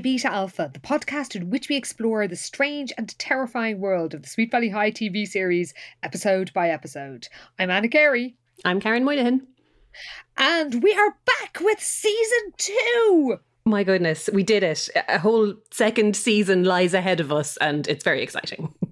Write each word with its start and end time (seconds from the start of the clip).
Beta 0.00 0.32
Alpha, 0.32 0.70
the 0.72 0.80
podcast 0.80 1.34
in 1.34 1.50
which 1.50 1.68
we 1.68 1.76
explore 1.76 2.26
the 2.28 2.36
strange 2.36 2.92
and 2.96 3.18
terrifying 3.18 3.80
world 3.80 4.14
of 4.14 4.22
the 4.22 4.28
Sweet 4.28 4.50
Valley 4.50 4.68
High 4.68 4.90
TV 4.90 5.26
series, 5.26 5.74
episode 6.02 6.52
by 6.52 6.70
episode. 6.70 7.28
I'm 7.58 7.70
Anna 7.70 7.88
Carey, 7.88 8.36
I'm 8.64 8.80
Karen 8.80 9.04
Moynihan. 9.04 9.46
and 10.36 10.82
we 10.82 10.92
are 10.94 11.16
back 11.26 11.58
with 11.60 11.80
season 11.80 12.52
two. 12.56 13.38
My 13.64 13.84
goodness, 13.84 14.30
we 14.32 14.42
did 14.42 14.62
it. 14.62 14.88
A 15.08 15.18
whole 15.18 15.54
second 15.70 16.16
season 16.16 16.64
lies 16.64 16.94
ahead 16.94 17.20
of 17.20 17.32
us, 17.32 17.56
and 17.58 17.86
it's 17.88 18.04
very 18.04 18.22
exciting. 18.22 18.72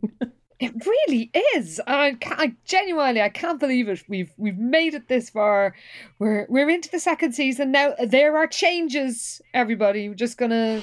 It 0.58 0.86
really 0.86 1.30
is. 1.54 1.80
I, 1.86 2.16
I 2.24 2.54
genuinely, 2.64 3.20
I 3.20 3.28
can't 3.28 3.60
believe 3.60 3.88
it. 3.88 4.02
We've 4.08 4.32
we've 4.38 4.56
made 4.56 4.94
it 4.94 5.08
this 5.08 5.28
far. 5.28 5.74
We're 6.18 6.46
we're 6.48 6.70
into 6.70 6.90
the 6.90 6.98
second 6.98 7.32
season 7.32 7.72
now. 7.72 7.94
There 8.02 8.36
are 8.36 8.46
changes. 8.46 9.42
Everybody, 9.52 10.08
we're 10.08 10.14
just 10.14 10.38
gonna, 10.38 10.82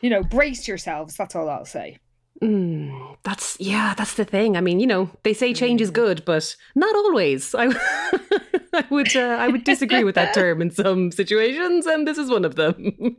you 0.00 0.10
know, 0.10 0.22
brace 0.22 0.68
yourselves. 0.68 1.16
That's 1.16 1.34
all 1.34 1.48
I'll 1.48 1.64
say. 1.64 1.98
Mm, 2.42 3.16
that's 3.24 3.56
yeah, 3.58 3.94
that's 3.94 4.14
the 4.14 4.24
thing. 4.24 4.56
I 4.56 4.60
mean, 4.60 4.78
you 4.78 4.86
know, 4.86 5.10
they 5.24 5.34
say 5.34 5.52
change 5.52 5.80
is 5.80 5.90
good, 5.90 6.24
but 6.24 6.54
not 6.76 6.94
always. 6.94 7.52
I, 7.56 7.66
I 8.72 8.84
would 8.90 9.16
uh, 9.16 9.36
I 9.40 9.48
would 9.48 9.64
disagree 9.64 10.04
with 10.04 10.14
that 10.14 10.34
term 10.34 10.62
in 10.62 10.70
some 10.70 11.10
situations, 11.10 11.86
and 11.86 12.06
this 12.06 12.18
is 12.18 12.30
one 12.30 12.44
of 12.44 12.54
them. 12.54 13.16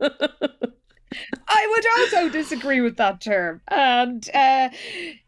I 1.60 1.66
would 1.66 1.86
also 2.00 2.28
disagree 2.30 2.80
with 2.80 2.96
that 2.96 3.20
term. 3.20 3.60
And 3.68 4.28
uh, 4.34 4.70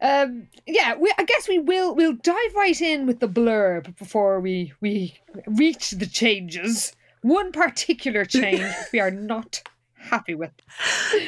um, 0.00 0.48
yeah, 0.66 0.96
we, 0.96 1.12
I 1.18 1.24
guess 1.24 1.46
we 1.48 1.58
will 1.58 1.94
we'll 1.94 2.14
dive 2.14 2.54
right 2.54 2.80
in 2.80 3.06
with 3.06 3.20
the 3.20 3.28
blurb 3.28 3.96
before 3.98 4.40
we 4.40 4.72
we 4.80 5.18
reach 5.46 5.90
the 5.90 6.06
changes. 6.06 6.94
One 7.20 7.52
particular 7.52 8.24
change 8.38 8.64
we 8.92 9.00
are 9.00 9.10
not 9.10 9.62
happy 9.96 10.34
with. 10.34 10.52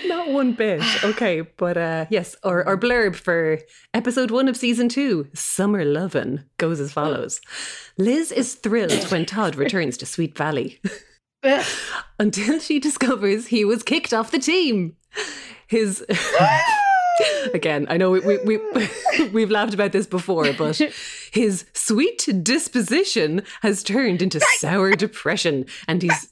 not 0.07 0.31
one 0.31 0.53
bit. 0.53 0.83
Okay, 1.05 1.43
but 1.43 1.77
uh, 1.77 2.07
yes, 2.09 2.35
our, 2.43 2.65
our 2.65 2.79
blurb 2.79 3.15
for 3.15 3.59
episode 3.93 4.31
one 4.31 4.49
of 4.49 4.57
season 4.57 4.89
two, 4.89 5.29
Summer 5.35 5.85
Lovin', 5.85 6.45
goes 6.57 6.81
as 6.81 6.93
follows: 6.93 7.43
Liz 7.99 8.33
is 8.33 8.55
thrilled 8.55 9.11
when 9.11 9.27
Todd 9.27 9.55
returns 9.57 9.99
to 9.99 10.07
Sweet 10.07 10.37
Valley. 10.37 10.81
Until 12.19 12.59
she 12.59 12.79
discovers 12.79 13.49
he 13.49 13.65
was 13.65 13.83
kicked 13.83 14.13
off 14.13 14.31
the 14.31 14.39
team. 14.39 14.97
His 15.67 16.05
again, 17.55 17.87
I 17.89 17.97
know 17.97 18.11
we, 18.11 18.21
we, 18.21 18.39
we 18.39 18.61
we've 19.33 19.51
laughed 19.51 19.75
about 19.75 19.93
this 19.93 20.07
before, 20.07 20.53
but 20.53 20.81
his 21.33 21.65
sweet 21.73 22.29
disposition 22.43 23.43
has 23.63 23.83
turned 23.83 24.23
into 24.23 24.41
sour 24.59 24.93
depression, 24.93 25.67
and 25.89 26.03
he's 26.03 26.29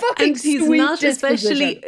Fucking 0.00 0.28
and 0.28 0.40
he's 0.40 0.68
not 0.68 1.02
especially. 1.02 1.82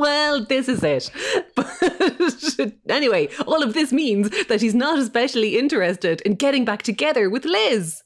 Well, 0.00 0.44
this 0.44 0.68
is 0.68 0.82
it. 0.84 1.10
But 1.56 2.72
anyway, 2.88 3.28
all 3.46 3.62
of 3.62 3.72
this 3.74 3.92
means 3.92 4.30
that 4.46 4.60
he's 4.60 4.74
not 4.74 4.98
especially 4.98 5.56
interested 5.58 6.20
in 6.22 6.34
getting 6.34 6.64
back 6.64 6.82
together 6.82 7.30
with 7.30 7.44
Liz. 7.44 8.02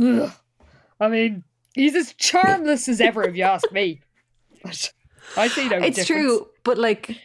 Ugh. 0.00 0.30
I 1.00 1.08
mean, 1.08 1.44
he's 1.74 1.94
as 1.94 2.12
charmless 2.14 2.88
as 2.88 3.00
ever, 3.00 3.24
if 3.24 3.36
you 3.36 3.44
ask 3.44 3.70
me. 3.72 4.00
But 4.62 4.92
I 5.36 5.48
see 5.48 5.64
no 5.64 5.70
difference. 5.80 5.98
it's 5.98 6.06
difference. 6.06 6.26
true, 6.26 6.46
but 6.64 6.78
like, 6.78 7.18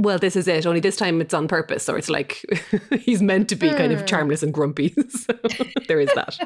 well, 0.00 0.18
this 0.18 0.36
is 0.36 0.48
it. 0.48 0.66
Only 0.66 0.80
this 0.80 0.96
time 0.96 1.20
it's 1.20 1.34
on 1.34 1.48
purpose, 1.48 1.82
so 1.84 1.94
it's 1.94 2.10
like 2.10 2.42
he's 3.00 3.22
meant 3.22 3.48
to 3.50 3.56
be 3.56 3.70
kind 3.70 3.92
Hmm. 3.92 3.98
of 3.98 4.06
charmless 4.06 4.42
and 4.42 4.52
grumpy. 4.52 4.94
so 5.08 5.34
there 5.88 6.00
is 6.00 6.10
that. 6.14 6.38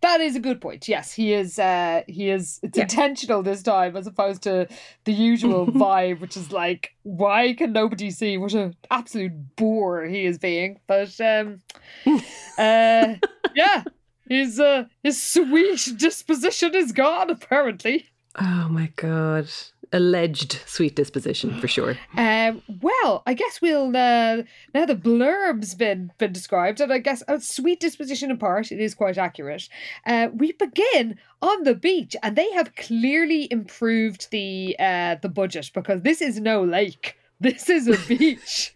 That 0.00 0.20
is 0.20 0.36
a 0.36 0.40
good 0.40 0.60
point. 0.60 0.88
Yes, 0.88 1.12
he 1.12 1.32
is. 1.32 1.58
Uh, 1.58 2.02
he 2.06 2.30
is. 2.30 2.60
It's 2.62 2.76
Yeah. 2.76 2.82
intentional 2.84 3.42
this 3.42 3.62
time, 3.62 3.96
as 3.96 4.06
opposed 4.06 4.42
to 4.42 4.66
the 5.04 5.12
usual 5.12 5.66
vibe, 5.84 6.20
which 6.20 6.36
is 6.36 6.52
like, 6.52 6.90
why 7.02 7.54
can 7.54 7.72
nobody 7.72 8.10
see 8.10 8.36
what 8.38 8.54
an 8.54 8.74
absolute 8.90 9.56
bore 9.56 10.04
he 10.04 10.24
is 10.24 10.38
being? 10.38 10.80
But 10.86 11.20
um, 11.20 11.60
uh, 12.58 13.14
yeah, 13.54 13.84
his 14.28 14.60
uh, 14.60 14.84
his 15.02 15.22
sweet 15.22 15.88
disposition 15.96 16.74
is 16.74 16.92
gone. 16.92 17.30
Apparently. 17.30 18.06
Oh 18.40 18.68
my 18.70 18.92
god, 18.96 19.48
alleged 19.92 20.60
sweet 20.66 20.94
disposition 20.96 21.58
for 21.60 21.68
sure. 21.68 21.96
Um, 22.16 22.62
well, 22.80 23.22
I 23.26 23.34
guess 23.34 23.60
we'll 23.60 23.96
uh, 23.96 24.42
now 24.74 24.86
the 24.86 24.94
blurb's 24.94 25.74
been 25.74 26.12
been 26.18 26.32
described, 26.32 26.80
and 26.80 26.92
I 26.92 26.98
guess 26.98 27.22
a 27.28 27.40
sweet 27.40 27.80
disposition 27.80 28.30
apart, 28.30 28.72
it 28.72 28.80
is 28.80 28.94
quite 28.94 29.18
accurate. 29.18 29.68
Uh, 30.06 30.28
we 30.32 30.52
begin 30.52 31.18
on 31.42 31.64
the 31.64 31.74
beach, 31.74 32.14
and 32.22 32.36
they 32.36 32.50
have 32.52 32.74
clearly 32.76 33.48
improved 33.50 34.30
the 34.30 34.76
uh, 34.78 35.16
the 35.22 35.28
budget 35.28 35.70
because 35.74 36.02
this 36.02 36.20
is 36.20 36.40
no 36.40 36.64
lake. 36.64 37.16
This 37.42 37.70
is 37.70 37.88
a 37.88 37.96
beach. 38.06 38.74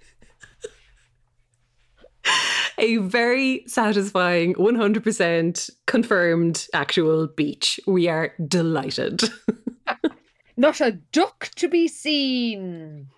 A 2.78 2.96
very 2.96 3.62
satisfying, 3.66 4.54
one 4.54 4.74
hundred 4.74 5.04
percent 5.04 5.68
confirmed 5.86 6.66
actual 6.72 7.26
beach. 7.26 7.78
We 7.86 8.08
are 8.08 8.32
delighted. 8.48 9.22
Not 10.56 10.80
a 10.80 10.92
duck 10.92 11.50
to 11.56 11.68
be 11.68 11.88
seen. 11.88 13.08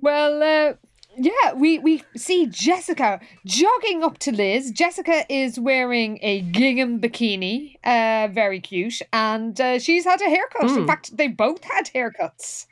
well, 0.00 0.42
uh, 0.42 0.74
yeah, 1.16 1.52
we, 1.54 1.78
we 1.78 2.02
see 2.16 2.46
Jessica 2.46 3.20
jogging 3.46 4.02
up 4.02 4.18
to 4.18 4.32
Liz. 4.32 4.70
Jessica 4.72 5.24
is 5.28 5.58
wearing 5.60 6.18
a 6.22 6.40
gingham 6.42 7.00
bikini, 7.00 7.76
uh, 7.84 8.28
very 8.32 8.60
cute, 8.60 9.00
and 9.12 9.60
uh, 9.60 9.78
she's 9.78 10.04
had 10.04 10.20
a 10.20 10.24
haircut. 10.28 10.62
In 10.70 10.84
Mm. 10.84 10.86
fact, 10.86 11.16
they 11.16 11.28
both 11.28 11.62
had 11.64 11.90
haircuts. 11.94 12.66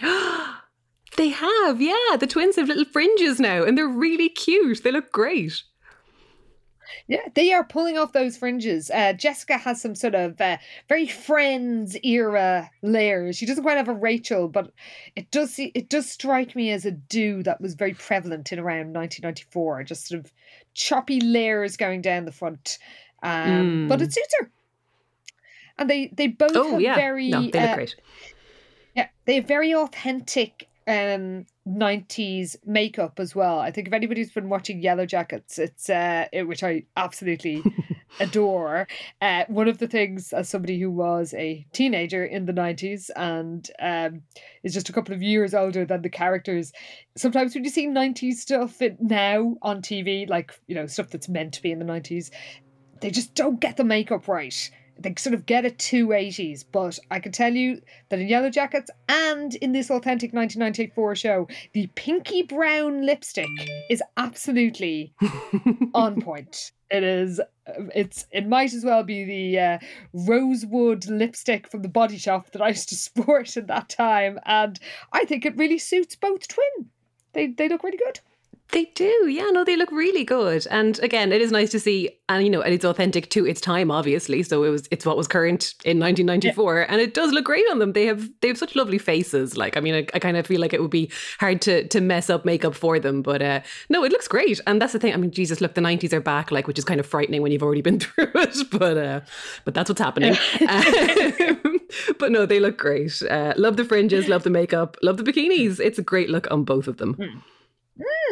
they 1.16 1.28
have, 1.30 1.80
yeah. 1.80 2.16
The 2.18 2.26
twins 2.28 2.56
have 2.56 2.68
little 2.68 2.84
fringes 2.84 3.40
now, 3.40 3.64
and 3.64 3.76
they're 3.76 3.88
really 3.88 4.28
cute. 4.28 4.82
They 4.82 4.92
look 4.92 5.10
great. 5.12 5.62
Yeah, 7.08 7.22
they 7.34 7.52
are 7.52 7.64
pulling 7.64 7.98
off 7.98 8.12
those 8.12 8.36
fringes. 8.36 8.90
Uh, 8.90 9.12
Jessica 9.12 9.56
has 9.58 9.80
some 9.80 9.94
sort 9.94 10.14
of 10.14 10.40
uh, 10.40 10.58
very 10.88 11.06
Friends 11.06 11.96
era 12.02 12.70
layers. 12.82 13.36
She 13.36 13.46
doesn't 13.46 13.62
quite 13.62 13.76
have 13.76 13.88
a 13.88 13.94
Rachel, 13.94 14.48
but 14.48 14.72
it 15.14 15.30
does 15.30 15.52
see, 15.52 15.72
it 15.74 15.88
does 15.88 16.10
strike 16.10 16.56
me 16.56 16.70
as 16.70 16.84
a 16.84 16.90
do 16.92 17.42
that 17.44 17.60
was 17.60 17.74
very 17.74 17.94
prevalent 17.94 18.52
in 18.52 18.58
around 18.58 18.92
1994. 18.92 19.84
Just 19.84 20.08
sort 20.08 20.20
of 20.20 20.32
choppy 20.74 21.20
layers 21.20 21.76
going 21.76 22.02
down 22.02 22.24
the 22.24 22.32
front, 22.32 22.78
um, 23.22 23.86
but 23.88 24.00
Mm. 24.00 24.02
it 24.02 24.12
suits 24.12 24.34
her. 24.40 24.50
And 25.78 25.90
they 25.90 26.10
they 26.14 26.28
both 26.28 26.54
Oh 26.54 26.72
have 26.72 26.80
yeah, 26.80 26.94
very 26.94 27.30
no, 27.30 27.42
they 27.42 27.60
look 27.60 27.70
uh, 27.70 27.74
great. 27.74 27.96
yeah, 28.94 29.08
they 29.26 29.36
have 29.36 29.44
very 29.46 29.74
authentic 29.74 30.68
um 30.88 31.44
90s 31.66 32.56
makeup 32.64 33.18
as 33.18 33.34
well. 33.34 33.58
I 33.58 33.70
think 33.72 33.88
if 33.88 33.92
anybody's 33.92 34.30
been 34.30 34.48
watching 34.48 34.82
Yellowjackets, 34.82 35.58
it's 35.58 35.90
uh 35.90 36.26
it, 36.32 36.44
which 36.44 36.62
I 36.62 36.84
absolutely 36.96 37.62
adore. 38.20 38.86
Uh 39.20 39.44
one 39.48 39.66
of 39.68 39.78
the 39.78 39.88
things 39.88 40.32
as 40.32 40.48
somebody 40.48 40.78
who 40.78 40.90
was 40.90 41.34
a 41.34 41.66
teenager 41.72 42.24
in 42.24 42.46
the 42.46 42.52
90s 42.52 43.10
and 43.16 43.68
um 43.80 44.22
is 44.62 44.74
just 44.74 44.88
a 44.88 44.92
couple 44.92 45.14
of 45.14 45.22
years 45.22 45.54
older 45.54 45.84
than 45.84 46.02
the 46.02 46.08
characters, 46.08 46.72
sometimes 47.16 47.54
when 47.54 47.64
you 47.64 47.70
see 47.70 47.86
90s 47.88 48.34
stuff 48.34 48.80
it, 48.80 49.00
now 49.00 49.56
on 49.62 49.82
TV, 49.82 50.28
like, 50.28 50.52
you 50.68 50.74
know, 50.74 50.86
stuff 50.86 51.10
that's 51.10 51.28
meant 51.28 51.54
to 51.54 51.62
be 51.62 51.72
in 51.72 51.78
the 51.78 51.84
90s, 51.84 52.30
they 53.00 53.10
just 53.10 53.34
don't 53.34 53.60
get 53.60 53.76
the 53.76 53.84
makeup 53.84 54.28
right. 54.28 54.70
They 54.98 55.14
sort 55.18 55.34
of 55.34 55.46
get 55.46 55.66
a 55.66 55.70
280s, 55.70 56.64
but 56.70 56.98
I 57.10 57.20
can 57.20 57.32
tell 57.32 57.52
you 57.52 57.82
that 58.08 58.18
in 58.18 58.28
Yellowjackets 58.28 58.88
and 59.08 59.54
in 59.56 59.72
this 59.72 59.90
authentic 59.90 60.32
1994 60.32 61.16
show, 61.16 61.48
the 61.72 61.86
pinky 61.94 62.42
brown 62.42 63.04
lipstick 63.04 63.50
is 63.90 64.02
absolutely 64.16 65.12
on 65.94 66.20
point. 66.22 66.72
It 66.90 67.02
is. 67.02 67.40
It's. 67.94 68.26
It 68.30 68.46
might 68.46 68.72
as 68.72 68.84
well 68.84 69.02
be 69.02 69.24
the 69.24 69.58
uh, 69.58 69.78
rosewood 70.12 71.06
lipstick 71.08 71.68
from 71.68 71.82
the 71.82 71.88
Body 71.88 72.16
Shop 72.16 72.50
that 72.52 72.62
I 72.62 72.68
used 72.68 72.88
to 72.90 72.94
sport 72.96 73.56
in 73.56 73.66
that 73.66 73.88
time, 73.88 74.38
and 74.46 74.78
I 75.12 75.24
think 75.24 75.44
it 75.44 75.56
really 75.56 75.78
suits 75.78 76.14
both 76.14 76.46
twin. 76.46 76.90
They 77.32 77.48
they 77.48 77.68
look 77.68 77.82
really 77.82 77.98
good. 77.98 78.20
They 78.72 78.86
do, 78.96 79.28
yeah. 79.28 79.48
No, 79.50 79.62
they 79.62 79.76
look 79.76 79.92
really 79.92 80.24
good, 80.24 80.66
and 80.70 80.98
again, 80.98 81.32
it 81.32 81.40
is 81.40 81.52
nice 81.52 81.70
to 81.70 81.78
see, 81.78 82.10
and 82.28 82.42
you 82.42 82.50
know, 82.50 82.62
and 82.62 82.74
it's 82.74 82.84
authentic 82.84 83.30
to 83.30 83.46
its 83.46 83.60
time, 83.60 83.92
obviously. 83.92 84.42
So 84.42 84.64
it 84.64 84.70
was, 84.70 84.88
it's 84.90 85.06
what 85.06 85.16
was 85.16 85.28
current 85.28 85.74
in 85.84 86.00
1994, 86.00 86.78
yeah. 86.78 86.86
and 86.88 87.00
it 87.00 87.14
does 87.14 87.32
look 87.32 87.44
great 87.44 87.64
on 87.70 87.78
them. 87.78 87.92
They 87.92 88.06
have, 88.06 88.28
they 88.40 88.48
have 88.48 88.58
such 88.58 88.74
lovely 88.74 88.98
faces. 88.98 89.56
Like, 89.56 89.76
I 89.76 89.80
mean, 89.80 89.94
I, 89.94 90.06
I 90.14 90.18
kind 90.18 90.36
of 90.36 90.48
feel 90.48 90.60
like 90.60 90.72
it 90.72 90.82
would 90.82 90.90
be 90.90 91.12
hard 91.38 91.62
to 91.62 91.86
to 91.86 92.00
mess 92.00 92.28
up 92.28 92.44
makeup 92.44 92.74
for 92.74 92.98
them, 92.98 93.22
but 93.22 93.40
uh, 93.40 93.60
no, 93.88 94.02
it 94.02 94.10
looks 94.10 94.26
great, 94.26 94.60
and 94.66 94.82
that's 94.82 94.92
the 94.92 94.98
thing. 94.98 95.14
I 95.14 95.16
mean, 95.16 95.30
Jesus, 95.30 95.60
look, 95.60 95.74
the 95.74 95.80
90s 95.80 96.12
are 96.12 96.20
back, 96.20 96.50
like, 96.50 96.66
which 96.66 96.78
is 96.78 96.84
kind 96.84 96.98
of 96.98 97.06
frightening 97.06 97.42
when 97.42 97.52
you've 97.52 97.62
already 97.62 97.82
been 97.82 98.00
through 98.00 98.32
it, 98.34 98.58
but 98.72 98.98
uh, 98.98 99.20
but 99.64 99.74
that's 99.74 99.88
what's 99.88 100.00
happening. 100.00 100.36
um, 100.68 101.80
but 102.18 102.32
no, 102.32 102.46
they 102.46 102.58
look 102.58 102.76
great. 102.76 103.22
Uh, 103.22 103.54
love 103.56 103.76
the 103.76 103.84
fringes, 103.84 104.26
love 104.26 104.42
the 104.42 104.50
makeup, 104.50 104.96
love 105.02 105.18
the 105.18 105.22
bikinis. 105.22 105.78
It's 105.78 106.00
a 106.00 106.02
great 106.02 106.30
look 106.30 106.50
on 106.50 106.64
both 106.64 106.88
of 106.88 106.96
them. 106.96 107.14
Mm. 107.14 107.42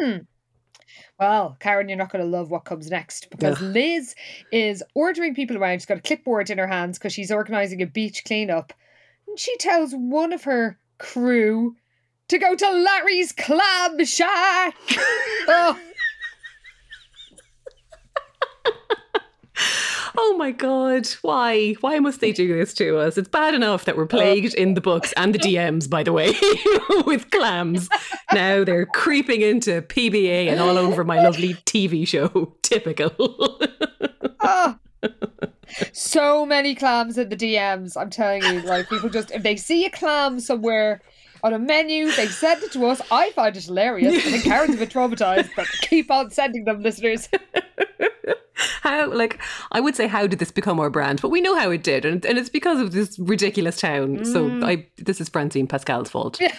Mm. 0.01 0.25
Well, 1.19 1.55
Karen, 1.59 1.87
you're 1.87 1.97
not 1.97 2.11
going 2.11 2.23
to 2.23 2.29
love 2.29 2.51
what 2.51 2.65
comes 2.65 2.89
next 2.89 3.29
because 3.29 3.57
Ugh. 3.61 3.73
Liz 3.73 4.15
is 4.51 4.83
ordering 4.93 5.33
people 5.33 5.57
around. 5.57 5.79
She's 5.79 5.85
got 5.85 5.97
a 5.97 6.01
clipboard 6.01 6.49
in 6.49 6.57
her 6.57 6.67
hands 6.67 6.97
because 6.97 7.13
she's 7.13 7.31
organising 7.31 7.81
a 7.81 7.87
beach 7.87 8.23
cleanup. 8.25 8.73
And 9.27 9.39
she 9.39 9.55
tells 9.57 9.93
one 9.93 10.33
of 10.33 10.43
her 10.43 10.77
crew 10.97 11.75
to 12.27 12.37
go 12.37 12.55
to 12.55 12.69
Larry's 12.69 13.31
Clam 13.31 14.03
Shack. 14.03 14.75
oh. 15.47 15.79
oh 20.17 20.35
my 20.37 20.51
god, 20.51 21.07
why? 21.21 21.73
Why 21.81 21.99
must 21.99 22.21
they 22.21 22.31
do 22.31 22.53
this 22.55 22.73
to 22.75 22.97
us? 22.99 23.17
It's 23.17 23.27
bad 23.27 23.53
enough 23.53 23.85
that 23.85 23.97
we're 23.97 24.05
plagued 24.05 24.53
in 24.53 24.73
the 24.73 24.81
books 24.81 25.13
and 25.17 25.33
the 25.33 25.39
DMs, 25.39 25.89
by 25.89 26.03
the 26.03 26.13
way, 26.13 26.33
with 27.05 27.29
clams. 27.31 27.89
Now 28.33 28.63
they're 28.63 28.85
creeping 28.85 29.41
into 29.41 29.81
PBA 29.81 30.47
and 30.47 30.59
all 30.59 30.77
over 30.77 31.03
my 31.03 31.21
lovely 31.21 31.53
TV 31.65 32.07
show. 32.07 32.55
Typical. 32.61 33.13
oh. 34.41 34.77
So 35.91 36.45
many 36.45 36.73
clams 36.75 37.17
in 37.17 37.29
the 37.29 37.35
DMs. 37.35 37.97
I'm 37.99 38.09
telling 38.09 38.43
you, 38.43 38.61
like 38.61 38.87
people 38.87 39.09
just 39.09 39.31
if 39.31 39.43
they 39.43 39.55
see 39.55 39.85
a 39.85 39.89
clam 39.89 40.39
somewhere 40.39 41.01
on 41.45 41.53
a 41.53 41.59
menu. 41.59 42.11
They 42.11 42.27
send 42.27 42.63
it 42.63 42.71
to 42.73 42.87
us. 42.87 43.01
I 43.11 43.29
find 43.31 43.55
it 43.55 43.63
hilarious. 43.63 44.15
I 44.15 44.31
think 44.31 44.43
Karen's 44.43 44.75
a 44.75 44.77
bit 44.79 44.89
traumatized, 44.89 45.51
but 45.55 45.67
keep 45.81 46.09
on 46.09 46.31
sending 46.31 46.65
them, 46.65 46.81
listeners. 46.81 47.29
How 48.85 49.11
like 49.11 49.39
I 49.71 49.81
would 49.81 49.95
say 49.95 50.07
how 50.07 50.27
did 50.27 50.39
this 50.39 50.51
become 50.51 50.79
our 50.79 50.89
brand, 50.89 51.21
but 51.21 51.29
we 51.29 51.41
know 51.41 51.55
how 51.55 51.71
it 51.71 51.83
did, 51.83 52.05
and, 52.05 52.25
and 52.25 52.37
it's 52.37 52.49
because 52.49 52.79
of 52.79 52.91
this 52.91 53.17
ridiculous 53.19 53.77
town. 53.77 54.19
Mm. 54.19 54.25
So 54.25 54.65
I 54.65 54.85
this 54.97 55.19
is 55.19 55.27
Francine 55.29 55.67
Pascal's 55.67 56.09
fault. 56.09 56.39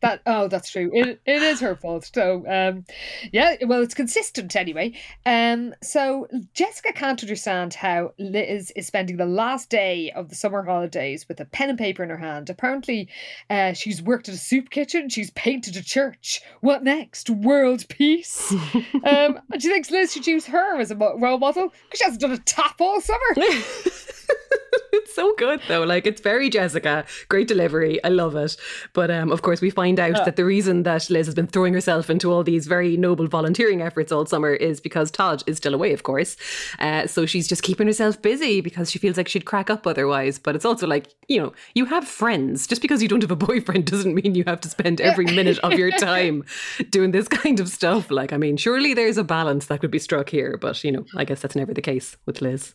that 0.00 0.22
oh 0.26 0.48
that's 0.48 0.70
true. 0.70 0.90
It, 0.92 1.20
it 1.26 1.42
is 1.42 1.60
her 1.60 1.76
fault. 1.76 2.10
So 2.12 2.44
um 2.48 2.84
yeah 3.32 3.56
well 3.66 3.82
it's 3.82 3.94
consistent 3.94 4.56
anyway. 4.56 4.92
Um 5.26 5.74
so 5.82 6.26
jessica 6.54 6.92
can't 6.92 7.22
understand 7.22 7.74
how 7.74 8.12
liz 8.18 8.72
is 8.76 8.86
spending 8.86 9.16
the 9.16 9.26
last 9.26 9.68
day 9.68 10.10
of 10.12 10.28
the 10.28 10.34
summer 10.34 10.62
holidays 10.62 11.26
with 11.28 11.40
a 11.40 11.44
pen 11.44 11.70
and 11.70 11.78
paper 11.78 12.02
in 12.02 12.10
her 12.10 12.16
hand. 12.16 12.50
Apparently 12.50 13.08
uh 13.48 13.72
she's 13.72 14.02
worked 14.02 14.28
at 14.28 14.34
a 14.34 14.38
soup 14.38 14.70
kitchen. 14.70 15.08
She's 15.08 15.30
painted 15.30 15.76
a 15.76 15.82
church. 15.82 16.40
What 16.60 16.82
next? 16.82 17.30
World 17.30 17.88
peace. 17.88 18.54
Um 19.02 19.40
and 19.52 19.62
she 19.62 19.68
thinks 19.68 19.90
liz 19.90 20.12
should 20.12 20.26
use 20.26 20.46
her 20.46 20.78
as 20.80 20.90
a 20.90 20.96
role 20.96 21.38
model 21.38 21.68
because 21.68 21.98
she 21.98 22.04
hasn't 22.04 22.20
done 22.20 22.32
a 22.32 22.38
tap 22.38 22.80
all 22.80 23.00
summer 23.00 23.20
it's 24.92 25.14
so 25.14 25.34
good 25.36 25.60
though. 25.68 25.84
Like 25.84 26.06
it's 26.06 26.20
very 26.20 26.50
Jessica. 26.50 27.04
Great 27.28 27.48
delivery. 27.48 28.02
I 28.04 28.08
love 28.08 28.36
it. 28.36 28.56
But 28.92 29.10
um, 29.10 29.30
of 29.30 29.42
course, 29.42 29.60
we 29.60 29.70
find 29.70 29.98
out 29.98 30.24
that 30.24 30.36
the 30.36 30.44
reason 30.44 30.82
that 30.84 31.10
Liz 31.10 31.26
has 31.26 31.34
been 31.34 31.46
throwing 31.46 31.74
herself 31.74 32.10
into 32.10 32.32
all 32.32 32.42
these 32.42 32.66
very 32.66 32.96
noble 32.96 33.26
volunteering 33.26 33.82
efforts 33.82 34.12
all 34.12 34.26
summer 34.26 34.52
is 34.52 34.80
because 34.80 35.10
Todd 35.10 35.42
is 35.46 35.56
still 35.56 35.74
away, 35.74 35.92
of 35.92 36.02
course. 36.02 36.36
Uh, 36.78 37.06
so 37.06 37.26
she's 37.26 37.48
just 37.48 37.62
keeping 37.62 37.86
herself 37.86 38.20
busy 38.20 38.60
because 38.60 38.90
she 38.90 38.98
feels 38.98 39.16
like 39.16 39.28
she'd 39.28 39.44
crack 39.44 39.70
up 39.70 39.86
otherwise. 39.86 40.38
But 40.38 40.56
it's 40.56 40.64
also 40.64 40.86
like 40.86 41.08
you 41.30 41.40
know, 41.40 41.52
you 41.74 41.84
have 41.86 42.06
friends. 42.06 42.66
Just 42.66 42.82
because 42.82 43.02
you 43.02 43.08
don't 43.08 43.22
have 43.22 43.30
a 43.30 43.36
boyfriend 43.48 43.86
doesn't 43.86 44.14
mean 44.14 44.34
you 44.34 44.44
have 44.46 44.60
to 44.62 44.68
spend 44.68 45.00
every 45.00 45.26
minute 45.26 45.58
of 45.60 45.72
your 45.74 45.90
time 45.98 46.44
doing 46.90 47.12
this 47.12 47.28
kind 47.28 47.60
of 47.60 47.68
stuff. 47.68 48.10
Like, 48.10 48.32
I 48.32 48.36
mean, 48.36 48.56
surely 48.56 48.94
there's 48.94 49.16
a 49.16 49.24
balance 49.24 49.66
that 49.66 49.80
could 49.80 49.92
be 49.92 50.00
struck 50.00 50.28
here. 50.28 50.58
But 50.60 50.82
you 50.84 50.92
know, 50.92 51.06
I 51.16 51.24
guess 51.24 51.40
that's 51.40 51.56
never 51.56 51.72
the 51.72 51.82
case 51.82 52.16
with 52.26 52.42
Liz. 52.42 52.74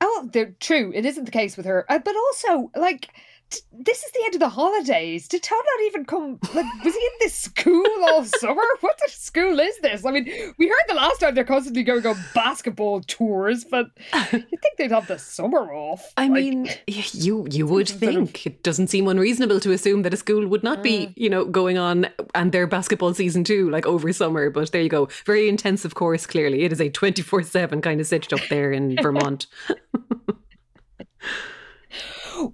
Oh, 0.00 0.28
they're 0.32 0.54
true. 0.60 0.92
It 0.94 1.06
isn't 1.06 1.24
the 1.24 1.30
case 1.30 1.56
with 1.56 1.66
her. 1.66 1.84
Uh, 1.90 1.98
but 1.98 2.14
also, 2.16 2.70
like, 2.76 3.08
this 3.50 4.02
is 4.02 4.10
the 4.12 4.22
end 4.24 4.34
of 4.34 4.40
the 4.40 4.48
holidays. 4.48 5.28
Did 5.28 5.42
Todd 5.42 5.62
not 5.64 5.86
even 5.86 6.04
come? 6.04 6.38
Like, 6.54 6.66
was 6.84 6.94
he 6.94 7.00
in 7.00 7.12
this 7.20 7.34
school 7.34 7.86
all 8.08 8.24
summer? 8.40 8.62
What 8.80 8.98
the 9.04 9.10
school 9.10 9.60
is 9.60 9.78
this? 9.78 10.04
I 10.04 10.10
mean, 10.10 10.24
we 10.58 10.68
heard 10.68 10.84
the 10.88 10.94
last 10.94 11.20
time 11.20 11.34
they're 11.34 11.44
constantly 11.44 11.82
going 11.82 12.06
on 12.06 12.16
basketball 12.34 13.02
tours, 13.02 13.64
but 13.64 13.86
you 14.32 14.40
think 14.40 14.76
they'd 14.78 14.90
have 14.90 15.06
the 15.06 15.18
summer 15.18 15.72
off? 15.72 16.12
I 16.16 16.28
like, 16.28 16.32
mean, 16.32 16.68
you 16.86 17.46
you 17.50 17.66
would 17.66 17.88
think 17.88 18.40
of... 18.40 18.46
it 18.46 18.62
doesn't 18.62 18.88
seem 18.88 19.06
unreasonable 19.06 19.60
to 19.60 19.72
assume 19.72 20.02
that 20.02 20.14
a 20.14 20.16
school 20.16 20.46
would 20.46 20.62
not 20.62 20.82
be, 20.82 21.06
mm. 21.06 21.14
you 21.16 21.30
know, 21.30 21.44
going 21.44 21.78
on 21.78 22.08
and 22.34 22.52
their 22.52 22.66
basketball 22.66 23.14
season 23.14 23.44
too, 23.44 23.70
like 23.70 23.86
over 23.86 24.12
summer. 24.12 24.50
But 24.50 24.72
there 24.72 24.82
you 24.82 24.88
go, 24.88 25.08
very 25.24 25.48
intensive 25.48 25.94
course. 25.94 26.26
Clearly, 26.26 26.62
it 26.62 26.72
is 26.72 26.80
a 26.80 26.88
twenty 26.88 27.22
four 27.22 27.42
seven 27.42 27.80
kind 27.80 28.00
of 28.00 28.06
sitched 28.06 28.32
up 28.32 28.40
there 28.50 28.72
in 28.72 28.96
Vermont. 29.02 29.46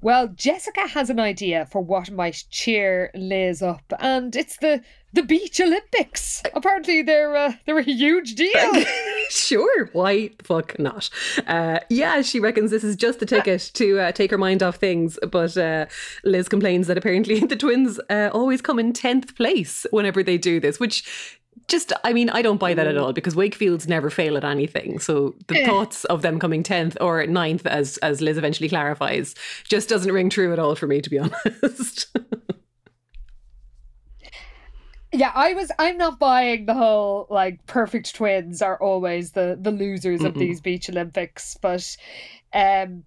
Well, 0.00 0.28
Jessica 0.28 0.86
has 0.88 1.10
an 1.10 1.20
idea 1.20 1.66
for 1.66 1.82
what 1.82 2.10
might 2.10 2.44
cheer 2.50 3.10
Liz 3.14 3.62
up, 3.62 3.92
and 3.98 4.34
it's 4.36 4.56
the 4.58 4.82
the 5.12 5.22
Beach 5.22 5.60
Olympics. 5.60 6.42
Apparently, 6.54 7.02
they're 7.02 7.36
uh, 7.36 7.54
they're 7.66 7.78
a 7.78 7.82
huge 7.82 8.34
deal. 8.34 8.84
sure, 9.30 9.86
why 9.92 10.28
the 10.38 10.44
fuck 10.44 10.78
not? 10.78 11.10
Uh, 11.46 11.80
yeah, 11.90 12.22
she 12.22 12.40
reckons 12.40 12.70
this 12.70 12.84
is 12.84 12.96
just 12.96 13.20
the 13.20 13.26
ticket 13.26 13.70
to 13.74 13.98
uh, 13.98 14.12
take 14.12 14.30
her 14.30 14.38
mind 14.38 14.62
off 14.62 14.76
things. 14.76 15.18
But 15.30 15.56
uh, 15.56 15.86
Liz 16.24 16.48
complains 16.48 16.86
that 16.86 16.98
apparently 16.98 17.40
the 17.46 17.56
twins 17.56 18.00
uh, 18.08 18.30
always 18.32 18.62
come 18.62 18.78
in 18.78 18.92
tenth 18.92 19.36
place 19.36 19.86
whenever 19.90 20.22
they 20.22 20.38
do 20.38 20.60
this, 20.60 20.80
which 20.80 21.40
just 21.68 21.92
I 22.04 22.12
mean, 22.12 22.30
I 22.30 22.42
don't 22.42 22.58
buy 22.58 22.74
that 22.74 22.86
at 22.86 22.96
all 22.96 23.12
because 23.12 23.34
Wakefield's 23.34 23.88
never 23.88 24.10
fail 24.10 24.36
at 24.36 24.44
anything. 24.44 24.98
So 24.98 25.34
the 25.46 25.64
thoughts 25.64 26.04
of 26.04 26.22
them 26.22 26.38
coming 26.38 26.62
tenth 26.62 26.96
or 27.00 27.22
9th, 27.24 27.66
as 27.66 27.96
as 27.98 28.20
Liz 28.20 28.38
eventually 28.38 28.68
clarifies, 28.68 29.34
just 29.64 29.88
doesn't 29.88 30.12
ring 30.12 30.30
true 30.30 30.52
at 30.52 30.58
all 30.58 30.74
for 30.74 30.86
me, 30.86 31.00
to 31.00 31.10
be 31.10 31.18
honest. 31.18 32.06
yeah, 35.12 35.32
I 35.34 35.54
was. 35.54 35.70
I'm 35.78 35.98
not 35.98 36.18
buying 36.18 36.66
the 36.66 36.74
whole 36.74 37.26
like 37.30 37.64
perfect 37.66 38.14
twins 38.14 38.62
are 38.62 38.80
always 38.80 39.32
the 39.32 39.58
the 39.60 39.70
losers 39.70 40.20
Mm-mm. 40.20 40.26
of 40.26 40.34
these 40.34 40.60
beach 40.60 40.88
Olympics, 40.88 41.56
but 41.60 41.96
um 42.54 43.04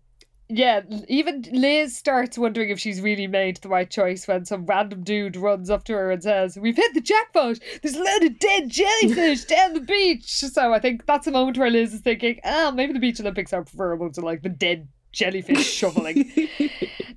yeah, 0.47 0.81
even 1.07 1.43
Liz 1.51 1.97
starts 1.97 2.37
wondering 2.37 2.69
if 2.69 2.79
she's 2.79 3.01
really 3.01 3.25
made 3.25 3.57
the 3.57 3.69
right 3.69 3.89
choice 3.89 4.27
when 4.27 4.45
some 4.45 4.65
random 4.65 5.03
dude 5.03 5.35
runs 5.35 5.71
up 5.71 5.83
to 5.85 5.93
her 5.93 6.11
and 6.11 6.21
says, 6.21 6.57
We've 6.57 6.75
hit 6.75 6.93
the 6.93 7.01
jackpot. 7.01 7.59
There's 7.81 7.95
a 7.95 8.03
load 8.03 8.23
of 8.23 8.37
dead 8.37 8.69
jellyfish 8.69 9.45
down 9.45 9.73
the 9.73 9.79
beach. 9.79 10.29
So 10.29 10.71
I 10.71 10.79
think 10.79 11.05
that's 11.07 11.25
a 11.25 11.31
moment 11.31 11.57
where 11.57 11.71
Liz 11.71 11.95
is 11.95 12.01
thinking, 12.01 12.39
Ah, 12.43 12.71
maybe 12.73 12.93
the 12.93 12.99
Beach 12.99 13.19
Olympics 13.19 13.53
are 13.53 13.63
preferable 13.63 14.11
to 14.11 14.21
like 14.21 14.43
the 14.43 14.49
dead 14.49 14.87
jellyfish 15.11 15.65
shoveling. 15.71 16.31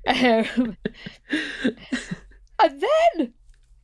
um, 0.06 0.76
and 2.58 2.82
then 2.82 3.35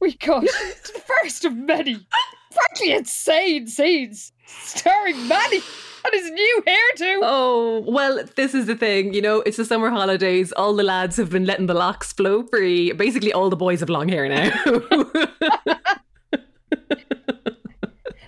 we 0.00 0.14
got 0.14 0.40
to 0.40 0.46
the 0.94 1.00
first 1.00 1.44
of 1.44 1.54
many, 1.54 2.06
frankly 2.54 2.92
insane 2.94 3.66
scenes 3.66 4.32
starring 4.46 5.28
Manny 5.28 5.60
and 6.04 6.12
his 6.12 6.30
new 6.30 6.62
hairdo. 6.66 7.20
Oh, 7.22 7.84
well, 7.86 8.22
this 8.36 8.54
is 8.54 8.66
the 8.66 8.76
thing. 8.76 9.14
You 9.14 9.22
know, 9.22 9.40
it's 9.40 9.56
the 9.56 9.64
summer 9.64 9.90
holidays. 9.90 10.52
All 10.52 10.74
the 10.74 10.82
lads 10.82 11.16
have 11.16 11.30
been 11.30 11.46
letting 11.46 11.66
the 11.66 11.74
locks 11.74 12.12
flow 12.12 12.42
free. 12.44 12.92
Basically, 12.92 13.32
all 13.32 13.50
the 13.50 13.56
boys 13.56 13.80
have 13.80 13.88
long 13.88 14.08
hair 14.08 14.28
now. 14.28 14.50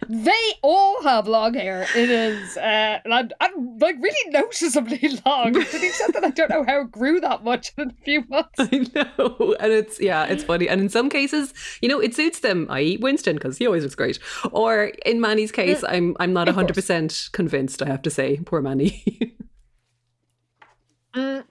they 0.09 0.53
all 0.63 1.03
have 1.03 1.27
long 1.27 1.55
hair. 1.55 1.87
It 1.95 2.11
is, 2.11 2.57
uh, 2.57 2.99
and, 3.05 3.33
and 3.41 3.81
like 3.81 3.97
really 4.01 4.31
noticeably 4.31 5.01
long 5.27 5.53
to 5.53 5.79
the 5.79 5.87
extent 5.87 6.15
that 6.15 6.25
I 6.25 6.31
don't 6.31 6.51
know 6.51 6.65
how 6.65 6.83
it 6.83 6.91
grew 6.91 7.21
that 7.21 7.45
much 7.45 7.73
in 7.77 7.91
a 7.91 8.05
few 8.05 8.25
months. 8.29 8.55
I 8.59 8.87
know, 8.95 9.57
and 9.61 9.73
it's 9.73 10.01
yeah, 10.01 10.25
it's 10.25 10.45
funny, 10.45 10.69
and 10.69 10.81
in 10.81 10.89
some 10.89 11.09
cases, 11.09 11.53
you 11.81 11.89
know, 11.89 12.01
it 12.01 12.15
suits 12.15 12.41
them. 12.41 12.67
I.e., 12.71 12.97
Winston 12.99 13.37
because 13.37 13.59
he 13.59 13.67
always 13.67 13.83
looks 13.83 13.95
great. 13.95 14.19
Or 14.53 14.93
in 15.05 15.21
Manny's 15.21 15.53
case, 15.53 15.83
I'm 15.87 16.17
I'm 16.21 16.33
not 16.33 16.49
hundred 16.49 16.75
percent 16.75 17.29
convinced. 17.33 17.83
I 17.83 17.87
have 17.87 18.03
to 18.03 18.11
say, 18.11 18.39
poor 18.45 18.61
Manny. 18.61 19.33
Mm, 21.17 21.45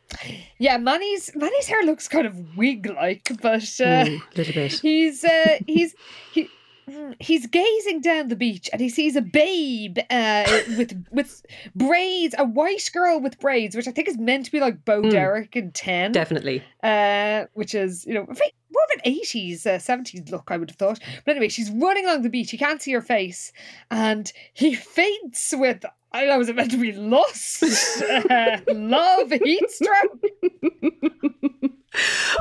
yeah, 0.60 0.78
Manny's 0.78 1.32
Manny's 1.34 1.66
hair 1.66 1.82
looks 1.84 2.08
kind 2.08 2.28
of 2.28 2.56
wig 2.56 2.86
like, 2.86 3.32
but 3.42 3.68
uh, 3.84 4.06
Ooh, 4.08 4.22
little 4.36 4.54
bit. 4.54 4.74
he's 4.74 5.24
uh, 5.24 5.58
he's 5.66 5.96
he. 6.32 6.50
He's 7.20 7.48
gazing 7.48 8.02
down 8.02 8.28
the 8.28 8.36
beach 8.36 8.70
and 8.72 8.80
he 8.82 8.90
sees 8.90 9.16
a 9.16 9.22
babe 9.22 9.98
uh, 10.10 10.44
with 10.78 11.06
with 11.12 11.46
braids, 11.76 12.36
a 12.38 12.46
white 12.46 12.90
girl 12.94 13.20
with 13.20 13.40
braids, 13.40 13.76
which 13.76 13.88
I 13.88 13.92
think 13.92 14.08
is 14.08 14.18
meant 14.18 14.46
to 14.46 14.52
be 14.52 14.60
like 14.60 14.86
Bo 14.86 15.02
Mm. 15.02 15.12
Derek 15.12 15.56
in 15.56 15.72
Ten. 15.72 16.12
Definitely. 16.12 16.64
uh, 16.84 17.46
which 17.54 17.74
is 17.76 18.06
you 18.06 18.14
know 18.14 18.24
more 18.26 18.84
of 18.84 18.92
an 18.96 19.02
eighties, 19.06 19.66
uh, 19.66 19.80
seventies 19.80 20.30
look, 20.30 20.50
I 20.52 20.58
would 20.58 20.70
have 20.70 20.78
thought. 20.78 21.00
But 21.26 21.32
anyway, 21.32 21.50
she's 21.50 21.72
running 21.72 22.06
along 22.06 22.22
the 22.24 22.30
beach. 22.30 22.52
You 22.54 22.60
can't 22.60 22.82
see 22.82 22.92
her 22.94 23.02
face, 23.02 23.52
and 23.90 24.32
he 24.54 24.76
faints 25.00 25.54
with. 25.58 25.84
I 26.16 26.26
know, 26.28 26.38
was 26.38 26.48
it 26.48 26.56
meant 26.56 26.72
to 26.72 26.78
be 26.78 26.94
lust, 26.94 27.62
uh, 27.62 28.58
love, 28.74 29.32
heat 29.32 29.70
stroke? 29.70 30.24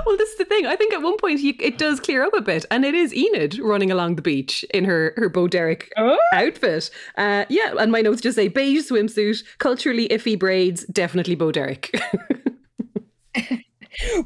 well, 0.06 0.16
this 0.16 0.28
is 0.30 0.38
the 0.38 0.44
thing. 0.48 0.66
I 0.66 0.76
think 0.76 0.92
at 0.94 1.02
one 1.02 1.16
point 1.16 1.40
he, 1.40 1.50
it 1.60 1.76
does 1.76 1.98
clear 1.98 2.22
up 2.22 2.34
a 2.34 2.40
bit, 2.40 2.64
and 2.70 2.84
it 2.84 2.94
is 2.94 3.12
Enid 3.12 3.58
running 3.58 3.90
along 3.90 4.14
the 4.14 4.22
beach 4.22 4.64
in 4.72 4.84
her 4.84 5.12
her 5.16 5.28
Bo 5.28 5.48
Derek 5.48 5.92
Oh, 5.96 6.16
outfit. 6.32 6.88
Uh, 7.18 7.46
yeah, 7.48 7.74
and 7.76 7.90
my 7.90 8.00
notes 8.00 8.20
just 8.20 8.36
say 8.36 8.46
beige 8.46 8.88
swimsuit, 8.88 9.42
culturally 9.58 10.08
iffy 10.08 10.38
braids, 10.38 10.84
definitely 10.86 11.34
Bo 11.34 11.50
Derek. 11.50 11.92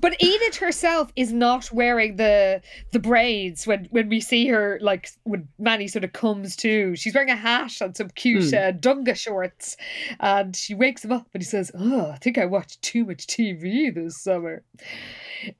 but 0.01 0.21
Enid 0.23 0.57
herself 0.57 1.13
is 1.17 1.33
not 1.33 1.71
wearing 1.73 2.17
the 2.17 2.61
the 2.93 2.99
braids 2.99 3.67
when 3.67 3.87
when 3.91 4.09
we 4.09 4.21
see 4.21 4.47
her 4.49 4.79
like 4.83 5.09
when 5.25 5.49
Manny 5.59 5.89
sort 5.89 6.05
of 6.05 6.13
comes 6.13 6.57
to. 6.57 6.95
She's 6.97 7.15
wearing 7.15 7.31
a 7.31 7.37
hat 7.37 7.81
and 7.81 7.97
some 7.97 8.09
cute 8.11 8.51
Hmm. 8.51 8.55
uh, 8.55 8.73
dunga 8.73 9.17
shorts, 9.17 9.77
and 10.21 10.55
she 10.55 10.75
wakes 10.75 11.05
him 11.05 11.13
up 11.13 11.27
and 11.35 11.43
he 11.43 11.47
says, 11.47 11.71
"Oh, 11.75 12.11
I 12.11 12.19
think 12.19 12.39
I 12.39 12.45
watched 12.47 12.81
too 12.83 13.05
much 13.05 13.27
TV 13.27 13.95
this 13.95 14.23
summer." 14.23 14.63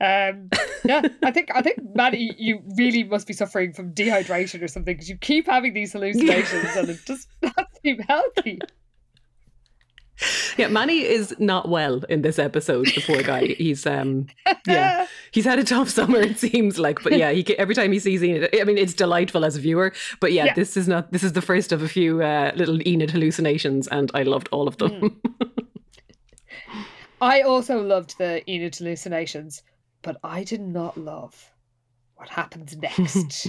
Um, 0.01 0.49
yeah, 0.85 1.03
I 1.25 1.31
think 1.31 1.51
I 1.55 1.63
think 1.63 1.79
Manny, 1.95 2.35
you 2.39 2.63
really 2.77 3.05
must 3.05 3.27
be 3.27 3.33
suffering 3.33 3.73
from 3.73 3.95
dehydration 3.95 4.63
or 4.63 4.69
something 4.69 4.95
because 4.95 5.09
you 5.09 5.17
keep 5.17 5.47
having 5.47 5.73
these 5.75 5.93
hallucinations 5.93 6.65
and 6.77 6.89
it 6.89 7.05
does 7.07 7.27
not 7.43 7.67
seem 7.83 7.99
healthy. 8.01 8.59
yeah, 10.59 10.69
Manny 10.69 11.01
is 11.05 11.35
not 11.39 11.69
well 11.69 12.03
in 12.09 12.23
this 12.23 12.39
episode. 12.39 12.87
The 12.87 13.03
poor 13.07 13.23
guy. 13.23 13.47
He's 13.59 13.87
um 13.87 14.27
yeah, 14.67 15.07
he's 15.31 15.45
had 15.45 15.59
a 15.59 15.65
tough 15.65 15.89
summer. 15.99 16.19
It 16.19 16.39
seems 16.39 16.79
like, 16.79 17.03
but 17.03 17.17
yeah, 17.17 17.31
he 17.31 17.57
every 17.59 17.75
time 17.75 17.93
he 17.93 17.99
sees 17.99 18.23
Enid, 18.23 18.49
I 18.61 18.65
mean, 18.65 18.79
it's 18.79 18.95
delightful 18.95 19.45
as 19.45 19.57
a 19.57 19.61
viewer. 19.61 19.93
But 20.21 20.33
yeah, 20.33 20.47
Yeah. 20.47 20.55
this 20.55 20.77
is 20.77 20.89
not. 20.89 21.13
This 21.13 21.23
is 21.23 21.33
the 21.33 21.43
first 21.43 21.73
of 21.73 21.83
a 21.83 21.89
few 21.89 22.23
uh, 22.23 22.53
little 22.57 22.81
Enid 22.87 23.11
hallucinations, 23.11 23.87
and 23.89 24.11
I 24.15 24.23
loved 24.25 24.49
all 24.51 24.67
of 24.69 24.77
them. 24.79 25.21
I 27.21 27.43
also 27.43 27.83
loved 27.83 28.17
the 28.19 28.49
Enid 28.51 28.77
hallucinations, 28.77 29.63
but 30.03 30.17
I 30.23 30.45
did 30.45 30.61
not 30.61 30.97
love 30.97 31.53
what 32.17 32.29
happens 32.29 32.77
next. 32.77 33.49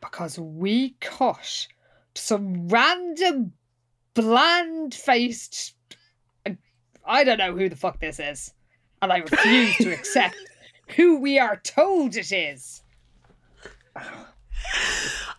because 0.00 0.38
we 0.38 0.90
cut 1.00 1.66
some 2.14 2.68
random 2.68 3.52
bland 4.20 4.94
faced. 4.94 5.74
Uh, 6.44 6.52
I 7.06 7.24
don't 7.24 7.38
know 7.38 7.54
who 7.54 7.68
the 7.68 7.76
fuck 7.76 8.00
this 8.00 8.20
is. 8.20 8.52
And 9.00 9.12
I 9.12 9.18
refuse 9.18 9.76
to 9.76 9.92
accept 9.92 10.36
who 10.96 11.20
we 11.20 11.38
are 11.38 11.56
told 11.56 12.16
it 12.16 12.32
is. 12.32 12.82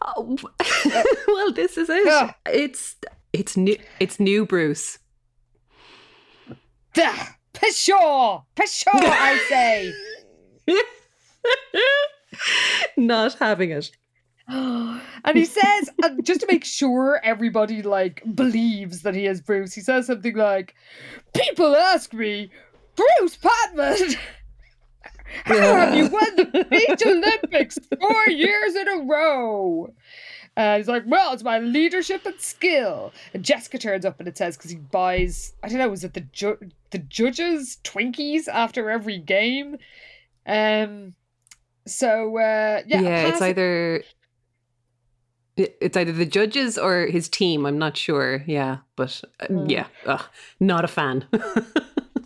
Oh, 0.02 0.38
well, 1.28 1.52
this 1.52 1.78
is 1.78 1.90
it. 1.90 2.36
It's 2.46 2.96
it's 3.34 3.58
new. 3.58 3.78
It's 4.00 4.20
new 4.20 4.46
Bruce. 4.46 5.00
Duh, 6.94 7.14
Pshaw! 7.54 8.44
Pshaw, 8.56 8.92
I 8.94 9.46
say! 9.50 9.94
Not 12.98 13.36
having 13.36 13.72
it. 13.72 13.92
and 15.26 15.38
he 15.38 15.46
says, 15.46 15.90
and 16.02 16.26
just 16.26 16.42
to 16.42 16.48
make 16.48 16.66
sure 16.66 17.20
everybody 17.24 17.84
like 17.84 18.24
believes 18.34 19.04
that 19.04 19.14
he 19.14 19.28
is 19.28 19.42
Bruce, 19.42 19.74
he 19.74 19.82
says 19.82 20.08
something 20.08 20.36
like, 20.36 20.74
"People 21.36 21.76
ask 21.76 22.14
me, 22.14 22.50
Bruce 22.96 23.38
Patman, 23.38 24.16
how 25.46 25.56
have 25.56 25.96
you 25.96 26.08
won 26.08 26.36
the 26.36 26.66
Beach 26.68 27.04
Olympics 27.06 27.78
four 28.00 28.26
years 28.28 28.76
in 28.76 28.88
a 28.88 29.04
row?" 29.04 29.94
And 30.56 30.78
he's 30.78 30.88
like, 30.88 31.04
"Well, 31.06 31.32
it's 31.34 31.44
my 31.44 31.60
leadership 31.60 32.26
and 32.26 32.40
skill." 32.42 33.14
And 33.36 33.46
Jessica 33.46 33.78
turns 33.78 34.04
up 34.04 34.20
and 34.20 34.28
it 34.28 34.36
says 34.36 34.58
because 34.58 34.72
he 34.72 34.78
buys, 34.78 35.54
I 35.62 35.70
don't 35.70 35.78
know, 35.78 35.90
was 35.90 36.04
it 36.04 36.16
the 36.16 36.22
ju- 36.22 36.72
the 36.90 36.98
judges 36.98 37.78
Twinkies 37.84 38.48
after 38.48 38.90
every 38.90 39.20
game? 39.20 39.78
Um. 40.48 41.14
So 41.86 42.38
uh, 42.38 42.82
yeah, 42.88 43.02
Yeah, 43.02 43.28
it's 43.28 43.42
either 43.42 44.04
it's 45.60 45.98
either 45.98 46.12
the 46.12 46.26
judges 46.26 46.78
or 46.78 47.08
his 47.08 47.28
team. 47.30 47.66
I'm 47.66 47.78
not 47.78 47.98
sure. 47.98 48.44
Yeah, 48.48 48.78
but 48.96 49.22
uh, 49.40 49.48
Mm. 49.48 49.70
yeah, 49.70 49.86
ugh, 50.06 50.24
not 50.60 50.84
a 50.86 50.88
fan. 50.88 51.26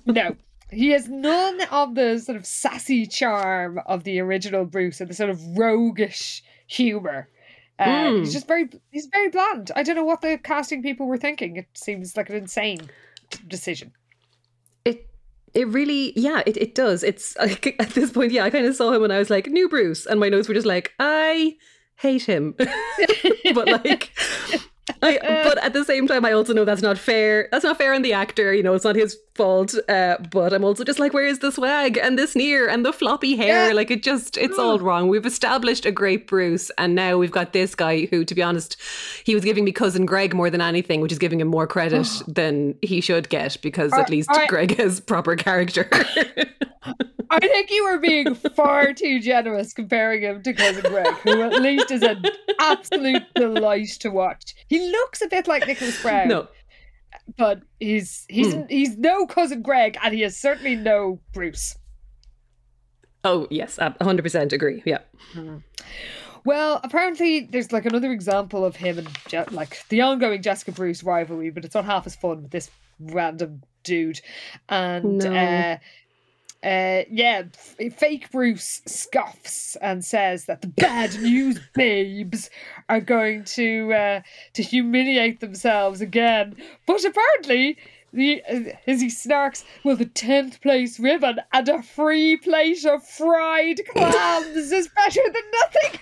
No. 0.06 0.36
He 0.70 0.90
has 0.90 1.08
none 1.08 1.62
of 1.72 1.96
the 1.96 2.18
sort 2.20 2.36
of 2.36 2.46
sassy 2.46 3.06
charm 3.06 3.80
of 3.86 4.04
the 4.04 4.20
original 4.20 4.66
Bruce 4.66 5.00
and 5.00 5.10
the 5.10 5.14
sort 5.14 5.30
of 5.30 5.40
roguish 5.58 6.44
humor. 6.68 7.30
Uh, 7.80 7.86
Mm. 7.86 8.20
He's 8.20 8.34
just 8.34 8.48
very 8.48 8.70
he's 8.92 9.08
very 9.08 9.30
bland. 9.30 9.72
I 9.76 9.84
don't 9.84 9.96
know 9.96 10.04
what 10.04 10.22
the 10.22 10.38
casting 10.38 10.82
people 10.84 11.06
were 11.08 11.18
thinking. 11.18 11.56
It 11.56 11.68
seems 11.74 12.18
like 12.18 12.30
an 12.30 12.36
insane 12.36 12.90
decision. 13.48 13.94
it 14.86 15.08
it 15.54 15.68
really 15.70 16.12
yeah 16.16 16.42
it, 16.46 16.58
it 16.58 16.76
does 16.76 17.04
it's 17.04 17.36
like, 17.40 17.76
at 17.80 17.90
this 17.92 18.12
point 18.12 18.32
yeah 18.32 18.44
i 18.44 18.50
kind 18.50 18.66
of 18.66 18.76
saw 18.76 18.92
him 18.92 19.04
and 19.04 19.14
i 19.14 19.18
was 19.20 19.30
like 19.30 19.48
new 19.48 19.68
bruce 19.70 20.06
and 20.06 20.20
my 20.20 20.30
notes 20.30 20.48
were 20.48 20.54
just 20.54 20.68
like 20.68 20.92
i 21.00 21.56
hate 21.98 22.24
him 22.24 22.56
but 23.54 23.68
like 23.68 24.12
I, 25.02 25.18
but 25.44 25.58
at 25.64 25.74
the 25.74 25.86
same 25.86 26.08
time, 26.08 26.26
I 26.26 26.34
also 26.34 26.54
know 26.54 26.66
that's 26.66 26.82
not 26.82 26.98
fair. 26.98 27.48
That's 27.52 27.64
not 27.64 27.78
fair 27.78 27.94
on 27.94 28.02
the 28.02 28.14
actor. 28.14 28.54
You 28.54 28.64
know, 28.64 28.74
it's 28.74 28.84
not 28.84 28.96
his 28.96 29.18
fault. 29.36 29.76
Uh, 29.88 30.18
but 30.32 30.54
I'm 30.54 30.64
also 30.64 30.84
just 30.84 31.00
like, 31.00 31.14
where 31.14 31.26
is 31.26 31.40
the 31.40 31.52
swag 31.52 31.98
and 31.98 32.20
the 32.20 32.28
sneer 32.28 32.68
and 32.68 32.86
the 32.86 32.92
floppy 32.92 33.36
hair? 33.36 33.68
Yeah. 33.68 33.74
Like 33.74 33.92
it 33.92 34.04
just, 34.04 34.38
it's 34.38 34.60
all 34.60 34.80
wrong. 34.80 35.08
We've 35.08 35.26
established 35.26 35.86
a 35.86 35.92
great 35.92 36.28
Bruce, 36.28 36.70
and 36.78 36.96
now 36.96 37.18
we've 37.18 37.32
got 37.32 37.54
this 37.54 37.76
guy 37.76 38.06
who, 38.06 38.26
to 38.26 38.36
be 38.36 38.44
honest, 38.44 38.78
he 39.24 39.36
was 39.36 39.46
giving 39.46 39.64
me 39.64 39.72
cousin 39.72 40.06
Greg 40.06 40.34
more 40.34 40.50
than 40.50 40.62
anything, 40.62 41.02
which 41.02 41.12
is 41.12 41.20
giving 41.20 41.40
him 41.40 41.48
more 41.48 41.68
credit 41.68 42.08
than 42.28 42.76
he 42.82 43.02
should 43.02 43.30
get 43.30 43.58
because 43.62 43.94
at 43.94 44.10
least 44.10 44.30
Greg 44.48 44.78
has 44.78 45.00
proper 45.00 45.36
character. 45.36 45.90
I 47.30 47.40
think 47.40 47.70
you 47.72 47.84
were 47.86 48.00
being 48.00 48.34
far 48.36 48.94
too 48.94 49.20
generous 49.20 49.74
comparing 49.74 50.22
him 50.24 50.42
to 50.44 50.54
Cousin 50.54 50.82
Greg, 50.90 51.14
who 51.24 51.42
at 51.42 51.62
least 51.62 51.92
is 51.92 52.02
an 52.04 52.24
absolute 52.60 53.24
delight 53.36 53.90
to 54.00 54.10
watch. 54.10 54.56
He 54.68 54.80
looks 54.92 55.22
a 55.22 55.28
bit 55.28 55.48
like 55.48 55.68
Nicholas 55.68 56.02
Braun, 56.02 56.28
no, 56.28 56.48
but 57.38 57.62
he's 57.80 58.26
he's 58.30 58.54
Hmm. 58.54 58.62
he's 58.70 58.98
no 58.98 59.26
Cousin 59.26 59.62
Greg, 59.62 59.98
and 60.04 60.14
he 60.14 60.24
is 60.24 60.38
certainly 60.38 60.76
no 60.76 61.20
Bruce. 61.34 61.78
oh 63.24 63.48
yes, 63.50 63.78
a 63.78 63.92
100% 64.02 64.52
agree. 64.54 64.82
Yeah. 64.86 65.00
Well, 66.46 66.82
apparently 66.84 67.42
there's 67.50 67.72
like 67.72 67.86
another 67.86 68.12
example 68.12 68.66
of 68.66 68.76
him 68.76 68.98
and 69.00 69.08
Je- 69.30 69.46
like 69.52 69.88
the 69.88 70.02
ongoing 70.02 70.42
Jessica 70.42 70.74
Bruce 70.74 71.02
rivalry, 71.04 71.50
but 71.50 71.64
it's 71.64 71.74
not 71.76 71.86
half 71.86 72.06
as 72.06 72.16
fun 72.18 72.42
with 72.44 72.52
this 72.52 72.70
random 73.00 73.62
dude. 73.84 74.20
And 74.68 75.20
No. 75.20 75.34
uh, 75.34 75.78
uh, 76.64 77.04
yeah, 77.10 77.44
f- 77.54 77.94
fake 77.94 78.32
Bruce 78.32 78.82
scoffs 78.86 79.76
and 79.82 80.04
says 80.04 80.46
that 80.46 80.62
the 80.62 80.68
bad 80.68 81.14
news 81.22 81.60
babes 81.74 82.50
are 82.90 83.02
going 83.02 83.44
to 83.44 83.94
uh, 83.94 84.22
to 84.54 84.64
humiliate 84.64 85.40
themselves 85.40 86.02
again. 86.02 86.56
But 86.86 87.04
apparently. 87.04 87.78
The, 88.16 88.44
uh, 88.48 88.60
as 88.86 89.02
he 89.02 89.08
snarks, 89.08 89.64
well, 89.84 89.96
the 89.96 90.06
10th 90.06 90.62
place 90.62 91.00
ribbon 91.00 91.40
and 91.52 91.68
a 91.68 91.82
free 91.82 92.38
plate 92.38 92.86
of 92.86 93.04
fried 93.04 93.82
clams 93.88 94.72
is 94.72 94.88
better 94.90 95.22
than 95.26 95.42
nothing. 95.52 96.00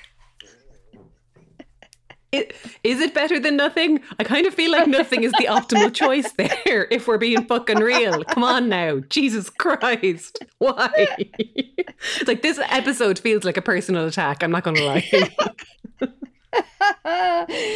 It, 2.31 2.55
is 2.83 3.01
it 3.01 3.13
better 3.13 3.39
than 3.39 3.57
nothing? 3.57 3.99
I 4.17 4.23
kind 4.23 4.45
of 4.45 4.53
feel 4.53 4.71
like 4.71 4.87
nothing 4.87 5.23
is 5.23 5.33
the 5.33 5.47
optimal 5.47 5.93
choice 6.01 6.31
there, 6.33 6.87
if 6.89 7.07
we're 7.07 7.17
being 7.17 7.45
fucking 7.45 7.79
real. 7.79 8.23
Come 8.23 8.43
on 8.43 8.69
now. 8.69 8.99
Jesus 9.09 9.49
Christ. 9.49 10.39
Why? 10.59 10.89
it's 11.17 12.27
like 12.27 12.41
this 12.41 12.59
episode 12.69 13.19
feels 13.19 13.43
like 13.43 13.57
a 13.57 13.61
personal 13.61 14.07
attack. 14.07 14.43
I'm 14.43 14.51
not 14.51 14.63
going 14.63 14.77
to 14.77 14.85
lie. 14.85 15.35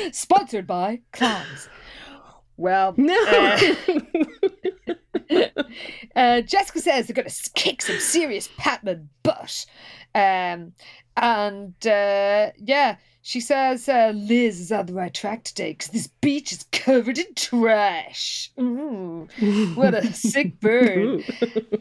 Sponsored 0.11 0.67
by 0.67 1.01
clams. 1.11 1.69
Well, 2.57 2.93
No. 2.97 3.13
uh, 3.27 3.59
uh, 6.15 6.41
Jessica 6.41 6.79
says 6.79 7.07
they're 7.07 7.15
going 7.15 7.29
to 7.29 7.49
kick 7.55 7.81
some 7.81 7.99
serious 7.99 8.49
Patman 8.57 9.09
butt. 9.23 9.65
Um, 10.13 10.73
and 11.17 11.73
uh, 11.87 12.51
yeah, 12.57 12.97
she 13.21 13.39
says 13.39 13.89
uh, 13.89 14.11
Liz 14.15 14.59
is 14.59 14.71
on 14.71 14.85
the 14.85 14.93
right 14.93 15.13
track 15.13 15.43
today 15.43 15.71
because 15.71 15.87
this 15.87 16.07
beach 16.07 16.51
is 16.51 16.65
covered 16.71 17.17
in 17.17 17.33
trash. 17.35 18.51
Mm, 18.57 19.75
what 19.75 19.93
a 19.95 20.13
sick 20.13 20.59
bird. 20.59 21.23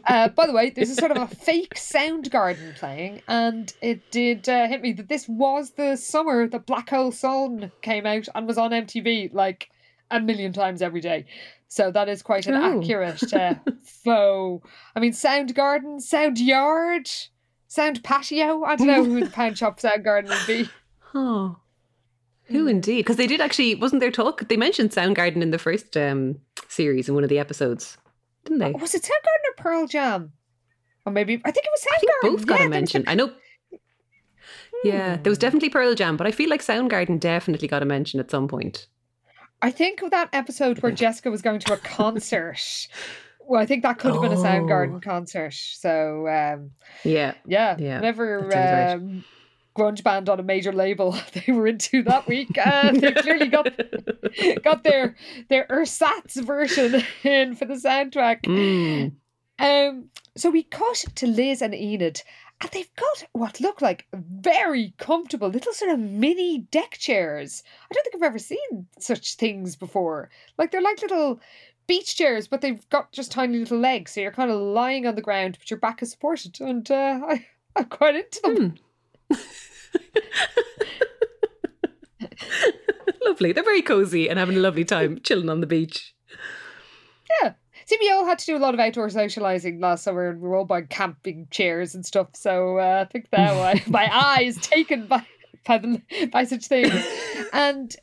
Uh, 0.07 0.29
by 0.29 0.47
the 0.47 0.53
way, 0.53 0.69
there's 0.71 0.89
a 0.89 0.95
sort 0.95 1.11
of 1.11 1.17
a 1.17 1.27
fake 1.35 1.75
Soundgarden 1.75 2.75
playing, 2.77 3.21
and 3.27 3.73
it 3.81 4.09
did 4.11 4.47
uh, 4.49 4.67
hit 4.67 4.81
me 4.81 4.93
that 4.93 5.09
this 5.09 5.27
was 5.27 5.71
the 5.71 5.95
summer 5.97 6.47
that 6.47 6.65
Black 6.65 6.89
Hole 6.89 7.11
Sun 7.11 7.71
came 7.81 8.05
out 8.05 8.27
and 8.33 8.47
was 8.47 8.57
on 8.57 8.71
MTV 8.71 9.33
like 9.33 9.69
a 10.11 10.19
million 10.19 10.53
times 10.53 10.81
every 10.81 11.01
day. 11.01 11.25
So 11.67 11.91
that 11.91 12.07
is 12.09 12.21
quite 12.21 12.47
an 12.47 12.53
Oh. 12.55 12.79
accurate 12.79 13.33
uh, 13.33 13.55
faux. 13.83 14.65
I 14.95 14.99
mean, 14.99 15.13
sound 15.13 15.53
garden, 15.55 15.99
sound 15.99 16.39
yard, 16.39 17.09
sound 17.75 18.03
patio. 18.03 18.63
I 18.63 18.75
don't 18.75 18.87
know 18.87 19.03
who 19.03 19.23
the 19.23 19.29
pound 19.29 19.57
shop 19.59 19.79
Soundgarden 19.79 20.29
would 20.29 20.47
be. 20.47 20.69
Oh. 21.13 21.57
Who 22.45 22.63
hmm. 22.63 22.69
indeed? 22.69 23.01
Because 23.01 23.17
they 23.17 23.27
did 23.27 23.41
actually, 23.41 23.75
wasn't 23.75 23.99
there 23.99 24.11
talk? 24.11 24.47
They 24.47 24.57
mentioned 24.57 24.91
Soundgarden 24.91 25.41
in 25.41 25.51
the 25.51 25.59
first 25.59 25.95
um, 25.97 26.39
series 26.67 27.09
in 27.09 27.15
one 27.15 27.23
of 27.23 27.29
the 27.29 27.39
episodes, 27.39 27.97
didn't 28.45 28.59
they? 28.59 28.73
Uh, 28.73 28.77
was 28.77 28.95
it 28.95 29.03
Soundgarden 29.03 29.49
or 29.49 29.53
Pearl 29.57 29.87
Jam? 29.87 30.31
Or 31.05 31.11
maybe 31.11 31.41
I 31.45 31.51
think 31.51 31.65
it 31.65 31.71
was 31.71 31.85
I 31.93 31.97
think 31.99 32.11
both 32.21 32.47
got 32.47 32.59
yeah, 32.59 32.65
a 32.65 32.69
mention. 32.69 33.03
I 33.07 33.15
know. 33.15 33.31
Yeah, 34.83 35.17
there 35.17 35.29
was 35.29 35.37
hmm. 35.37 35.41
definitely 35.41 35.69
Pearl 35.69 35.95
Jam, 35.95 36.17
but 36.17 36.27
I 36.27 36.31
feel 36.31 36.49
like 36.49 36.61
Soundgarden 36.61 37.19
definitely 37.19 37.67
got 37.67 37.83
a 37.83 37.85
mention 37.85 38.19
at 38.19 38.31
some 38.31 38.47
point. 38.47 38.87
I 39.61 39.71
think 39.71 40.01
of 40.01 40.11
that 40.11 40.29
episode 40.33 40.79
where 40.79 40.91
Jessica 40.91 41.31
was 41.31 41.41
going 41.41 41.59
to 41.61 41.73
a 41.73 41.77
concert. 41.95 42.87
Well, 43.47 43.61
I 43.61 43.65
think 43.65 43.83
that 43.83 43.99
could 43.99 44.11
have 44.13 44.21
been 44.21 44.31
a 44.31 44.39
Oh. 44.39 44.43
Soundgarden 44.43 45.01
concert. 45.01 45.53
So 45.53 46.27
um, 46.27 46.71
Yeah. 47.03 47.33
yeah, 47.45 47.75
Yeah, 47.79 48.01
sounds 48.01 48.53
right. 48.53 48.91
um, 48.93 49.23
grunge 49.75 50.03
band 50.03 50.29
on 50.29 50.39
a 50.39 50.43
major 50.43 50.71
label 50.71 51.11
they 51.33 51.51
were 51.51 51.67
into 51.67 52.01
that 52.03 52.27
week, 52.27 52.57
uh, 52.57 52.91
they 52.91 53.11
clearly 53.11 53.47
got 53.47 53.67
got 54.63 54.83
their 54.83 55.15
their 55.49 55.65
ersatz 55.69 56.35
version 56.37 57.03
in 57.23 57.55
for 57.55 57.65
the 57.65 57.73
soundtrack. 57.75 58.41
Mm. 58.43 59.13
Um, 59.59 60.09
so 60.35 60.49
we 60.49 60.63
cut 60.63 61.05
to 61.15 61.27
Liz 61.27 61.61
and 61.61 61.73
Enid, 61.73 62.21
and 62.61 62.69
they've 62.71 62.93
got 62.95 63.23
what 63.33 63.61
look 63.61 63.81
like 63.81 64.05
very 64.13 64.93
comfortable 64.97 65.47
little 65.49 65.73
sort 65.73 65.91
of 65.91 65.99
mini 65.99 66.59
deck 66.71 66.97
chairs. 66.99 67.63
I 67.89 67.93
don't 67.93 68.03
think 68.03 68.15
I've 68.15 68.27
ever 68.27 68.39
seen 68.39 68.87
such 68.99 69.35
things 69.35 69.75
before. 69.75 70.29
Like 70.57 70.71
they're 70.71 70.81
like 70.81 71.01
little 71.01 71.39
beach 71.87 72.15
chairs, 72.15 72.47
but 72.47 72.61
they've 72.61 72.87
got 72.89 73.11
just 73.11 73.31
tiny 73.31 73.57
little 73.57 73.79
legs, 73.79 74.11
so 74.11 74.21
you're 74.21 74.31
kind 74.31 74.51
of 74.51 74.59
lying 74.59 75.05
on 75.05 75.15
the 75.15 75.21
ground, 75.21 75.57
but 75.59 75.69
your 75.69 75.79
back 75.79 76.01
is 76.01 76.11
supported, 76.11 76.59
and 76.59 76.89
uh, 76.89 77.19
I, 77.27 77.45
I'm 77.75 77.85
quite 77.85 78.15
into 78.15 78.41
them. 78.41 78.75
Lovely. 83.23 83.51
They're 83.51 83.63
very 83.63 83.81
cozy 83.81 84.29
and 84.29 84.37
having 84.37 84.57
a 84.57 84.59
lovely 84.59 84.85
time 84.85 85.19
chilling 85.23 85.49
on 85.49 85.61
the 85.61 85.67
beach. 85.67 86.13
Yeah. 87.41 87.53
See, 87.85 87.97
we 87.99 88.11
all 88.11 88.25
had 88.25 88.39
to 88.39 88.45
do 88.45 88.57
a 88.57 88.59
lot 88.59 88.73
of 88.73 88.79
outdoor 88.79 89.09
socializing 89.09 89.79
last 89.79 90.03
summer, 90.03 90.29
and 90.29 90.41
we 90.41 90.47
were 90.47 90.55
all 90.55 90.65
buying 90.65 90.87
camping 90.87 91.47
chairs 91.51 91.95
and 91.95 92.05
stuff. 92.05 92.29
So 92.33 92.79
uh, 92.79 93.05
I 93.05 93.11
think 93.11 93.27
now 93.31 93.61
I, 93.61 93.83
my 93.87 94.09
eye 94.11 94.43
is 94.43 94.57
taken 94.57 95.07
by 95.07 95.25
by, 95.65 95.79
the, 95.79 96.01
by 96.31 96.43
such 96.43 96.67
things. 96.67 96.93
And 97.51 97.95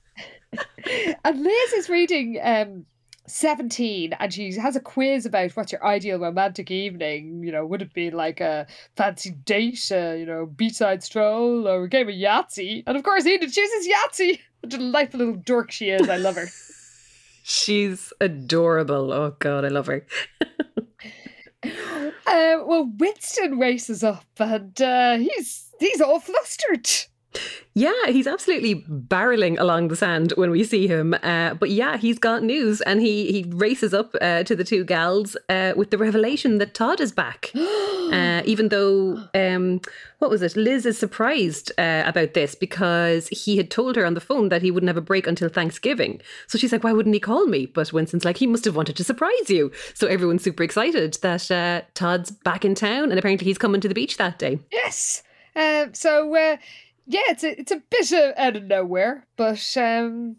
and 1.25 1.43
Liz 1.43 1.73
is 1.73 1.89
reading 1.89 2.39
um, 2.43 2.85
seventeen, 3.27 4.13
and 4.15 4.33
she 4.33 4.53
has 4.55 4.77
a 4.77 4.81
quiz 4.81 5.27
about 5.27 5.53
what's 5.53 5.73
your 5.73 5.85
ideal 5.85 6.19
romantic 6.19 6.71
evening. 6.71 7.43
You 7.43 7.53
know, 7.53 7.67
would 7.67 7.83
it 7.83 7.93
be 7.93 8.11
like 8.11 8.41
a 8.41 8.67
fancy 8.97 9.31
date, 9.31 9.91
a, 9.91 10.19
you 10.19 10.27
know, 10.27 10.47
beachside 10.47 11.03
stroll, 11.03 11.69
or 11.69 11.85
a 11.85 11.89
game 11.89 12.09
of 12.09 12.15
Yahtzee? 12.15 12.85
And 12.87 12.97
of 12.97 13.03
course, 13.03 13.27
Enid 13.27 13.53
chooses 13.53 13.89
Yahtzee. 13.89 14.39
what 14.61 14.65
A 14.65 14.67
delightful 14.67 15.19
little 15.19 15.37
dork 15.37 15.71
she 15.71 15.91
is. 15.91 16.09
I 16.09 16.17
love 16.17 16.37
her. 16.37 16.47
She's 17.45 18.13
adorable. 18.21 19.13
Oh 19.13 19.35
God, 19.39 19.65
I 19.65 19.69
love 19.69 19.87
her. 19.87 20.07
Uh, 21.65 22.59
well, 22.65 22.91
Winston 22.99 23.59
races 23.59 24.03
up 24.03 24.25
and 24.39 24.81
uh, 24.83 25.17
he's 25.19 25.71
he's 25.79 26.01
all 26.01 26.19
flustered. 26.19 26.89
Yeah, 27.75 28.09
he's 28.09 28.27
absolutely 28.27 28.83
barreling 28.83 29.59
along 29.59 29.89
the 29.89 29.97
sand 29.97 30.33
when 30.37 30.51
we 30.51 30.63
see 30.63 30.87
him. 30.87 31.15
Uh, 31.23 31.55
but 31.55 31.71
yeah, 31.71 31.97
he's 31.97 32.19
got 32.19 32.43
news, 32.43 32.83
and 32.83 33.01
he 33.01 33.33
he 33.33 33.47
races 33.49 33.95
up 33.95 34.15
uh, 34.21 34.43
to 34.45 34.55
the 34.55 34.65
two 34.65 34.85
gals 34.85 35.37
uh, 35.49 35.73
with 35.75 35.91
the 35.91 35.97
revelation 35.97 36.59
that 36.59 36.75
Todd 36.75 37.01
is 37.01 37.13
back. 37.13 37.51
Uh, 38.13 38.43
even 38.45 38.69
though, 38.69 39.19
um, 39.35 39.81
what 40.19 40.31
was 40.31 40.43
it? 40.43 40.55
Liz 40.55 40.85
is 40.85 40.99
surprised 40.99 41.73
uh, 41.79 42.03
about 42.05 42.35
this 42.35 42.55
because 42.55 43.27
he 43.29 43.57
had 43.57 43.71
told 43.71 43.97
her 43.97 44.05
on 44.05 44.13
the 44.13 44.21
phone 44.21 44.51
that 44.51 44.61
he 44.61 44.71
wouldn't 44.71 44.89
have 44.89 44.99
a 44.99 45.01
break 45.01 45.27
until 45.27 45.49
Thanksgiving. 45.49 46.21
So 46.47 46.59
she's 46.59 46.73
like, 46.73 46.85
"Why 46.85 46.93
wouldn't 46.93 47.15
he 47.15 47.21
call 47.21 47.47
me?" 47.47 47.65
But 47.65 47.91
Winston's 47.91 48.27
like, 48.27 48.37
"He 48.37 48.47
must 48.47 48.67
have 48.67 48.77
wanted 48.77 48.97
to 48.97 49.05
surprise 49.05 49.49
you." 49.49 49.73
So 49.95 50.09
everyone's 50.09 50.45
super 50.45 50.63
excited 50.63 51.17
that 51.23 51.51
uh, 51.51 51.83
Todd's 51.95 52.31
back 52.31 52.67
in 52.67 52.75
town, 52.75 53.05
and 53.05 53.19
apparently 53.19 53.47
he's 53.47 53.57
coming 53.57 53.81
to 53.81 53.89
the 53.89 53.95
beach 53.95 54.19
that 54.19 54.39
day. 54.39 54.59
Yes. 54.71 55.23
Uh, 55.57 55.87
so 55.93 56.35
uh, 56.37 56.57
yeah, 57.07 57.21
it's 57.29 57.45
a 57.45 57.59
it's 57.61 57.73
a 57.73 57.83
bit 57.91 58.13
of 58.13 58.35
out 58.37 58.57
of 58.57 58.65
nowhere, 58.65 59.27
but 59.37 59.77
um, 59.77 60.37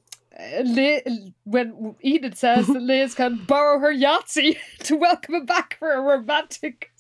when 1.44 1.96
Enid 2.04 2.38
says 2.38 2.68
that 2.68 2.82
Liz 2.82 3.14
can 3.16 3.44
borrow 3.46 3.80
her 3.80 3.94
Yahtzee 3.94 4.58
to 4.80 4.96
welcome 4.96 5.36
him 5.36 5.46
back 5.46 5.78
for 5.80 5.92
a 5.94 6.02
romantic 6.02 6.92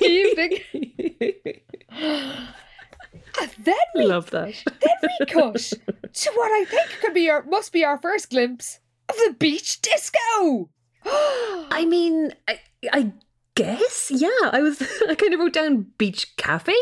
evening, 0.00 0.58
and 1.90 3.50
then 3.58 3.74
we 3.94 4.04
Love 4.04 4.30
that. 4.30 4.54
then 4.64 5.10
we 5.20 5.26
cut 5.26 5.72
to 6.12 6.30
what 6.34 6.50
I 6.52 6.64
think 6.64 6.88
could 7.00 7.14
be 7.14 7.30
our 7.30 7.42
must 7.44 7.72
be 7.72 7.84
our 7.84 7.98
first 7.98 8.30
glimpse 8.30 8.80
of 9.08 9.16
the 9.16 9.34
beach 9.38 9.80
disco. 9.80 10.68
I 11.04 11.86
mean, 11.88 12.32
I, 12.46 12.60
I 12.92 13.12
guess, 13.54 14.10
yeah. 14.14 14.28
I 14.52 14.60
was, 14.60 14.80
I 15.08 15.14
kind 15.14 15.34
of 15.34 15.40
wrote 15.40 15.52
down 15.54 15.86
beach 15.96 16.36
cafe, 16.36 16.74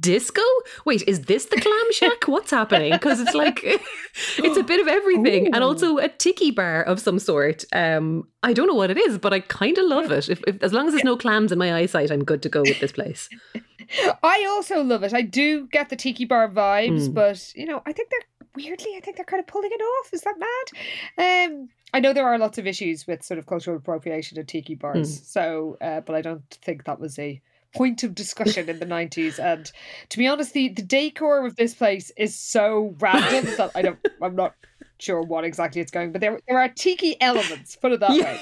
disco. 0.00 0.42
Wait, 0.84 1.02
is 1.06 1.22
this 1.22 1.46
the 1.46 1.60
clam 1.60 1.92
shack? 1.92 2.26
What's 2.26 2.50
happening? 2.50 2.92
Because 2.92 3.20
it's 3.20 3.34
like, 3.34 3.60
it's 4.38 4.56
a 4.56 4.62
bit 4.62 4.80
of 4.80 4.88
everything, 4.88 5.54
and 5.54 5.62
also 5.62 5.98
a 5.98 6.08
tiki 6.08 6.50
bar 6.50 6.82
of 6.82 7.00
some 7.00 7.18
sort. 7.18 7.64
Um, 7.72 8.24
I 8.42 8.52
don't 8.52 8.66
know 8.66 8.74
what 8.74 8.90
it 8.90 8.98
is, 8.98 9.18
but 9.18 9.32
I 9.32 9.40
kind 9.40 9.78
of 9.78 9.86
love 9.86 10.10
it. 10.10 10.28
If, 10.28 10.42
if 10.46 10.62
as 10.62 10.72
long 10.72 10.86
as 10.88 10.92
there's 10.94 11.04
no 11.04 11.16
clams 11.16 11.52
in 11.52 11.58
my 11.58 11.74
eyesight, 11.74 12.10
I'm 12.10 12.24
good 12.24 12.42
to 12.42 12.48
go 12.48 12.62
with 12.62 12.80
this 12.80 12.92
place. 12.92 13.28
I 14.22 14.46
also 14.48 14.82
love 14.82 15.02
it. 15.02 15.12
I 15.14 15.22
do 15.22 15.66
get 15.68 15.88
the 15.88 15.96
tiki 15.96 16.24
bar 16.24 16.48
vibes, 16.48 17.08
Mm. 17.08 17.14
but 17.14 17.52
you 17.54 17.66
know, 17.66 17.82
I 17.86 17.92
think 17.92 18.10
they're 18.10 18.46
weirdly, 18.54 18.94
I 18.96 19.00
think 19.00 19.16
they're 19.16 19.24
kind 19.24 19.40
of 19.40 19.46
pulling 19.46 19.70
it 19.72 19.80
off. 19.82 20.12
Is 20.12 20.22
that 20.22 20.34
mad? 20.38 21.48
Um, 21.50 21.68
I 21.94 22.00
know 22.00 22.12
there 22.12 22.26
are 22.26 22.38
lots 22.38 22.58
of 22.58 22.66
issues 22.66 23.06
with 23.06 23.22
sort 23.22 23.38
of 23.38 23.46
cultural 23.46 23.76
appropriation 23.76 24.38
of 24.38 24.46
tiki 24.46 24.74
bars, 24.74 25.20
Mm. 25.20 25.24
so 25.24 25.76
uh, 25.80 26.00
but 26.00 26.14
I 26.16 26.22
don't 26.22 26.42
think 26.62 26.84
that 26.84 26.98
was 27.00 27.18
a 27.18 27.40
point 27.74 28.02
of 28.02 28.14
discussion 28.14 28.68
in 28.68 28.78
the 28.78 28.84
nineties. 28.86 29.38
And 29.38 29.70
to 30.10 30.18
be 30.18 30.26
honest, 30.28 30.52
the 30.52 30.68
the 30.68 30.82
decor 30.82 31.46
of 31.46 31.56
this 31.56 31.74
place 31.74 32.10
is 32.16 32.38
so 32.38 32.94
random 33.00 33.54
that 33.56 33.70
I 33.74 33.82
don't, 33.82 33.98
I'm 34.20 34.36
not 34.36 34.54
sure 34.98 35.22
what 35.22 35.44
exactly 35.44 35.80
it's 35.80 35.90
going, 35.90 36.12
but 36.12 36.20
there 36.20 36.38
there 36.46 36.58
are 36.58 36.68
tiki 36.68 37.20
elements. 37.20 37.76
Put 37.76 37.92
it 37.92 38.00
that 38.00 38.14
Yeah. 38.14 38.24
way, 38.24 38.40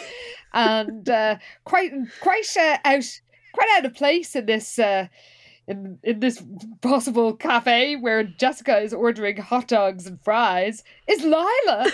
and 0.53 1.09
uh, 1.09 1.39
quite 1.65 1.93
quite 2.21 2.57
uh, 2.57 2.79
out 2.85 3.21
quite 3.53 3.69
out 3.77 3.85
of 3.87 3.95
place 3.95 4.37
in 4.37 4.47
this. 4.47 4.79
Uh, 4.79 5.09
in, 5.69 6.01
in 6.03 6.19
this 6.19 6.43
possible 6.81 7.33
cafe 7.37 7.95
where 7.95 8.25
Jessica 8.25 8.79
is 8.79 8.93
ordering 8.93 9.37
hot 9.37 9.69
dogs 9.69 10.05
and 10.05 10.21
fries 10.21 10.83
is 11.07 11.23
Lila. 11.23 11.87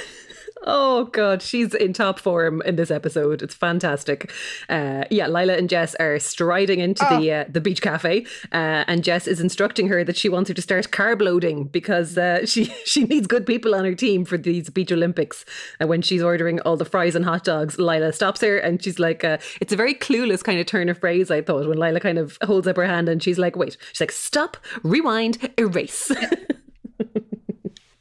Oh 0.68 1.05
god, 1.05 1.42
she's 1.42 1.74
in 1.74 1.92
top 1.92 2.18
form 2.18 2.61
in 2.62 2.74
this 2.74 2.90
episode. 2.90 3.40
It's 3.40 3.55
fantastic. 3.55 4.33
Uh, 4.68 5.05
yeah, 5.12 5.29
Lila 5.29 5.55
and 5.55 5.68
Jess 5.70 5.94
are 6.00 6.18
striding 6.18 6.81
into 6.81 7.07
the 7.09 7.33
uh, 7.33 7.44
the 7.48 7.61
beach 7.61 7.81
cafe, 7.81 8.26
uh, 8.50 8.83
and 8.88 9.05
Jess 9.05 9.29
is 9.29 9.40
instructing 9.40 9.87
her 9.87 10.02
that 10.02 10.16
she 10.16 10.29
wants 10.29 10.48
her 10.48 10.55
to 10.55 10.62
start 10.62 10.90
carb 10.90 11.22
loading 11.22 11.64
because 11.64 12.18
uh, 12.18 12.44
she 12.46 12.64
she 12.85 13.05
needs 13.05 13.29
good 13.29 13.46
people 13.46 13.76
on 13.76 13.85
her 13.85 13.94
team 13.94 14.24
for 14.24 14.37
these 14.37 14.68
beach 14.68 14.90
Olympics. 14.90 15.44
And 15.79 15.88
when 15.88 16.02
she's 16.02 16.22
ordering 16.22 16.59
all 16.62 16.76
the 16.76 16.85
fries 16.85 17.14
and 17.14 17.24
hot 17.24 17.44
dogs, 17.44 17.79
Lila 17.79 18.12
stops 18.12 18.40
her 18.40 18.59
and 18.59 18.83
she's 18.83 18.98
like, 18.98 19.22
uh, 19.22 19.38
"It's 19.61 19.72
a 19.72 19.76
very 19.76 19.94
clueless 19.94 20.42
kind 20.42 20.59
of 20.59 20.66
turn 20.66 20.88
of 20.88 20.98
phrase." 20.98 21.31
I 21.31 21.42
thought 21.42 21.68
when 21.68 21.79
Lila 21.79 22.00
kind 22.00 22.18
of 22.18 22.38
holds 22.42 22.66
up 22.66 22.76
her 22.76 22.87
hand 22.87 23.09
and 23.09 23.22
she's 23.22 23.38
like, 23.38 23.55
"Wait," 23.55 23.76
she's 23.92 24.00
like, 24.00 24.11
"Stop, 24.11 24.57
rewind, 24.83 25.48
erase." 25.57 26.11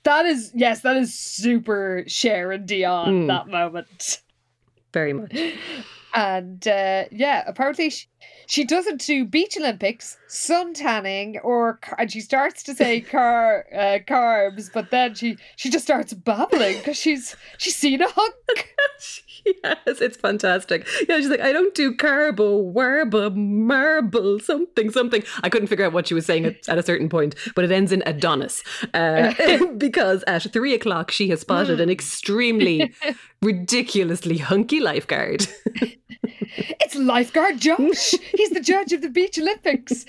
That 0.06 0.26
is 0.26 0.52
yes, 0.56 0.82
that 0.82 0.96
is 0.98 1.14
super 1.14 2.04
Cher 2.08 2.52
and 2.52 2.68
Dionne 2.68 3.26
Mm. 3.26 3.28
that 3.28 3.48
moment. 3.48 4.22
very 4.94 5.14
much. 5.14 5.36
And 6.16 6.66
uh, 6.66 7.04
yeah, 7.12 7.44
apparently 7.46 7.90
she, 7.90 8.08
she 8.48 8.64
doesn't 8.64 9.02
do 9.02 9.26
beach 9.26 9.58
Olympics, 9.58 10.18
sun 10.28 10.74
tanning, 10.74 11.40
or 11.40 11.78
and 11.98 12.10
she 12.10 12.22
starts 12.22 12.64
to 12.64 12.74
say 12.74 13.02
car 13.12 13.66
uh, 13.74 14.00
carbs, 14.08 14.72
but 14.74 14.92
then 14.92 15.14
she 15.14 15.38
she 15.58 15.70
just 15.70 15.84
starts 15.84 16.14
babbling 16.14 16.78
because 16.78 16.96
she's 16.96 17.36
she's 17.58 17.76
seen 17.76 18.02
a 18.02 18.08
hunk. 18.08 18.74
yes, 19.46 19.78
it's 19.86 20.16
fantastic. 20.16 20.88
Yeah, 21.10 21.18
she's 21.18 21.28
like, 21.28 21.42
I 21.42 21.52
don't 21.52 21.76
do 21.76 21.94
carbo, 21.94 22.64
warba, 22.64 23.36
marble, 23.36 24.40
something, 24.40 24.92
something. 24.92 25.22
I 25.44 25.50
couldn't 25.50 25.68
figure 25.68 25.86
out 25.86 25.92
what 25.92 26.08
she 26.08 26.14
was 26.14 26.26
saying 26.26 26.46
at, 26.46 26.70
at 26.70 26.78
a 26.78 26.84
certain 26.84 27.10
point, 27.10 27.36
but 27.56 27.66
it 27.66 27.72
ends 27.72 27.92
in 27.92 28.04
Adonis. 28.06 28.64
Uh, 28.94 29.34
because 29.78 30.24
at 30.28 30.44
three 30.54 30.74
o'clock, 30.74 31.12
she 31.12 31.28
has 31.28 31.42
spotted 31.42 31.82
an 31.82 31.90
extremely 31.90 32.94
ridiculously 33.42 34.38
hunky 34.38 34.80
lifeguard. 34.80 35.46
It's 36.24 36.96
lifeguard 36.96 37.60
Josh. 37.60 38.16
He's 38.36 38.52
the 38.52 38.60
judge 38.62 38.94
of 38.94 39.02
the 39.02 39.10
Beach 39.10 39.38
Olympics. 39.40 40.06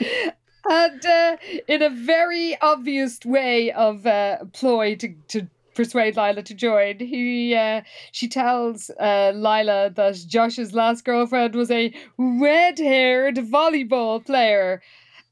And 0.69 1.07
uh, 1.07 1.37
in 1.69 1.83
a 1.83 1.91
very 1.91 2.61
obvious 2.61 3.21
way 3.25 3.71
of 3.73 4.07
uh, 4.07 4.45
ploy 4.53 4.97
to, 4.97 5.15
to 5.29 5.47
persuade 5.75 6.17
Lila 6.17 6.43
to 6.43 6.55
join, 6.55 6.99
he 6.99 7.55
uh, 7.55 7.83
she 8.11 8.27
tells 8.29 8.91
uh, 8.99 9.33
Lila 9.35 9.91
that 9.91 10.25
Josh's 10.27 10.75
last 10.75 11.05
girlfriend 11.05 11.55
was 11.55 11.71
a 11.71 11.95
red-haired 12.19 13.37
volleyball 13.37 14.25
player. 14.25 14.83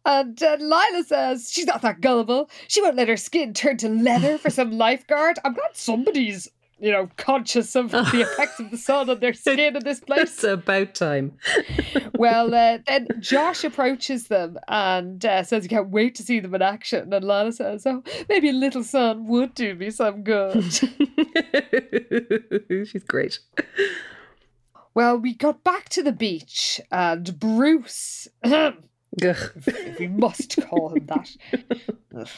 And 0.06 0.40
uh, 0.42 0.58
Lila 0.60 1.02
says 1.04 1.50
she's 1.50 1.66
not 1.66 1.82
that 1.82 2.00
gullible. 2.00 2.50
She 2.68 2.82
won't 2.82 2.96
let 2.96 3.08
her 3.08 3.16
skin 3.16 3.54
turn 3.54 3.78
to 3.78 3.88
leather 3.88 4.36
for 4.38 4.50
some 4.50 4.70
lifeguard. 4.70 5.38
I'm 5.44 5.54
glad 5.54 5.70
somebody's 5.72 6.48
you 6.84 6.92
know, 6.92 7.08
conscious 7.16 7.74
of 7.74 7.90
the 7.92 8.20
effects 8.20 8.60
of 8.60 8.70
the 8.70 8.76
sun 8.76 9.08
on 9.08 9.18
their 9.18 9.32
skin 9.32 9.76
in 9.76 9.82
this 9.82 10.00
place. 10.06 10.34
It's 10.34 10.44
about 10.44 10.94
time. 10.94 11.32
well, 12.18 12.54
uh, 12.54 12.78
then 12.86 13.08
Josh 13.20 13.64
approaches 13.64 14.28
them 14.28 14.58
and 14.68 15.24
uh, 15.24 15.42
says 15.42 15.62
he 15.62 15.68
can't 15.70 15.88
wait 15.88 16.14
to 16.16 16.22
see 16.22 16.40
them 16.40 16.54
in 16.54 16.60
action. 16.60 17.10
And 17.12 17.24
Lana 17.24 17.52
says, 17.52 17.86
"Oh, 17.86 18.02
maybe 18.28 18.50
a 18.50 18.52
little 18.52 18.84
sun 18.84 19.26
would 19.28 19.54
do 19.54 19.74
me 19.74 19.88
some 19.90 20.22
good." 20.22 20.62
She's 22.86 23.04
great. 23.04 23.38
Well, 24.92 25.16
we 25.16 25.34
got 25.34 25.64
back 25.64 25.88
to 25.90 26.02
the 26.02 26.12
beach, 26.12 26.82
and 26.92 27.38
Bruce. 27.40 28.28
we 28.44 30.08
must 30.08 30.58
call 30.68 30.90
him 30.90 31.06
that. 31.06 32.30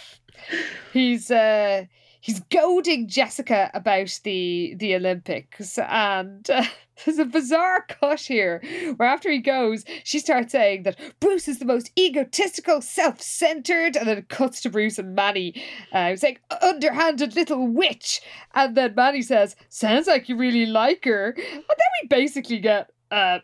he's 0.93 1.31
uh, 1.33 1.87
he's 2.27 2.41
goading 2.51 3.07
Jessica 3.07 3.71
about 3.73 4.19
the 4.25 4.75
the 4.77 4.97
Olympics, 4.97 5.79
and 5.79 6.49
uh, 6.51 6.65
there's 7.05 7.21
a 7.21 7.25
bizarre 7.25 7.87
cut 7.89 8.21
here 8.21 8.61
where 8.97 9.09
after 9.09 9.31
he 9.31 9.39
goes, 9.39 9.85
she 10.03 10.19
starts 10.19 10.51
saying 10.51 10.83
that 10.83 10.99
Bruce 11.21 11.47
is 11.47 11.61
the 11.61 11.65
most 11.65 11.93
egotistical, 11.97 12.83
self-centered, 12.83 13.95
and 13.97 14.09
then 14.09 14.19
it 14.19 14.29
cuts 14.29 14.61
to 14.63 14.71
Bruce 14.71 14.99
and 14.99 15.15
Manny, 15.15 15.63
uh, 15.93 16.17
saying 16.17 16.39
underhanded 16.61 17.37
little 17.37 17.69
witch, 17.69 18.21
and 18.55 18.77
then 18.77 18.95
Manny 18.97 19.23
says, 19.23 19.55
"Sounds 19.69 20.09
like 20.09 20.29
you 20.29 20.37
really 20.37 20.67
like 20.67 21.05
her," 21.05 21.29
and 21.31 21.37
then 21.55 21.93
we 22.03 22.09
basically 22.09 22.59
get 22.59 22.91
uh, 23.13 23.39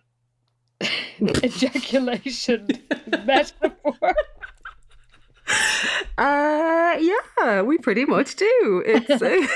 ejaculation 1.21 2.67
metaphor. 3.25 4.15
Uh, 6.19 6.97
yeah, 7.01 7.63
we 7.63 7.79
pretty 7.79 8.05
much 8.05 8.37
do. 8.37 8.83
It's 8.87 9.11
uh, 9.11 9.47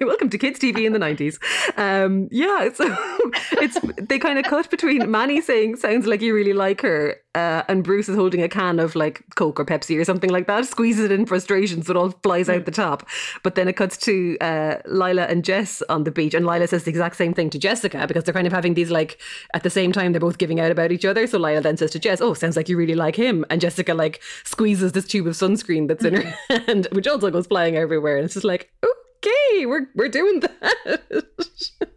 welcome 0.06 0.28
to 0.30 0.38
kids 0.38 0.58
TV 0.58 0.84
in 0.86 0.92
the 0.92 0.98
nineties. 0.98 1.38
Um, 1.76 2.28
yeah, 2.30 2.68
so 2.72 2.84
it's 3.52 3.78
they 3.98 4.18
kind 4.18 4.38
of 4.38 4.44
cut 4.44 4.70
between 4.70 5.10
Manny 5.10 5.40
saying 5.40 5.76
"sounds 5.76 6.06
like 6.06 6.20
you 6.20 6.34
really 6.34 6.52
like 6.52 6.82
her," 6.82 7.16
uh, 7.34 7.62
and 7.68 7.82
Bruce 7.82 8.08
is 8.08 8.16
holding 8.16 8.42
a 8.42 8.48
can 8.48 8.78
of 8.78 8.94
like 8.94 9.22
Coke 9.36 9.58
or 9.58 9.64
Pepsi 9.64 9.98
or 9.98 10.04
something 10.04 10.30
like 10.30 10.46
that, 10.46 10.66
squeezes 10.72 11.06
it 11.06 11.12
in 11.12 11.26
frustration 11.26 11.82
so 11.82 11.92
it 11.92 11.96
all 11.96 12.10
flies 12.22 12.48
out 12.48 12.64
the 12.64 12.70
top. 12.70 13.08
But 13.42 13.54
then 13.54 13.68
it 13.68 13.74
cuts 13.74 13.96
to 13.98 14.36
uh, 14.40 14.76
Lila 14.86 15.24
and 15.24 15.44
Jess 15.44 15.82
on 15.88 16.04
the 16.04 16.10
beach, 16.10 16.34
and 16.34 16.46
Lila 16.46 16.66
says 16.66 16.84
the 16.84 16.90
exact 16.90 17.16
same 17.16 17.34
thing 17.34 17.50
to 17.50 17.58
Jessica 17.58 18.06
because 18.06 18.24
they're 18.24 18.34
kind 18.34 18.46
of 18.46 18.52
having 18.52 18.74
these 18.74 18.90
like 18.90 19.18
at 19.54 19.62
the 19.62 19.70
same 19.70 19.92
time 19.92 20.12
they're 20.12 20.20
both 20.20 20.38
giving 20.38 20.60
out 20.60 20.70
about 20.70 20.92
each 20.92 21.04
other. 21.04 21.26
So 21.26 21.38
Lila 21.38 21.60
then 21.60 21.76
says 21.76 21.90
to 21.92 21.98
Jess, 21.98 22.20
"Oh, 22.20 22.34
sounds 22.34 22.56
like 22.56 22.68
you 22.68 22.76
really 22.76 22.94
like 22.94 23.16
him," 23.16 23.44
and 23.50 23.60
Jessica 23.60 23.94
like 23.94 24.20
squeezes 24.44 24.92
this 24.92 25.06
tube 25.06 25.26
of 25.26 25.34
sunscreen 25.34 25.88
that's 25.88 26.04
in 26.04 26.14
her 26.16 26.34
hand, 26.66 26.88
which 26.92 27.06
also 27.06 27.30
goes 27.30 27.46
flying 27.46 27.76
everywhere, 27.76 28.16
and 28.16 28.24
it's 28.24 28.34
just 28.34 28.44
like, 28.44 28.70
okay, 28.84 29.66
we're 29.66 29.86
we're 29.94 30.08
doing 30.08 30.40
that. 30.40 31.02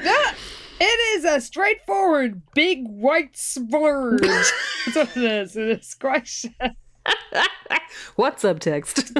Yeah, 0.00 0.34
it 0.80 1.18
is 1.18 1.24
a 1.24 1.40
straightforward 1.40 2.42
big 2.54 2.86
white 2.86 3.36
splurge. 3.36 4.22
That's 4.22 4.96
what 4.96 5.16
it 5.16 5.24
is. 5.24 5.56
It 5.56 5.68
is 5.80 5.94
quite. 5.94 6.44
what 8.16 8.38
subtext? 8.38 9.14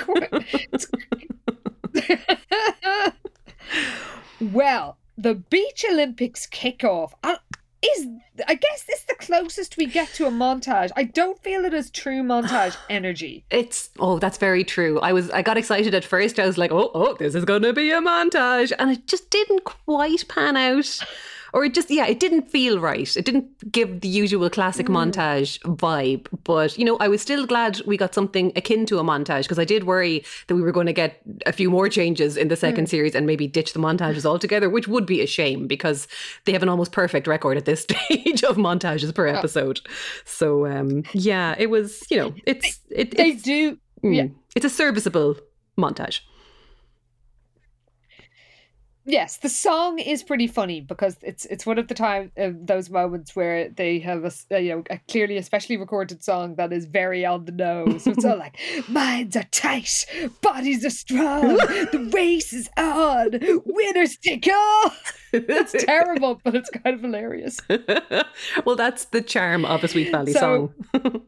well, 4.41 4.99
the 5.17 5.35
Beach 5.35 5.85
Olympics 5.91 6.47
kickoff 6.47 7.13
uh, 7.25 7.37
is, 7.83 8.07
I 8.47 8.55
guess, 8.55 8.85
this 8.85 9.01
is 9.01 9.05
the 9.07 9.15
closest 9.15 9.77
we 9.77 9.87
get 9.87 10.09
to 10.15 10.27
a 10.27 10.31
montage. 10.31 10.91
I 10.97 11.05
don't 11.05 11.43
feel 11.43 11.65
it 11.65 11.75
as 11.75 11.91
true 11.91 12.23
montage 12.23 12.77
energy. 12.91 13.45
It's 13.51 13.91
oh, 13.99 14.19
that's 14.19 14.39
very 14.39 14.65
true. 14.65 15.01
I 15.01 15.13
was 15.13 15.31
I 15.31 15.43
got 15.43 15.57
excited 15.57 15.95
at 15.95 16.05
first. 16.05 16.39
I 16.39 16.47
was 16.47 16.59
like, 16.59 16.73
oh, 16.73 16.91
oh, 16.95 17.15
this 17.15 17.35
is 17.35 17.45
going 17.45 17.63
to 17.63 17.73
be 17.73 17.91
a 17.91 18.01
montage, 18.01 18.73
and 18.79 18.91
it 18.91 19.07
just 19.07 19.31
didn't 19.31 19.65
quite 19.65 20.27
pan 20.29 20.57
out 20.57 21.01
or 21.53 21.65
it 21.65 21.75
just 21.75 21.91
yeah 21.91 22.07
it 22.07 22.21
didn't 22.21 22.51
feel 22.51 22.79
right 22.79 23.17
it 23.17 23.25
didn't 23.25 23.73
give 23.73 24.01
the 24.01 24.09
usual 24.09 24.49
classic 24.51 24.87
mm. 24.87 24.95
montage 24.95 25.59
vibe 25.77 26.27
but 26.45 26.77
you 26.79 26.85
know 26.85 26.97
i 26.99 27.09
was 27.09 27.23
still 27.23 27.47
glad 27.47 27.81
we 27.87 27.97
got 27.97 28.15
something 28.15 28.53
akin 28.57 28.87
to 28.87 28.99
a 28.99 29.03
montage 29.03 29.43
because 29.43 29.59
i 29.59 29.65
did 29.65 29.85
worry 29.85 30.25
that 30.47 30.55
we 30.55 30.63
were 30.63 30.73
going 30.73 30.87
to 30.87 30.93
get 30.93 31.21
a 31.47 31.53
few 31.53 31.71
more 31.71 31.89
changes 31.89 32.37
in 32.37 32.49
the 32.49 32.57
second 32.57 32.87
mm. 32.87 32.91
series 32.91 33.15
and 33.15 33.27
maybe 33.27 33.47
ditch 33.47 33.73
the 33.73 33.81
montages 33.81 34.25
altogether 34.25 34.69
which 34.69 34.89
would 34.89 35.07
be 35.07 35.21
a 35.21 35.27
shame 35.27 35.67
because 35.67 36.09
they 36.45 36.53
have 36.53 36.63
an 36.63 36.69
almost 36.69 36.93
perfect 36.93 37.27
record 37.27 37.57
at 37.57 37.65
this 37.65 37.83
stage 37.89 38.43
of 38.45 38.57
montages 38.57 39.15
per 39.15 39.27
episode 39.27 39.81
oh. 39.87 39.93
so 40.25 40.67
um 40.67 41.03
yeah 41.13 41.55
it 41.59 41.71
was 41.71 42.05
you 42.11 42.17
know 42.17 42.35
it's 42.47 42.81
it, 42.91 43.17
they 43.17 43.31
it's, 43.31 43.43
do 43.43 43.79
mm, 44.03 44.15
yeah. 44.15 44.27
it's 44.55 44.65
a 44.65 44.71
serviceable 44.71 45.37
montage 45.79 46.21
Yes, 49.09 49.39
the 49.39 49.49
song 49.49 49.99
is 49.99 50.23
pretty 50.23 50.47
funny 50.47 50.83
because 50.83 51.17
it's 51.23 51.47
it's 51.47 51.65
one 51.65 51.79
of 51.79 51.89
the 51.89 51.95
time 51.95 52.31
uh, 52.39 52.51
those 52.53 52.91
moments 52.91 53.35
where 53.35 53.71
they 53.71 54.01
have 54.01 54.23
a, 54.23 54.33
a, 54.51 54.61
you 54.61 54.75
know 54.75 54.85
a 54.91 54.99
clearly 55.09 55.39
especially 55.39 55.79
recorded 55.79 56.23
song 56.23 56.57
that 56.57 56.75
is 56.75 56.85
very 56.85 57.25
on 57.25 57.47
the 57.47 57.53
nose. 57.53 58.05
So 58.05 58.11
it's 58.11 58.27
all 58.27 58.37
like 58.39 58.59
minds 58.87 59.35
are 59.35 59.45
tight, 59.45 60.05
bodies 60.43 60.85
are 60.85 60.91
strong, 60.91 61.57
the 61.57 62.11
race 62.13 62.53
is 62.53 62.69
on, 62.77 63.31
winners 63.65 64.19
take 64.19 64.47
all. 64.47 64.93
It's 65.33 65.73
terrible, 65.87 66.39
but 66.45 66.55
it's 66.55 66.69
kind 66.69 66.95
of 66.95 67.01
hilarious. 67.01 67.61
well, 68.67 68.77
that's 68.77 69.07
the 69.07 69.23
charm 69.23 69.65
of 69.65 69.83
a 69.85 69.89
Sweet 69.89 70.11
Valley 70.11 70.35
so, 70.35 70.75
song. 70.93 71.23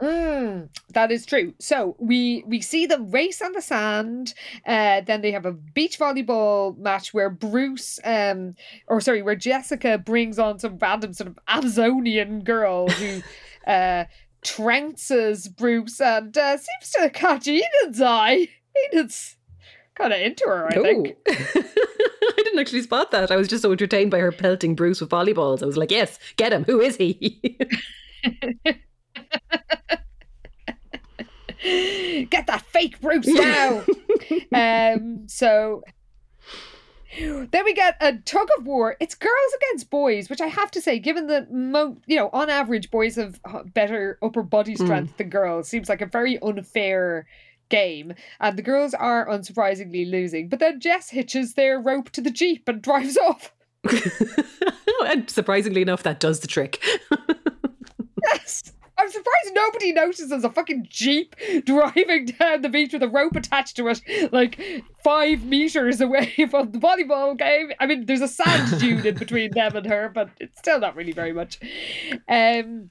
Mm, 0.00 0.68
that 0.90 1.10
is 1.10 1.24
true. 1.24 1.54
So 1.58 1.96
we 1.98 2.44
we 2.46 2.60
see 2.60 2.84
them 2.84 3.10
race 3.10 3.40
on 3.40 3.52
the 3.52 3.62
sand. 3.62 4.34
Uh, 4.66 5.00
then 5.00 5.22
they 5.22 5.32
have 5.32 5.46
a 5.46 5.52
beach 5.52 5.98
volleyball 5.98 6.76
match 6.76 7.14
where 7.14 7.30
Bruce, 7.30 7.98
um, 8.04 8.54
or 8.88 9.00
sorry, 9.00 9.22
where 9.22 9.36
Jessica 9.36 9.96
brings 9.96 10.38
on 10.38 10.58
some 10.58 10.78
random 10.78 11.14
sort 11.14 11.28
of 11.28 11.38
Amazonian 11.48 12.44
girl 12.44 12.88
who, 12.88 13.22
uh, 13.66 14.04
trounces 14.44 15.54
Bruce 15.54 16.00
and 16.00 16.36
uh, 16.36 16.56
seems 16.56 16.90
to 16.92 17.10
catch 17.10 17.48
Enid's 17.48 18.00
eye. 18.00 18.48
Enid's 18.92 19.36
kind 19.94 20.12
of 20.12 20.20
into 20.20 20.44
her, 20.46 20.68
I 20.72 20.78
Ooh. 20.78 20.82
think. 20.82 21.16
I 21.26 22.32
didn't 22.36 22.58
actually 22.58 22.82
spot 22.82 23.10
that. 23.12 23.30
I 23.30 23.36
was 23.36 23.48
just 23.48 23.62
so 23.62 23.72
entertained 23.72 24.10
by 24.10 24.18
her 24.18 24.30
pelting 24.30 24.74
Bruce 24.74 25.00
with 25.00 25.10
volleyballs. 25.10 25.62
I 25.62 25.66
was 25.66 25.76
like, 25.76 25.90
yes, 25.90 26.18
get 26.36 26.52
him. 26.52 26.64
Who 26.64 26.80
is 26.80 26.96
he? 26.96 27.58
Get 32.30 32.46
that 32.46 32.62
fake 32.72 33.00
Bruce 33.00 33.26
now. 33.26 33.82
um, 34.92 35.26
so 35.26 35.82
then 37.18 37.64
we 37.64 37.72
get 37.74 37.96
a 38.00 38.14
tug 38.18 38.48
of 38.58 38.66
war. 38.66 38.96
It's 39.00 39.14
girls 39.14 39.52
against 39.56 39.90
boys, 39.90 40.28
which 40.28 40.40
I 40.40 40.46
have 40.46 40.70
to 40.72 40.80
say, 40.80 40.98
given 40.98 41.26
that 41.28 41.52
mo- 41.52 41.96
you 42.06 42.16
know, 42.16 42.30
on 42.32 42.50
average, 42.50 42.90
boys 42.90 43.16
have 43.16 43.40
better 43.72 44.18
upper 44.22 44.42
body 44.42 44.74
hmm. 44.74 44.84
strength 44.84 45.14
mm. 45.14 45.16
than 45.16 45.30
girls, 45.30 45.68
seems 45.68 45.88
like 45.88 46.02
a 46.02 46.06
very 46.06 46.38
unfair 46.42 47.26
game. 47.68 48.14
And 48.40 48.56
the 48.56 48.62
girls 48.62 48.94
are 48.94 49.26
unsurprisingly 49.26 50.08
losing. 50.08 50.48
But 50.48 50.60
then 50.60 50.80
Jess 50.80 51.10
hitches 51.10 51.54
their 51.54 51.80
rope 51.80 52.10
to 52.10 52.20
the 52.20 52.30
jeep 52.30 52.68
and 52.68 52.82
drives 52.82 53.16
off. 53.16 53.52
and 55.06 55.28
surprisingly 55.30 55.82
enough, 55.82 56.02
that 56.02 56.20
does 56.20 56.40
the 56.40 56.48
trick. 56.48 56.82
yes. 58.22 58.72
I'm 58.98 59.10
surprised 59.10 59.54
nobody 59.54 59.92
notices 59.92 60.44
a 60.44 60.50
fucking 60.50 60.86
jeep 60.88 61.36
driving 61.64 62.26
down 62.26 62.62
the 62.62 62.68
beach 62.68 62.92
with 62.92 63.02
a 63.02 63.08
rope 63.08 63.36
attached 63.36 63.76
to 63.76 63.88
it, 63.88 64.00
like 64.32 64.58
five 65.04 65.44
meters 65.44 66.00
away 66.00 66.34
from 66.50 66.72
the 66.72 66.78
volleyball 66.78 67.36
game. 67.36 67.72
I 67.78 67.86
mean, 67.86 68.06
there's 68.06 68.22
a 68.22 68.28
sand 68.28 68.80
dune 68.80 69.04
in 69.06 69.14
between 69.16 69.50
them 69.52 69.76
and 69.76 69.86
her, 69.86 70.10
but 70.12 70.30
it's 70.40 70.58
still 70.58 70.80
not 70.80 70.96
really 70.96 71.12
very 71.12 71.32
much. 71.32 71.58
Um, 72.28 72.90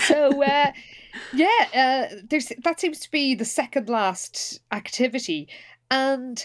so 0.00 0.42
uh, 0.42 0.72
yeah, 1.32 1.66
uh, 1.74 2.16
there's 2.28 2.50
that 2.64 2.80
seems 2.80 2.98
to 3.00 3.10
be 3.10 3.34
the 3.34 3.44
second 3.44 3.88
last 3.88 4.60
activity, 4.72 5.48
and 5.90 6.44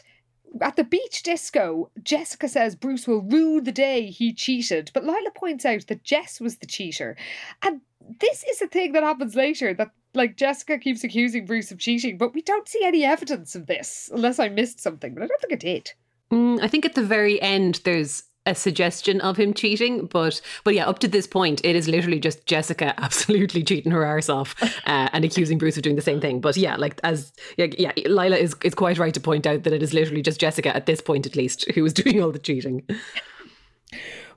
at 0.62 0.76
the 0.76 0.84
beach 0.84 1.24
disco, 1.24 1.92
Jessica 2.04 2.48
says 2.48 2.76
Bruce 2.76 3.08
will 3.08 3.22
rue 3.22 3.62
the 3.62 3.72
day 3.72 4.08
he 4.08 4.34
cheated, 4.34 4.92
but 4.94 5.04
Lila 5.04 5.32
points 5.36 5.66
out 5.66 5.88
that 5.88 6.04
Jess 6.04 6.40
was 6.40 6.58
the 6.58 6.66
cheater. 6.66 7.16
And 7.62 7.82
this 8.20 8.44
is 8.44 8.62
a 8.62 8.68
thing 8.68 8.94
that 8.94 9.04
happens 9.04 9.36
later 9.36 9.74
that 9.74 9.92
like 10.14 10.38
Jessica 10.38 10.78
keeps 10.78 11.04
accusing 11.04 11.46
Bruce 11.46 11.72
of 11.72 11.80
cheating, 11.80 12.18
but 12.18 12.34
we 12.34 12.42
don't 12.42 12.68
see 12.68 12.84
any 12.84 13.04
evidence 13.04 13.56
of 13.56 13.68
this 13.68 14.10
unless 14.14 14.40
I 14.40 14.50
missed 14.50 14.80
something, 14.80 15.14
but 15.14 15.24
I 15.24 15.28
don't 15.28 15.42
think 15.42 15.54
I 15.54 15.58
did. 15.58 15.92
Mm, 16.32 16.62
I 16.62 16.68
think 16.68 16.86
at 16.86 16.96
the 16.96 17.04
very 17.04 17.42
end 17.42 17.82
there's 17.84 18.24
a 18.50 18.56
suggestion 18.56 19.22
of 19.22 19.38
him 19.38 19.54
cheating, 19.54 20.06
but 20.08 20.42
but 20.64 20.74
yeah, 20.74 20.88
up 20.88 21.00
to 21.00 21.08
this 21.08 21.28
point, 21.28 21.62
it 21.64 21.76
is 21.76 21.88
literally 21.88 22.20
just 22.20 22.46
Jessica 22.46 22.94
absolutely 23.02 23.64
cheating 23.64 23.92
her 23.92 24.06
arse 24.06 24.30
off 24.30 24.56
uh, 24.86 25.10
and 25.14 25.24
accusing 25.24 25.58
Bruce 25.58 25.78
of 25.78 25.84
doing 25.84 25.96
the 25.96 26.02
same 26.02 26.20
thing. 26.20 26.42
But 26.42 26.58
yeah, 26.58 26.76
like 26.76 27.00
as 27.04 27.32
yeah, 27.58 27.68
yeah, 27.78 27.92
Lila 28.06 28.38
is 28.38 28.56
is 28.64 28.76
quite 28.76 28.98
right 28.98 29.14
to 29.14 29.20
point 29.20 29.46
out 29.46 29.64
that 29.64 29.74
it 29.74 29.84
is 29.84 29.94
literally 29.94 30.22
just 30.22 30.40
Jessica 30.40 30.76
at 30.76 30.86
this 30.86 31.02
point, 31.02 31.26
at 31.26 31.36
least, 31.36 31.70
who 31.72 31.86
is 31.86 31.94
doing 32.02 32.22
all 32.22 32.32
the 32.32 32.40
cheating. 32.40 32.84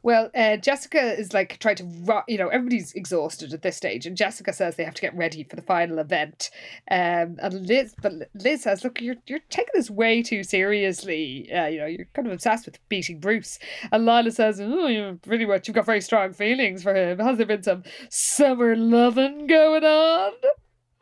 Well, 0.03 0.31
uh, 0.35 0.57
Jessica 0.57 1.19
is 1.19 1.33
like 1.33 1.59
trying 1.59 1.77
to, 1.77 2.25
you 2.27 2.37
know, 2.37 2.49
everybody's 2.49 2.93
exhausted 2.93 3.55
at 3.55 3.63
this 3.63 3.77
stage, 3.77 4.05
and 4.05 4.17
Jessica 4.17 4.53
says 4.53 4.75
they 4.75 4.85
have 4.85 4.95
to 4.95 5.03
get 5.03 5.17
ready 5.17 5.45
for 5.45 5.55
the 5.55 5.63
final 5.63 6.01
event. 6.01 6.51
Um, 6.91 7.37
and 7.39 7.67
Liz, 7.67 7.95
but 8.03 8.13
Liz 8.35 8.63
says, 8.63 8.83
"Look, 8.83 9.01
you're 9.01 9.17
you're 9.27 9.39
taking 9.49 9.71
this 9.75 9.91
way 9.91 10.23
too 10.23 10.43
seriously. 10.43 11.51
Uh, 11.53 11.67
you 11.67 11.79
know, 11.79 11.87
you're 11.87 12.09
kind 12.15 12.27
of 12.27 12.35
obsessed 12.35 12.67
with 12.67 12.81
beating 12.89 13.21
Bruce." 13.21 13.61
And 13.93 14.05
Lila 14.05 14.33
says, 14.33 14.61
"Oh, 14.61 14.89
you 14.89 15.21
pretty 15.23 15.47
much 15.47 15.69
you've 15.69 15.77
got 15.77 15.87
very 15.87 16.01
strong 16.01 16.33
feelings 16.33 16.83
for 16.83 16.95
him. 16.95 17.21
Has 17.21 17.37
there 17.37 17.47
been 17.47 17.63
some 17.63 17.85
summer 18.09 18.75
loving 18.75 19.47
going 19.47 19.85
on?" 19.85 20.33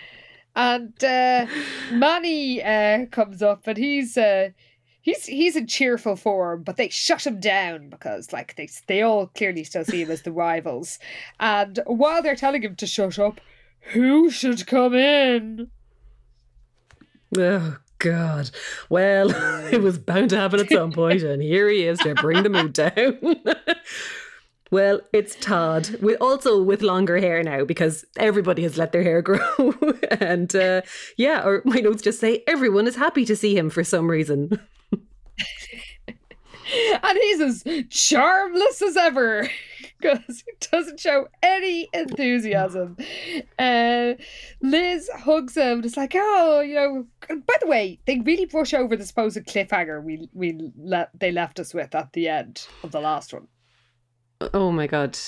and 0.56 1.04
uh, 1.04 1.46
Manny 1.92 2.62
uh, 2.62 3.06
comes 3.06 3.42
up 3.42 3.66
and 3.66 3.76
he's 3.76 4.16
uh, 4.16 4.50
he's 5.00 5.26
he's 5.26 5.56
in 5.56 5.66
cheerful 5.66 6.16
form, 6.16 6.62
but 6.62 6.76
they 6.76 6.88
shut 6.88 7.26
him 7.26 7.40
down 7.40 7.88
because 7.88 8.32
like 8.32 8.56
they 8.56 8.68
they 8.86 9.02
all 9.02 9.26
clearly 9.28 9.64
still 9.64 9.84
see 9.84 10.02
him 10.02 10.10
as 10.10 10.22
the 10.22 10.32
rivals. 10.32 10.98
And 11.38 11.80
while 11.86 12.22
they're 12.22 12.36
telling 12.36 12.62
him 12.62 12.76
to 12.76 12.86
shut 12.86 13.18
up, 13.18 13.40
who 13.92 14.30
should 14.30 14.66
come 14.66 14.94
in? 14.94 15.70
Oh 17.36 17.78
God. 17.98 18.50
Well, 18.88 19.30
it 19.72 19.80
was 19.80 19.98
bound 19.98 20.30
to 20.30 20.36
happen 20.36 20.60
at 20.60 20.70
some 20.70 20.92
point, 20.92 21.22
and 21.22 21.42
here 21.42 21.68
he 21.68 21.86
is 21.86 21.98
to 22.00 22.14
bring 22.14 22.42
the 22.42 22.50
mood 22.50 22.72
down. 22.72 22.92
Well, 24.70 25.00
it's 25.12 25.35
Todd. 25.35 25.96
We 26.00 26.16
also 26.16 26.62
with 26.62 26.83
longer 26.83 27.18
hair 27.18 27.42
now 27.42 27.64
because 27.64 28.04
everybody 28.16 28.62
has 28.62 28.78
let 28.78 28.92
their 28.92 29.02
hair 29.02 29.20
grow, 29.22 29.74
and 30.11 30.54
uh, 30.54 30.83
yeah, 31.16 31.44
or 31.44 31.62
my 31.64 31.76
notes 31.76 32.02
just 32.02 32.20
say 32.20 32.44
everyone 32.46 32.87
is 32.87 32.96
happy 32.96 33.24
to 33.24 33.37
see 33.37 33.56
him 33.56 33.68
for 33.70 33.83
some 33.83 34.09
reason. 34.09 34.61
and 37.02 37.18
he's 37.20 37.40
as 37.40 37.64
charmless 37.88 38.80
as 38.83 38.96
ever 38.96 39.48
because 40.00 40.44
he 40.46 40.68
doesn't 40.70 41.00
show 41.00 41.26
any 41.42 41.88
enthusiasm. 41.92 42.96
Uh, 43.59 44.14
Liz 44.62 45.11
hugs 45.14 45.56
him 45.56 45.78
and 45.78 45.87
it's 45.87 45.96
like, 45.96 46.12
oh, 46.14 46.61
you 46.61 46.74
know. 46.74 47.06
By 47.28 47.54
the 47.61 47.66
way, 47.66 47.98
they 48.06 48.20
really 48.20 48.46
brush 48.46 48.72
over 48.72 48.96
the 48.96 49.04
supposed 49.04 49.38
cliffhanger 49.46 50.02
we 50.02 50.28
we 50.33 50.72
let 50.78 51.11
they 51.18 51.33
left 51.33 51.59
us 51.59 51.74
with 51.74 51.94
at 51.94 52.12
the 52.12 52.28
end 52.28 52.66
of 52.85 52.92
the 52.92 53.00
last 53.00 53.33
one. 53.33 53.48
Oh 54.55 54.72
my 54.72 54.87
god, 54.87 55.18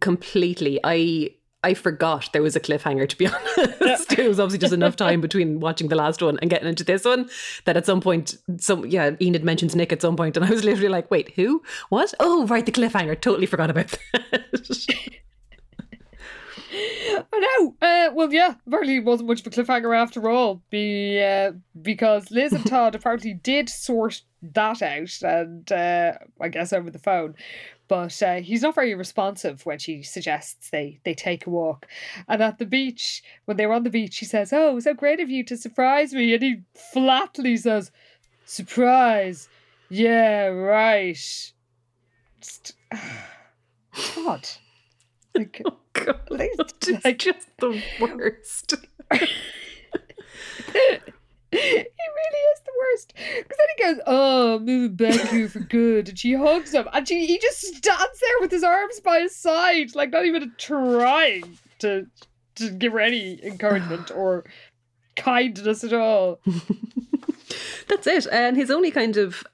completely. 0.00 0.78
I 0.84 1.30
I 1.62 1.74
forgot 1.74 2.28
there 2.32 2.42
was 2.42 2.54
a 2.54 2.60
cliffhanger. 2.60 3.08
To 3.08 3.16
be 3.16 3.26
honest, 3.80 4.12
it 4.12 4.28
was 4.28 4.38
obviously 4.38 4.58
just 4.58 4.72
enough 4.72 4.96
time 4.96 5.20
between 5.20 5.58
watching 5.58 5.88
the 5.88 5.96
last 5.96 6.22
one 6.22 6.38
and 6.40 6.48
getting 6.48 6.68
into 6.68 6.84
this 6.84 7.04
one 7.04 7.28
that 7.64 7.76
at 7.76 7.86
some 7.86 8.00
point, 8.00 8.36
some 8.58 8.86
yeah, 8.86 9.10
Enid 9.20 9.44
mentions 9.44 9.74
Nick 9.74 9.92
at 9.92 10.00
some 10.02 10.16
point, 10.16 10.36
and 10.36 10.46
I 10.46 10.50
was 10.50 10.64
literally 10.64 10.88
like, 10.88 11.10
"Wait, 11.10 11.32
who? 11.34 11.62
What? 11.88 12.14
Oh, 12.20 12.46
right, 12.46 12.64
the 12.64 12.72
cliffhanger. 12.72 13.20
Totally 13.20 13.46
forgot 13.46 13.70
about 13.70 13.98
that." 14.12 14.96
I 17.32 17.38
know. 17.38 17.74
Uh, 17.80 18.10
well, 18.14 18.32
yeah, 18.32 18.54
apparently 18.66 18.96
it 18.96 19.04
wasn't 19.04 19.28
much 19.28 19.40
of 19.40 19.46
a 19.46 19.50
cliffhanger 19.50 19.96
after 19.96 20.28
all. 20.28 20.62
Be 20.70 21.20
uh, 21.22 21.52
because 21.80 22.30
Liz 22.30 22.52
and 22.52 22.66
Todd 22.68 22.94
apparently 22.94 23.34
did 23.34 23.68
sort 23.68 24.22
that 24.42 24.82
out, 24.82 25.22
and 25.22 25.70
uh, 25.72 26.12
I 26.40 26.48
guess 26.48 26.72
over 26.72 26.90
the 26.90 26.98
phone. 26.98 27.34
But 27.88 28.20
uh, 28.22 28.36
he's 28.40 28.62
not 28.62 28.74
very 28.74 28.94
responsive 28.94 29.64
when 29.64 29.78
she 29.78 30.02
suggests 30.02 30.70
they 30.70 30.98
they 31.04 31.14
take 31.14 31.46
a 31.46 31.50
walk. 31.50 31.86
And 32.28 32.42
at 32.42 32.58
the 32.58 32.66
beach, 32.66 33.22
when 33.44 33.56
they 33.56 33.66
were 33.66 33.74
on 33.74 33.84
the 33.84 33.90
beach, 33.90 34.14
she 34.14 34.24
says, 34.24 34.52
"Oh, 34.52 34.78
so 34.80 34.92
great 34.94 35.20
of 35.20 35.30
you 35.30 35.44
to 35.44 35.56
surprise 35.56 36.12
me," 36.12 36.34
and 36.34 36.42
he 36.42 36.62
flatly 36.74 37.56
says, 37.56 37.90
"Surprise? 38.44 39.48
Yeah, 39.88 40.46
right." 40.46 41.52
Just, 42.40 42.74
Todd. 43.94 44.48
Like, 45.34 45.62
oh 45.66 45.76
God, 45.92 46.20
like- 46.30 47.18
just 47.18 47.48
the 47.58 47.80
worst. 48.00 48.74
he 51.58 51.74
really 51.74 52.42
is 52.52 52.60
the 52.64 52.72
worst. 52.78 53.12
Because 53.16 53.58
then 53.58 53.66
he 53.76 53.82
goes, 53.84 54.02
"Oh, 54.06 54.58
moving 54.58 54.96
back 54.96 55.28
here 55.28 55.48
for 55.48 55.60
good," 55.60 56.08
and 56.08 56.18
she 56.18 56.34
hugs 56.34 56.72
him, 56.72 56.88
and 56.92 57.06
she 57.06 57.26
he 57.26 57.38
just 57.38 57.60
stands 57.60 58.20
there 58.20 58.40
with 58.40 58.50
his 58.50 58.64
arms 58.64 59.00
by 59.00 59.20
his 59.20 59.36
side, 59.36 59.94
like 59.94 60.10
not 60.10 60.26
even 60.26 60.52
trying 60.58 61.58
to 61.80 62.06
to 62.56 62.70
give 62.70 62.92
her 62.92 63.00
any 63.00 63.44
encouragement 63.44 64.10
or 64.10 64.44
kindness 65.16 65.84
at 65.84 65.92
all. 65.92 66.40
That's 67.88 68.06
it. 68.06 68.26
And 68.30 68.56
his 68.56 68.70
only 68.70 68.90
kind 68.90 69.16
of 69.16 69.44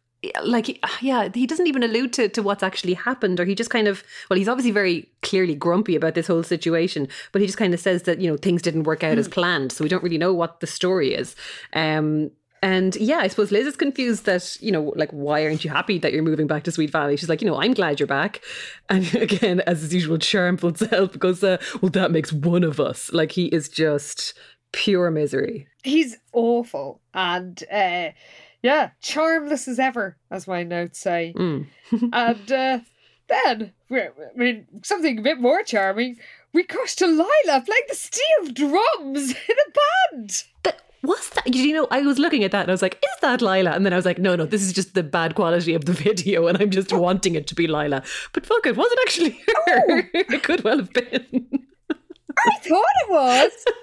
like 0.45 0.79
yeah 1.01 1.29
he 1.35 1.47
doesn't 1.47 1.67
even 1.67 1.83
allude 1.83 2.13
to, 2.13 2.29
to 2.29 2.43
what's 2.43 2.63
actually 2.63 2.95
happened 2.95 3.41
or 3.41 3.45
he 3.45 3.55
just 3.55 3.71
kind 3.71 3.89
of 3.89 4.05
well 4.31 4.39
he's 4.39 4.49
obviously 4.49 4.71
very 4.71 5.09
clearly 5.23 5.55
grumpy 5.55 5.97
about 5.97 6.15
this 6.15 6.29
whole 6.29 6.43
situation 6.43 7.09
but 7.33 7.41
he 7.41 7.47
just 7.47 7.59
kind 7.59 7.75
of 7.75 7.81
says 7.81 8.05
that 8.05 8.21
you 8.21 8.31
know 8.31 8.37
things 8.37 8.63
didn't 8.63 8.85
work 8.85 9.03
out 9.03 9.19
as 9.19 9.29
planned 9.29 9.73
so 9.73 9.83
we 9.83 9.89
don't 9.89 10.03
really 10.03 10.19
know 10.19 10.33
what 10.33 10.61
the 10.61 10.67
story 10.67 11.15
is 11.15 11.35
um 11.73 12.31
and 12.65 12.95
yeah, 12.95 13.17
I 13.17 13.27
suppose 13.27 13.51
Liz 13.51 13.67
is 13.67 13.77
confused 13.77 14.25
that, 14.27 14.57
you 14.61 14.71
know, 14.71 14.93
like, 14.95 15.11
why 15.11 15.45
aren't 15.45 15.65
you 15.65 15.71
happy 15.71 15.99
that 15.99 16.13
you're 16.13 16.23
moving 16.23 16.47
back 16.47 16.63
to 16.63 16.71
Sweet 16.71 16.91
Valley? 16.91 17.17
She's 17.17 17.29
like, 17.29 17.43
you 17.43 17.49
know, 17.49 17.61
I'm 17.61 17.75
glad 17.75 17.99
you're 17.99 18.07
back. 18.07 18.41
And 18.89 19.13
again, 19.17 19.61
as 19.67 19.83
his 19.83 19.93
usual 19.93 20.17
charmful 20.17 20.77
self, 20.77 21.13
because, 21.13 21.43
uh, 21.43 21.57
well, 21.81 21.91
that 21.91 22.13
makes 22.13 22.33
one 22.33 22.63
of 22.63 22.79
us. 22.79 23.13
Like, 23.13 23.33
he 23.33 23.47
is 23.47 23.69
just 23.69 24.35
pure 24.71 25.11
misery. 25.11 25.67
He's 25.83 26.17
awful 26.33 27.01
and 27.13 27.63
uh, 27.71 28.11
yeah, 28.63 28.91
charmless 29.01 29.67
as 29.69 29.79
ever, 29.79 30.17
as 30.31 30.47
my 30.47 30.63
notes 30.63 30.99
say. 30.99 31.35
Mm. 31.37 31.67
and 32.13 32.53
uh, 32.53 32.79
then, 33.29 33.73
I 33.91 34.11
mean, 34.37 34.67
something 34.83 35.19
a 35.19 35.23
bit 35.23 35.41
more 35.41 35.63
charming. 35.63 36.19
We 36.53 36.65
cut 36.65 36.89
to 36.89 37.07
Lila 37.07 37.63
playing 37.65 37.87
the 37.89 37.95
steel 37.95 38.53
drums 38.53 39.31
in 39.49 39.57
a 39.57 40.17
band. 40.17 40.45
But 40.63 40.81
was 41.03 41.31
that. 41.31 41.53
You 41.53 41.75
know? 41.75 41.89
I 41.91 42.03
was 42.03 42.19
looking 42.19 42.45
at 42.45 42.53
that 42.53 42.63
and 42.63 42.71
I 42.71 42.73
was 42.73 42.83
like, 42.83 42.95
"Is 43.03 43.21
that 43.23 43.43
Lila?" 43.43 43.71
And 43.73 43.85
then 43.85 43.93
I 43.93 43.97
was 43.97 44.05
like, 44.05 44.19
"No, 44.19 44.37
no, 44.37 44.45
this 44.45 44.63
is 44.63 44.73
just 44.73 44.95
the 44.95 45.03
bad 45.03 45.35
quality 45.35 45.75
of 45.75 45.87
the 45.87 45.93
video, 46.07 46.47
and 46.47 46.61
I'm 46.61 46.71
just 46.71 46.93
wanting 46.93 47.35
it 47.35 47.47
to 47.49 47.55
be 47.55 47.67
Lila." 47.67 48.03
But 48.33 48.47
fuck, 48.47 48.67
it 48.67 48.77
wasn't 48.77 49.01
actually 49.03 49.31
her. 49.67 50.11
it 50.15 50.43
could 50.43 50.63
well 50.63 50.79
have 50.79 50.93
been. 50.93 51.67
I 52.39 52.59
thought 52.59 52.85
it 53.05 53.11
was. 53.11 53.53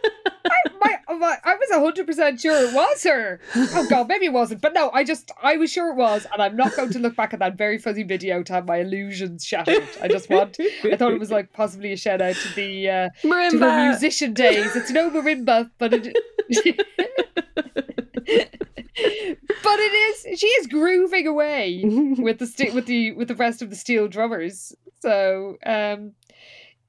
I, 0.45 0.61
my, 0.81 1.15
my, 1.15 1.37
I 1.43 1.55
was 1.55 1.69
hundred 1.71 2.07
percent 2.07 2.41
sure 2.41 2.69
it 2.69 2.73
was 2.73 3.03
her. 3.03 3.39
Oh 3.55 3.87
god, 3.89 4.07
maybe 4.07 4.25
it 4.25 4.33
wasn't, 4.33 4.61
but 4.61 4.73
no, 4.73 4.89
I 4.91 5.03
just 5.03 5.31
I 5.41 5.57
was 5.57 5.71
sure 5.71 5.91
it 5.91 5.95
was, 5.95 6.25
and 6.31 6.41
I'm 6.41 6.55
not 6.55 6.75
going 6.75 6.91
to 6.91 6.99
look 6.99 7.15
back 7.15 7.33
at 7.33 7.39
that 7.39 7.55
very 7.55 7.77
fuzzy 7.77 8.03
video 8.03 8.43
to 8.43 8.53
have 8.53 8.65
my 8.65 8.77
illusions 8.77 9.45
shattered. 9.45 9.87
I 10.01 10.07
just 10.07 10.29
want. 10.29 10.57
I 10.83 10.95
thought 10.95 11.13
it 11.13 11.19
was 11.19 11.31
like 11.31 11.53
possibly 11.53 11.93
a 11.93 11.97
shout 11.97 12.21
out 12.21 12.35
to 12.35 12.55
the 12.55 12.89
uh, 12.89 13.09
to 13.21 13.57
the 13.57 13.85
musician 13.89 14.33
days. 14.33 14.75
It's 14.75 14.91
no 14.91 15.09
marimba, 15.09 15.69
but 15.77 15.93
it. 15.93 16.17
but 18.25 19.79
it 19.79 20.27
is. 20.27 20.39
She 20.39 20.47
is 20.47 20.67
grooving 20.67 21.27
away 21.27 21.81
with 22.17 22.39
the 22.39 22.47
sti- 22.47 22.71
with 22.73 22.85
the 22.85 23.13
with 23.13 23.27
the 23.27 23.35
rest 23.35 23.61
of 23.61 23.69
the 23.69 23.75
steel 23.75 24.07
drummers. 24.07 24.73
So 25.01 25.57
um, 25.65 26.13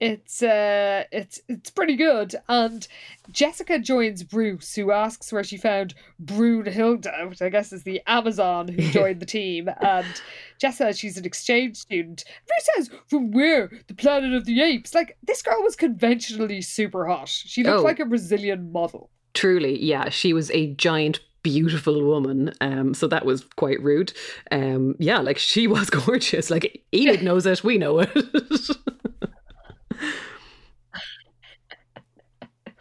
it's 0.00 0.42
uh 0.42 1.04
it's 1.12 1.40
it's 1.48 1.68
pretty 1.70 1.94
good 1.94 2.34
and 2.48 2.88
jessica 3.30 3.78
joins 3.78 4.22
bruce 4.22 4.74
who 4.74 4.90
asks 4.92 5.30
where 5.32 5.44
she 5.44 5.58
found 5.58 5.94
brunhilde 6.24 7.06
which 7.28 7.42
i 7.42 7.48
guess 7.50 7.70
is 7.72 7.82
the 7.82 8.00
amazon 8.06 8.66
who 8.66 8.80
joined 8.92 9.20
the 9.20 9.26
team 9.26 9.68
and 9.82 10.06
jess 10.58 10.78
says 10.78 10.98
she's 10.98 11.18
an 11.18 11.24
exchange 11.26 11.76
student 11.76 12.24
bruce 12.46 12.68
says 12.88 12.90
from 13.08 13.30
where 13.30 13.70
the 13.88 13.94
planet 13.94 14.32
of 14.32 14.46
the 14.46 14.62
apes 14.62 14.94
like 14.94 15.18
this 15.22 15.42
girl 15.42 15.62
was 15.62 15.76
conventionally 15.76 16.62
super 16.62 17.06
hot 17.06 17.28
she 17.28 17.62
looked 17.62 17.80
Oh. 17.80 17.82
like 17.82 18.00
a 18.00 18.06
brazilian 18.06 18.72
model 18.72 19.10
Truly, 19.32 19.80
yeah, 19.80 20.08
she 20.08 20.32
was 20.32 20.50
a 20.50 20.74
giant, 20.74 21.20
beautiful 21.44 22.04
woman. 22.04 22.52
Um, 22.60 22.94
so 22.94 23.06
that 23.06 23.24
was 23.24 23.44
quite 23.54 23.80
rude. 23.80 24.12
Um, 24.50 24.96
yeah, 24.98 25.20
like 25.20 25.38
she 25.38 25.68
was 25.68 25.88
gorgeous. 26.04 26.50
Like 26.50 26.82
Enid 26.92 27.22
knows 27.28 27.46
it, 27.46 27.62
we 27.62 27.78
know 27.78 28.00
it. 28.00 28.10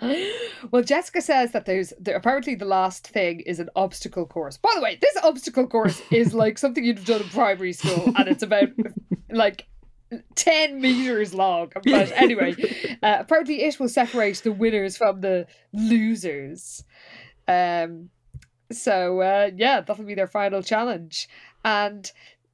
well, 0.71 0.81
Jessica 0.81 1.21
says 1.21 1.51
that 1.51 1.65
there's 1.65 1.93
there, 1.99 2.15
apparently 2.15 2.55
the 2.55 2.65
last 2.65 3.07
thing 3.07 3.41
is 3.41 3.59
an 3.59 3.69
obstacle 3.75 4.25
course. 4.25 4.57
By 4.57 4.71
the 4.75 4.81
way, 4.81 4.97
this 5.01 5.17
obstacle 5.23 5.67
course 5.67 6.01
is 6.11 6.33
like 6.43 6.57
something 6.57 6.83
you'd 6.83 6.99
have 6.99 7.07
done 7.07 7.21
in 7.21 7.29
primary 7.29 7.73
school, 7.73 8.13
and 8.17 8.27
it's 8.27 8.43
about 8.43 8.69
like 9.29 9.67
10 10.35 10.81
meters 10.81 11.33
long. 11.33 11.71
But 11.73 12.11
anyway, 12.15 12.55
uh, 13.03 13.17
apparently 13.19 13.63
it 13.63 13.79
will 13.79 13.89
separate 13.89 14.37
the 14.37 14.51
winners 14.51 14.97
from 14.97 15.21
the 15.21 15.47
losers. 15.73 16.83
Um, 17.47 18.09
so, 18.71 19.21
uh, 19.21 19.51
yeah, 19.55 19.81
that'll 19.81 20.05
be 20.05 20.15
their 20.15 20.27
final 20.27 20.61
challenge. 20.61 21.27
And 21.65 22.09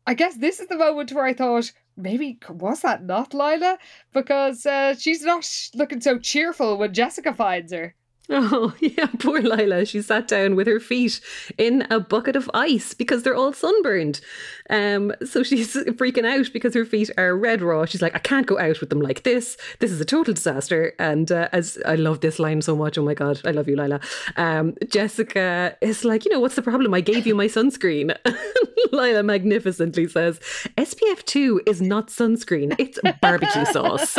I 0.08 0.14
guess 0.14 0.36
this 0.36 0.60
is 0.60 0.68
the 0.68 0.78
moment 0.78 1.12
where 1.12 1.26
I 1.26 1.34
thought, 1.34 1.72
maybe 1.98 2.38
was 2.50 2.82
that 2.82 3.04
not 3.04 3.34
Lila? 3.34 3.78
Because 4.14 4.66
uh, 4.66 4.96
she's 4.96 5.24
not 5.24 5.48
looking 5.74 6.02
so 6.02 6.20
cheerful 6.20 6.78
when 6.78 6.94
Jessica 6.94 7.34
finds 7.34 7.72
her. 7.74 7.96
Oh, 8.30 8.74
yeah, 8.80 9.08
poor 9.20 9.42
Lila. 9.42 9.86
She 9.86 10.02
sat 10.02 10.28
down 10.28 10.56
with 10.56 10.68
her 10.68 10.80
feet 10.80 11.22
in 11.58 11.86
a 11.90 12.00
bucket 12.00 12.36
of 12.36 12.50
ice 12.54 12.94
because 12.94 13.24
they're 13.24 13.36
all 13.36 13.54
sunburned. 13.54 14.22
Um, 14.70 15.14
so 15.26 15.44
she's 15.44 15.76
freaking 15.76 16.26
out 16.26 16.52
because 16.52 16.74
her 16.74 16.86
feet 16.86 17.12
are 17.18 17.38
red 17.38 17.62
raw. 17.62 17.86
She's 17.86 18.02
like, 18.02 18.16
I 18.16 18.20
can't 18.20 18.48
go 18.48 18.60
out 18.60 18.80
with 18.80 18.90
them 18.90 19.02
like 19.02 19.24
this. 19.24 19.58
This 19.80 19.92
is 19.92 20.02
a 20.02 20.06
total 20.06 20.34
disaster. 20.34 20.94
And 21.00 21.32
uh, 21.32 21.50
as 21.52 21.78
I 21.86 21.96
love 21.96 22.22
this 22.22 22.40
line 22.40 22.62
so 22.62 22.76
much, 22.76 22.98
oh 22.98 23.04
my 23.04 23.14
God, 23.14 23.42
I 23.46 23.52
love 23.52 23.68
you, 23.68 23.76
Lila. 23.76 24.00
Um, 24.38 24.76
Jessica 24.90 25.78
is 25.82 26.04
like, 26.04 26.26
you 26.26 26.32
know, 26.32 26.40
what's 26.40 26.56
the 26.56 26.62
problem? 26.62 26.94
I 26.94 27.02
gave 27.02 27.28
you 27.28 27.36
my 27.36 27.48
sunscreen. 27.48 28.16
Lila 28.92 29.24
magnificently 29.24 30.08
says, 30.08 30.40
SPF 30.78 31.24
2 31.26 31.62
is 31.66 31.82
not 31.82 32.08
sunscreen, 32.08 32.76
it's 32.80 33.00
barbecue 33.22 33.66
sauce. 33.66 34.18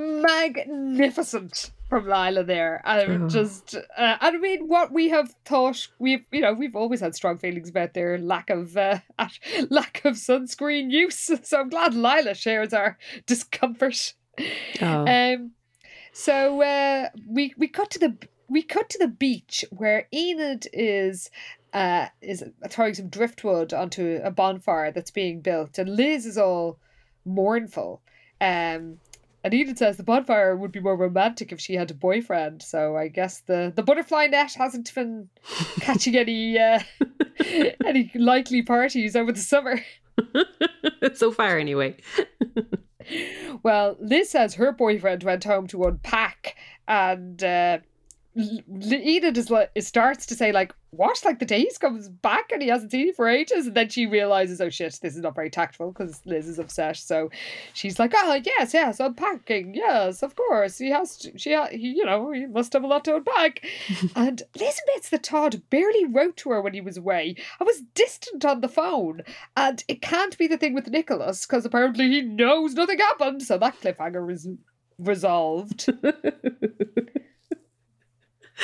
Magnificent 0.00 1.70
from 1.88 2.04
Lila 2.06 2.44
there. 2.44 2.80
And 2.84 3.24
Oh. 3.24 3.28
just, 3.28 3.74
uh, 3.74 4.16
I 4.20 4.30
mean, 4.36 4.68
what 4.68 4.92
we 4.92 5.08
have 5.08 5.34
thought, 5.44 5.88
we've, 5.98 6.24
you 6.30 6.40
know, 6.40 6.52
we've 6.52 6.76
always 6.76 7.00
had 7.00 7.14
strong 7.14 7.38
feelings 7.38 7.68
about 7.68 7.94
their 7.94 8.16
lack 8.18 8.48
of, 8.50 8.76
uh, 8.76 8.98
lack 9.70 10.04
of 10.04 10.14
sunscreen 10.14 10.90
use. 10.90 11.30
So 11.42 11.60
I'm 11.60 11.68
glad 11.68 11.94
Lila 11.94 12.34
shares 12.34 12.72
our 12.72 12.96
discomfort. 13.26 14.14
Oh. 14.80 15.06
Um, 15.06 15.52
so 16.12 16.60
uh, 16.62 17.08
we 17.26 17.54
we 17.56 17.68
cut 17.68 17.90
to 17.90 17.98
the 17.98 18.16
we 18.48 18.62
cut 18.62 18.88
to 18.90 18.98
the 18.98 19.08
beach 19.08 19.64
where 19.70 20.08
Enid 20.12 20.66
is 20.72 21.30
uh 21.72 22.06
is 22.20 22.42
throwing 22.68 22.94
some 22.94 23.08
driftwood 23.08 23.72
onto 23.72 24.20
a 24.24 24.30
bonfire 24.30 24.90
that's 24.92 25.10
being 25.12 25.40
built, 25.40 25.78
and 25.78 25.88
Liz 25.94 26.26
is 26.26 26.36
all 26.38 26.78
mournful. 27.24 28.02
Um, 28.40 28.98
and 29.42 29.54
Enid 29.54 29.78
says 29.78 29.96
the 29.96 30.02
bonfire 30.02 30.56
would 30.56 30.72
be 30.72 30.80
more 30.80 30.96
romantic 30.96 31.52
if 31.52 31.60
she 31.60 31.74
had 31.74 31.90
a 31.90 31.94
boyfriend. 31.94 32.62
So 32.62 32.96
I 32.96 33.08
guess 33.08 33.40
the 33.40 33.72
the 33.74 33.82
butterfly 33.82 34.26
net 34.26 34.54
hasn't 34.54 34.94
been 34.94 35.28
catching 35.80 36.16
any 36.16 36.58
uh, 36.58 36.80
any 37.84 38.10
likely 38.14 38.62
parties 38.62 39.16
over 39.16 39.32
the 39.32 39.40
summer. 39.40 39.80
so 41.14 41.32
far, 41.32 41.58
anyway. 41.58 41.96
Well, 43.62 43.96
Liz 43.98 44.30
says 44.30 44.54
her 44.54 44.72
boyfriend 44.72 45.22
went 45.24 45.44
home 45.44 45.66
to 45.68 45.84
unpack, 45.84 46.56
and 46.86 47.42
uh, 47.42 47.78
L- 48.40 49.36
is 49.36 49.50
like, 49.50 49.70
it 49.74 49.84
starts 49.84 50.26
to 50.26 50.34
say 50.34 50.52
like, 50.52 50.72
"What? 50.90 51.20
Like 51.24 51.38
the 51.38 51.44
day 51.44 51.60
he 51.60 51.70
comes 51.80 52.08
back 52.08 52.50
and 52.52 52.62
he 52.62 52.68
hasn't 52.68 52.90
seen 52.90 53.06
you 53.08 53.12
for 53.12 53.28
ages?" 53.28 53.66
And 53.66 53.76
then 53.76 53.88
she 53.88 54.06
realizes, 54.06 54.60
"Oh 54.60 54.70
shit, 54.70 54.98
this 55.02 55.14
is 55.14 55.22
not 55.22 55.34
very 55.34 55.50
tactful 55.50 55.92
because 55.92 56.20
Liz 56.24 56.48
is 56.48 56.58
upset." 56.58 56.96
So 56.96 57.30
she's 57.74 57.98
like, 57.98 58.12
"Oh 58.14 58.40
yes, 58.44 58.74
yes, 58.74 59.00
unpacking, 59.00 59.74
yes, 59.74 60.22
of 60.22 60.36
course. 60.36 60.78
He 60.78 60.90
has 60.90 61.16
to. 61.18 61.38
She, 61.38 61.54
ha- 61.54 61.68
he, 61.70 61.88
you 61.88 62.04
know, 62.04 62.32
he 62.32 62.46
must 62.46 62.72
have 62.72 62.84
a 62.84 62.88
lot 62.88 63.04
to 63.04 63.16
unpack." 63.16 63.64
and 64.16 64.42
Liz 64.58 64.80
admits 64.88 65.10
that 65.10 65.22
Todd 65.22 65.62
barely 65.70 66.06
wrote 66.06 66.36
to 66.38 66.50
her 66.50 66.62
when 66.62 66.74
he 66.74 66.80
was 66.80 66.96
away. 66.96 67.36
I 67.60 67.64
was 67.64 67.82
distant 67.94 68.44
on 68.44 68.60
the 68.60 68.68
phone, 68.68 69.22
and 69.56 69.84
it 69.88 70.02
can't 70.02 70.36
be 70.38 70.46
the 70.46 70.58
thing 70.58 70.74
with 70.74 70.88
Nicholas 70.88 71.46
because 71.46 71.64
apparently 71.64 72.08
he 72.08 72.22
knows 72.22 72.74
nothing 72.74 72.98
happened. 72.98 73.42
So 73.42 73.58
that 73.58 73.80
cliffhanger 73.80 74.30
is 74.32 74.48
resolved. 75.00 75.88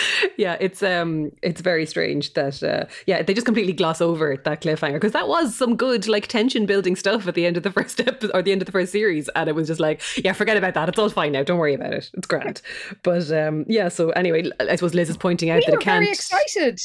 yeah, 0.36 0.56
it's 0.60 0.82
um, 0.82 1.32
it's 1.42 1.60
very 1.60 1.86
strange 1.86 2.34
that 2.34 2.62
uh, 2.62 2.84
yeah, 3.06 3.22
they 3.22 3.34
just 3.34 3.46
completely 3.46 3.72
gloss 3.72 4.00
over 4.00 4.36
that 4.36 4.62
cliffhanger 4.62 4.94
because 4.94 5.12
that 5.12 5.28
was 5.28 5.54
some 5.54 5.76
good 5.76 6.06
like 6.08 6.26
tension 6.26 6.66
building 6.66 6.96
stuff 6.96 7.26
at 7.26 7.34
the 7.34 7.46
end 7.46 7.56
of 7.56 7.62
the 7.62 7.70
first 7.76 8.00
episode 8.00 8.30
or 8.34 8.42
the 8.42 8.52
end 8.52 8.62
of 8.62 8.66
the 8.66 8.72
first 8.72 8.92
series, 8.92 9.28
and 9.30 9.48
it 9.48 9.54
was 9.54 9.68
just 9.68 9.80
like 9.80 10.02
yeah, 10.24 10.32
forget 10.32 10.56
about 10.56 10.74
that. 10.74 10.88
It's 10.88 10.98
all 10.98 11.08
fine 11.08 11.32
now. 11.32 11.42
Don't 11.42 11.58
worry 11.58 11.74
about 11.74 11.92
it. 11.92 12.10
It's 12.14 12.26
grand. 12.26 12.62
But 13.02 13.30
um, 13.30 13.64
yeah, 13.68 13.88
so 13.88 14.10
anyway, 14.10 14.50
I 14.60 14.76
suppose 14.76 14.94
Liz 14.94 15.10
is 15.10 15.16
pointing 15.16 15.50
out 15.50 15.58
we 15.58 15.66
that 15.66 15.74
it 15.74 15.80
can't. 15.80 16.04
very 16.04 16.12
excited. 16.12 16.80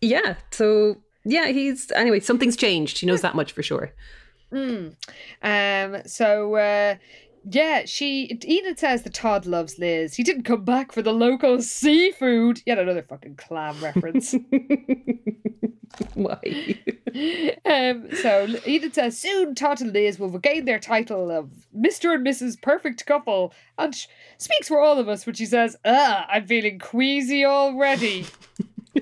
Yeah, 0.00 0.36
so 0.50 0.96
yeah, 1.24 1.48
he's 1.48 1.90
anyway. 1.92 2.20
Something's 2.20 2.56
changed. 2.56 2.98
He 2.98 3.06
knows 3.06 3.22
that 3.22 3.34
much 3.34 3.52
for 3.52 3.62
sure. 3.62 3.92
Mm. 4.52 4.94
Um. 5.42 6.02
So. 6.06 6.54
Uh, 6.54 6.96
yeah, 7.44 7.84
she 7.86 8.38
Enid 8.44 8.78
says 8.78 9.02
that 9.02 9.14
Todd 9.14 9.46
loves 9.46 9.78
Liz. 9.78 10.14
He 10.14 10.22
didn't 10.22 10.44
come 10.44 10.64
back 10.64 10.92
for 10.92 11.02
the 11.02 11.12
local 11.12 11.60
seafood. 11.60 12.62
Yet 12.66 12.78
another 12.78 13.02
fucking 13.02 13.36
clam 13.36 13.82
reference. 13.82 14.34
Why? 16.14 16.78
um, 17.64 18.08
so 18.14 18.46
Enid 18.66 18.94
says 18.94 19.18
soon 19.18 19.54
Todd 19.54 19.80
and 19.80 19.92
Liz 19.92 20.18
will 20.18 20.30
regain 20.30 20.64
their 20.64 20.78
title 20.78 21.30
of 21.30 21.50
Mr. 21.76 22.14
and 22.14 22.26
Mrs. 22.26 22.60
Perfect 22.60 23.04
Couple, 23.06 23.52
and 23.76 23.94
sh- 23.94 24.06
speaks 24.38 24.68
for 24.68 24.80
all 24.80 24.98
of 24.98 25.08
us 25.08 25.26
when 25.26 25.34
she 25.34 25.46
says, 25.46 25.76
"Ah, 25.84 26.26
I'm 26.28 26.46
feeling 26.46 26.78
queasy 26.78 27.44
already." 27.44 28.26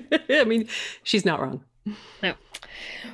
I 0.29 0.43
mean, 0.45 0.67
she's 1.03 1.25
not 1.25 1.39
wrong. 1.41 1.63
No. 2.21 2.33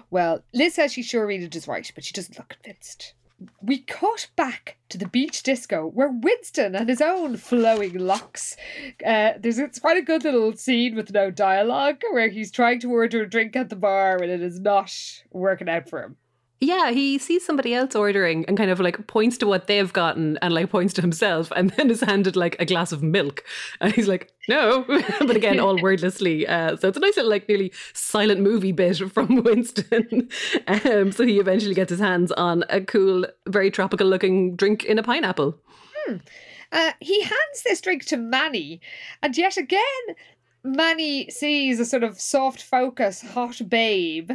Well, 0.09 0.43
Liz 0.53 0.75
says 0.75 0.93
she's 0.93 1.05
sure 1.05 1.29
Enid 1.29 1.55
is 1.55 1.67
right, 1.67 1.89
but 1.93 2.03
she 2.03 2.13
doesn't 2.13 2.37
look 2.37 2.49
convinced. 2.49 3.13
We 3.61 3.79
cut 3.79 4.29
back 4.35 4.77
to 4.89 4.97
the 4.97 5.07
beach 5.07 5.43
disco 5.43 5.85
where 5.87 6.09
Winston 6.09 6.75
and 6.75 6.89
his 6.89 7.01
own 7.01 7.37
flowing 7.37 7.97
locks. 7.97 8.55
Uh, 9.05 9.33
there's 9.39 9.59
it's 9.59 9.79
quite 9.79 9.97
a 9.97 10.01
good 10.01 10.23
little 10.23 10.53
scene 10.53 10.95
with 10.95 11.13
no 11.13 11.29
dialogue 11.29 12.01
where 12.11 12.29
he's 12.29 12.51
trying 12.51 12.79
to 12.79 12.91
order 12.91 13.21
a 13.21 13.29
drink 13.29 13.55
at 13.55 13.69
the 13.69 13.75
bar 13.75 14.17
and 14.17 14.31
it 14.31 14.41
is 14.41 14.59
not 14.59 14.91
working 15.31 15.69
out 15.69 15.87
for 15.87 16.01
him. 16.01 16.17
Yeah, 16.59 16.89
he 16.89 17.19
sees 17.19 17.45
somebody 17.45 17.75
else 17.75 17.95
ordering 17.95 18.43
and 18.45 18.57
kind 18.57 18.71
of 18.71 18.79
like 18.79 19.05
points 19.05 19.37
to 19.39 19.47
what 19.47 19.67
they've 19.67 19.93
gotten 19.93 20.37
and 20.41 20.53
like 20.53 20.71
points 20.71 20.93
to 20.95 21.01
himself 21.01 21.51
and 21.55 21.69
then 21.77 21.91
is 21.91 22.01
handed 22.01 22.35
like 22.35 22.55
a 22.59 22.65
glass 22.65 22.91
of 22.91 23.03
milk. 23.03 23.43
And 23.79 23.93
he's 23.93 24.07
like, 24.07 24.31
no. 24.49 24.83
but 25.19 25.35
again, 25.35 25.59
all 25.59 25.77
wordlessly. 25.81 26.47
Uh, 26.47 26.75
so 26.77 26.87
it's 26.87 26.97
a 26.97 27.01
nice 27.01 27.15
little 27.15 27.29
like 27.29 27.47
nearly 27.47 27.71
silent 27.93 28.41
movie 28.41 28.71
bit 28.71 28.97
from 29.11 29.43
Winston. 29.43 30.29
um, 30.67 31.11
so 31.11 31.25
he 31.25 31.39
eventually 31.39 31.75
gets 31.75 31.91
his 31.91 31.99
hands 31.99 32.31
on 32.31 32.63
a 32.69 32.81
cool, 32.81 33.25
very 33.47 33.69
tropical 33.69 34.07
looking 34.07 34.55
drink 34.55 34.83
in 34.83 34.97
a 34.97 35.03
pineapple. 35.03 35.59
Uh, 36.71 36.91
he 36.99 37.21
hands 37.21 37.63
this 37.63 37.81
drink 37.81 38.05
to 38.05 38.17
Manny, 38.17 38.81
and 39.21 39.37
yet 39.37 39.57
again, 39.57 39.81
Manny 40.67 41.29
sees 41.29 41.79
a 41.79 41.85
sort 41.85 42.03
of 42.03 42.19
soft 42.19 42.61
focus, 42.61 43.21
hot 43.21 43.61
babe, 43.69 44.31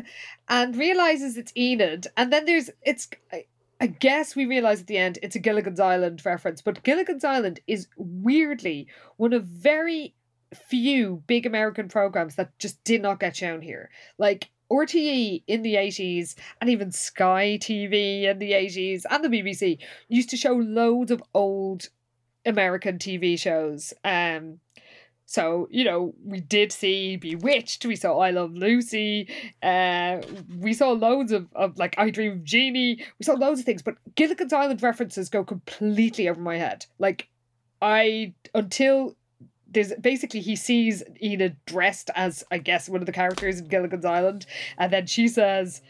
and 0.48 0.76
realizes 0.76 1.36
it's 1.36 1.52
Enid. 1.56 2.06
And 2.16 2.32
then 2.32 2.44
there's 2.44 2.70
it's. 2.82 3.08
I- 3.32 3.46
guess 3.98 4.36
we 4.36 4.46
realize 4.46 4.80
at 4.80 4.86
the 4.86 4.96
end 4.96 5.18
it's 5.22 5.34
a 5.34 5.40
Gilligan's 5.40 5.80
Island 5.80 6.24
reference, 6.24 6.62
but 6.62 6.84
Gilligan's 6.84 7.24
Island 7.24 7.58
is 7.66 7.88
weirdly 7.96 8.86
one 9.16 9.32
of 9.32 9.44
very 9.44 10.14
few 10.54 11.22
big 11.26 11.46
American 11.46 11.88
programs 11.88 12.36
that 12.36 12.56
just 12.60 12.82
did 12.84 13.02
not 13.02 13.18
get 13.18 13.36
shown 13.36 13.60
here. 13.60 13.90
Like 14.18 14.50
RTE 14.70 15.42
in 15.46 15.62
the 15.62 15.74
80s 15.74 16.34
and 16.60 16.70
even 16.70 16.92
Sky 16.92 17.58
TV 17.60 18.22
in 18.24 18.38
the 18.38 18.52
80s 18.52 19.02
and 19.10 19.24
the 19.24 19.28
BBC 19.28 19.78
used 20.08 20.30
to 20.30 20.36
show 20.36 20.52
loads 20.52 21.10
of 21.10 21.22
old 21.34 21.88
American 22.46 22.98
TV 22.98 23.38
shows. 23.38 23.92
Um, 24.04 24.60
So, 25.26 25.68
you 25.70 25.84
know, 25.84 26.14
we 26.24 26.40
did 26.40 26.72
see 26.72 27.16
Bewitched, 27.16 27.86
we 27.86 27.96
saw 27.96 28.18
I 28.18 28.30
Love 28.30 28.52
Lucy, 28.52 29.28
uh, 29.62 30.20
we 30.58 30.74
saw 30.74 30.90
loads 30.90 31.32
of, 31.32 31.48
of 31.54 31.78
like 31.78 31.94
I 31.96 32.10
Dream 32.10 32.32
of 32.32 32.44
Jeannie, 32.44 33.02
we 33.18 33.24
saw 33.24 33.32
loads 33.34 33.60
of 33.60 33.66
things, 33.66 33.82
but 33.82 33.96
Gilligan's 34.14 34.52
Island 34.52 34.82
references 34.82 35.28
go 35.30 35.42
completely 35.42 36.28
over 36.28 36.40
my 36.40 36.58
head. 36.58 36.84
Like, 36.98 37.28
I, 37.80 38.34
until 38.54 39.16
there's 39.70 39.94
basically 39.94 40.40
he 40.40 40.54
sees 40.54 41.02
Enid 41.22 41.56
dressed 41.66 42.10
as, 42.14 42.44
I 42.50 42.58
guess, 42.58 42.88
one 42.88 43.00
of 43.00 43.06
the 43.06 43.12
characters 43.12 43.58
in 43.58 43.68
Gilligan's 43.68 44.04
Island, 44.04 44.44
and 44.76 44.92
then 44.92 45.06
she 45.06 45.28
says, 45.28 45.80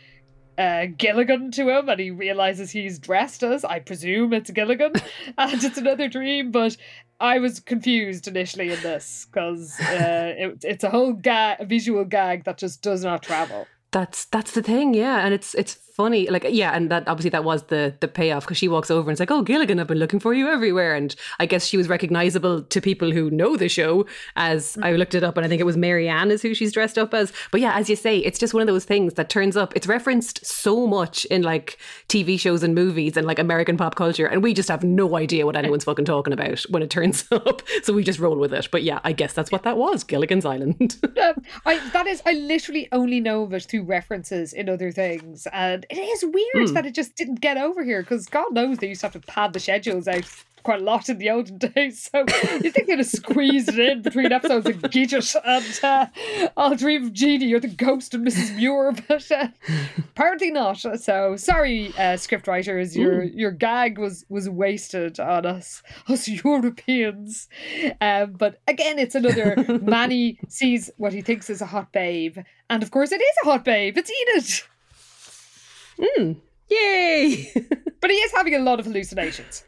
uh, 0.59 0.87
Gilligan 0.97 1.51
to 1.53 1.69
him 1.69 1.89
and 1.89 2.01
he 2.01 2.11
realizes 2.11 2.71
he's 2.71 2.99
dressed 2.99 3.43
as, 3.43 3.65
I 3.65 3.79
presume 3.79 4.33
it's 4.33 4.51
Gilligan, 4.51 4.93
and 5.39 5.65
it's 5.65 5.79
another 5.79 6.09
dream. 6.09 6.51
But 6.51 6.77
I 7.21 7.39
was 7.39 7.61
confused 7.61 8.29
initially 8.29 8.71
in 8.71 8.81
this 8.83 9.27
because 9.31 9.79
uh, 9.81 10.35
it, 10.37 10.65
it's 10.65 10.85
a 10.85 10.91
whole 10.91 11.13
gag, 11.13 11.61
a 11.61 11.65
visual 11.65 12.05
gag 12.05 12.45
that 12.45 12.59
just 12.59 12.83
does 12.83 13.05
not 13.05 13.23
travel. 13.23 13.67
That's 13.93 14.25
that's 14.27 14.53
the 14.53 14.63
thing, 14.63 14.95
yeah, 14.95 15.19
and 15.25 15.35
it's 15.35 15.55
it's 15.55 15.75
funny, 15.93 16.27
like 16.29 16.47
yeah, 16.49 16.75
and 16.75 16.91
that 16.91 17.07
obviously 17.07 17.31
that 17.31 17.45
was 17.45 17.65
the 17.65 17.95
the 18.01 18.09
payoff 18.09 18.45
because 18.45 18.57
she 18.57 18.69
walks 18.69 18.91
over 18.91 19.09
and 19.09 19.15
it's 19.15 19.21
like, 19.21 19.31
oh 19.31 19.43
Gilligan, 19.43 19.79
I've 19.79 19.87
been 19.87 19.99
looking 19.99 20.19
for 20.19 20.33
you 20.33 20.49
everywhere, 20.49 20.95
and 20.95 21.15
I 21.39 21.47
guess 21.47 21.67
she 21.67 21.77
was 21.77 21.89
recognizable 21.89 22.63
to 22.63 22.81
people 22.81 23.13
who 23.13 23.31
know 23.31 23.57
the 23.57 23.69
show 23.69 24.07
as 24.35 24.79
I 24.83 24.93
looked 24.93 25.15
it 25.15 25.23
up, 25.23 25.37
and 25.37 25.45
I 25.45 25.49
think 25.49 25.61
it 25.61 25.65
was 25.65 25.77
Mary 25.77 26.09
Ann 26.09 26.31
is 26.31 26.41
who 26.43 26.55
she's 26.55 26.73
dressed 26.73 26.97
up 26.97 27.13
as. 27.13 27.33
But 27.51 27.61
yeah, 27.61 27.77
as 27.77 27.91
you 27.91 27.97
say, 27.97 28.19
it's 28.19 28.39
just 28.39 28.55
one 28.55 28.63
of 28.63 28.67
those 28.67 28.87
things 28.87 29.15
that 29.15 29.29
turns 29.29 29.57
up. 29.57 29.77
It's 29.77 29.87
referenced 29.87 30.45
so 30.45 30.87
much 30.87 31.27
in 31.27 31.43
like 31.43 31.79
TV 32.09 32.41
shows 32.41 32.63
and 32.63 32.75
movies 32.75 33.17
and 33.17 33.27
like 33.27 33.39
American 33.39 33.77
pop 33.77 33.95
culture, 33.95 34.27
and 34.27 34.43
we 34.43 34.55
just 34.55 34.71
have 34.71 34.83
no 34.83 35.17
idea 35.17 35.45
what 35.45 35.57
anyone's 35.57 35.85
fucking 35.85 36.07
talking 36.07 36.33
about 36.33 36.61
when 36.71 36.83
it 36.83 36.89
turns 36.89 37.27
up. 37.31 37.61
So 37.83 37.93
we 37.93 38.05
just 38.05 38.19
roll 38.19 38.39
with 38.39 38.55
it. 38.55 38.69
But 38.73 38.83
yeah, 38.83 39.01
I 39.05 39.13
guess 39.13 39.35
that's 39.35 39.53
what 39.53 39.65
that 39.65 39.77
was, 39.77 40.03
Gilligan's 40.03 40.47
Island. 40.47 40.97
Um, 41.23 41.35
I 41.67 41.79
that 41.91 42.07
is 42.07 42.23
I 42.27 42.33
literally 42.33 42.89
only 42.91 43.21
know 43.21 43.43
of 43.43 43.53
it 43.53 43.65
through 43.65 43.82
references 43.83 44.53
in 44.53 44.69
other 44.69 44.91
things, 44.91 45.47
and 45.53 45.85
it 45.91 45.99
is 45.99 46.25
weird 46.25 46.69
Hmm. 46.69 46.75
that 46.75 46.87
it 46.87 46.95
just 46.95 47.17
didn't 47.17 47.41
get 47.41 47.57
over 47.57 47.83
here 47.85 48.03
because 48.03 48.27
God 48.27 48.53
knows 48.53 48.79
they 48.79 48.89
used 48.89 49.01
to 49.03 49.07
have 49.07 49.13
to 49.13 49.21
pad 49.21 49.53
the 49.53 49.61
schedules 49.61 50.09
out 50.09 50.25
quite 50.63 50.81
a 50.81 50.85
lot 50.85 51.09
in 51.09 51.19
the 51.19 51.31
olden 51.31 51.59
days. 51.59 52.11
So 52.13 52.25
you 52.63 52.71
think 52.71 52.87
they'd 52.87 52.99
have 52.99 53.07
squeezed 53.07 53.69
it 53.71 53.79
in 53.79 54.03
between 54.03 54.33
episodes 54.33 54.69
of 54.69 54.77
Gidget 54.77 55.37
and 55.45 55.85
uh, 55.85 56.51
I'll 56.57 56.75
Dream 56.75 57.05
of 57.05 57.13
Jeannie 57.13 57.53
or 57.53 57.61
The 57.61 57.69
Ghost 57.69 58.15
of 58.15 58.21
Mrs. 58.21 58.57
Muir, 58.57 58.93
but 59.09 59.31
uh, 59.31 59.49
apparently 59.99 60.51
not. 60.51 60.79
So 60.79 61.37
sorry, 61.37 61.89
uh, 61.99 62.17
scriptwriters, 62.17 62.97
your 62.97 63.23
your 63.23 63.51
gag 63.51 63.99
was 63.99 64.25
was 64.29 64.49
wasted 64.49 65.21
on 65.21 65.47
us, 65.47 65.83
us 66.09 66.29
Europeans. 66.29 67.49
Um, 68.01 68.33
but 68.33 68.61
again, 68.69 68.99
it's 68.99 69.15
another 69.15 69.57
Manny 69.83 70.39
sees 70.49 70.91
what 70.97 71.13
he 71.13 71.23
thinks 71.23 71.51
is 71.51 71.61
a 71.61 71.67
hot 71.67 71.93
babe, 71.93 72.39
and 72.71 72.83
of 72.83 72.91
course 72.91 73.13
it 73.13 73.21
is 73.21 73.37
a 73.43 73.47
hot 73.47 73.65
babe. 73.65 73.97
It's 73.97 74.11
Enid. 74.11 74.63
Mm. 76.19 76.37
Yay! 76.69 77.53
But 78.01 78.11
he 78.11 78.17
is 78.17 78.33
having 78.33 78.57
a 78.57 78.59
lot 78.59 78.81
of 78.81 78.87
hallucinations. 78.87 79.63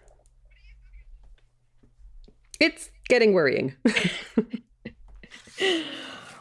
It's 2.60 2.90
getting 3.08 3.32
worrying. 3.32 3.74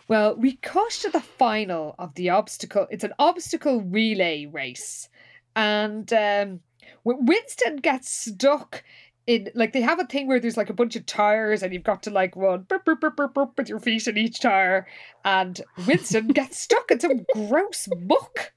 Well, 0.07 0.35
we 0.35 0.57
cut 0.57 0.91
to 1.01 1.09
the 1.09 1.21
final 1.21 1.95
of 1.97 2.13
the 2.15 2.29
obstacle. 2.29 2.87
It's 2.91 3.03
an 3.03 3.13
obstacle 3.19 3.81
relay 3.81 4.45
race. 4.45 5.09
And 5.55 6.11
um, 6.13 6.59
Winston 7.03 7.77
gets 7.77 8.09
stuck 8.09 8.83
in, 9.25 9.49
like, 9.55 9.71
they 9.71 9.81
have 9.81 9.99
a 9.99 10.05
thing 10.05 10.27
where 10.27 10.39
there's 10.39 10.57
like 10.57 10.69
a 10.69 10.73
bunch 10.73 10.95
of 10.95 11.05
tires 11.05 11.63
and 11.63 11.73
you've 11.73 11.83
got 11.83 12.03
to 12.03 12.09
like 12.09 12.35
run 12.35 12.63
burp, 12.63 12.85
burp, 12.85 12.99
burp, 12.99 13.57
with 13.57 13.69
your 13.69 13.79
feet 13.79 14.07
in 14.07 14.17
each 14.17 14.39
tire. 14.39 14.85
And 15.23 15.59
Winston 15.87 16.27
gets 16.27 16.59
stuck 16.59 16.91
in 16.91 16.99
some 16.99 17.25
gross 17.33 17.87
muck. 18.01 18.51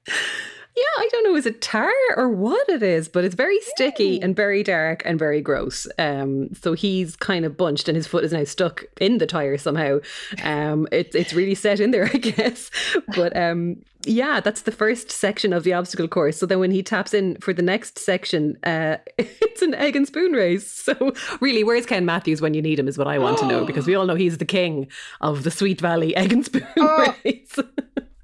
Yeah, 0.77 0.83
I 0.99 1.09
don't 1.11 1.23
know, 1.23 1.35
is 1.35 1.47
it 1.47 1.59
tar 1.59 1.91
or 2.15 2.29
what 2.29 2.69
it 2.69 2.83
is, 2.83 3.07
but 3.07 3.25
it's 3.25 3.33
very 3.33 3.59
sticky 3.61 4.21
and 4.21 4.35
very 4.35 4.61
dark 4.61 5.01
and 5.05 5.17
very 5.17 5.41
gross. 5.41 5.87
Um, 5.97 6.53
so 6.53 6.73
he's 6.73 7.15
kind 7.15 7.45
of 7.45 7.57
bunched 7.57 7.89
and 7.89 7.95
his 7.95 8.05
foot 8.05 8.23
is 8.23 8.31
now 8.31 8.43
stuck 8.43 8.83
in 9.01 9.17
the 9.17 9.25
tire 9.25 9.57
somehow. 9.57 9.97
Um, 10.43 10.87
it's 10.91 11.15
it's 11.15 11.33
really 11.33 11.55
set 11.55 11.79
in 11.79 11.89
there, 11.89 12.05
I 12.13 12.17
guess. 12.17 12.69
But 13.15 13.35
um, 13.35 13.77
yeah, 14.05 14.39
that's 14.39 14.61
the 14.61 14.71
first 14.71 15.09
section 15.09 15.51
of 15.51 15.63
the 15.63 15.73
obstacle 15.73 16.07
course. 16.07 16.37
So 16.37 16.45
then 16.45 16.59
when 16.59 16.69
he 16.69 16.83
taps 16.83 17.11
in 17.11 17.37
for 17.37 17.53
the 17.53 17.63
next 17.63 17.97
section, 17.97 18.55
uh, 18.63 18.97
it's 19.17 19.63
an 19.63 19.73
egg 19.73 19.95
and 19.95 20.05
spoon 20.05 20.33
race. 20.33 20.69
So 20.87 21.11
really, 21.41 21.63
where's 21.63 21.87
Ken 21.87 22.05
Matthews 22.05 22.39
when 22.39 22.53
you 22.53 22.61
need 22.61 22.77
him 22.77 22.87
is 22.87 22.99
what 22.99 23.07
I 23.07 23.17
want 23.17 23.39
to 23.39 23.47
know 23.47 23.65
because 23.65 23.87
we 23.87 23.95
all 23.95 24.05
know 24.05 24.13
he's 24.15 24.37
the 24.37 24.45
king 24.45 24.87
of 25.21 25.43
the 25.43 25.49
Sweet 25.49 25.81
Valley 25.81 26.15
egg 26.15 26.31
and 26.33 26.45
spoon 26.45 26.67
Oh. 26.77 27.15
race. 27.25 27.57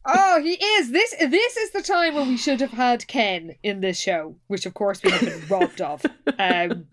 Oh, 0.06 0.42
he 0.42 0.54
is. 0.54 0.92
This 0.92 1.16
this 1.18 1.58
is 1.58 1.72
the 1.72 1.82
time 1.82 2.16
when 2.16 2.28
we 2.28 2.38
should 2.38 2.60
have 2.62 2.72
had 2.72 3.08
Ken 3.08 3.56
in 3.64 3.80
this 3.82 4.00
show, 4.00 4.36
which 4.48 4.66
of 4.66 4.74
course 4.74 5.02
we 5.02 5.12
have 5.12 5.22
been 5.22 5.48
robbed 5.48 5.82
of. 5.82 6.06
Um, 6.38 6.88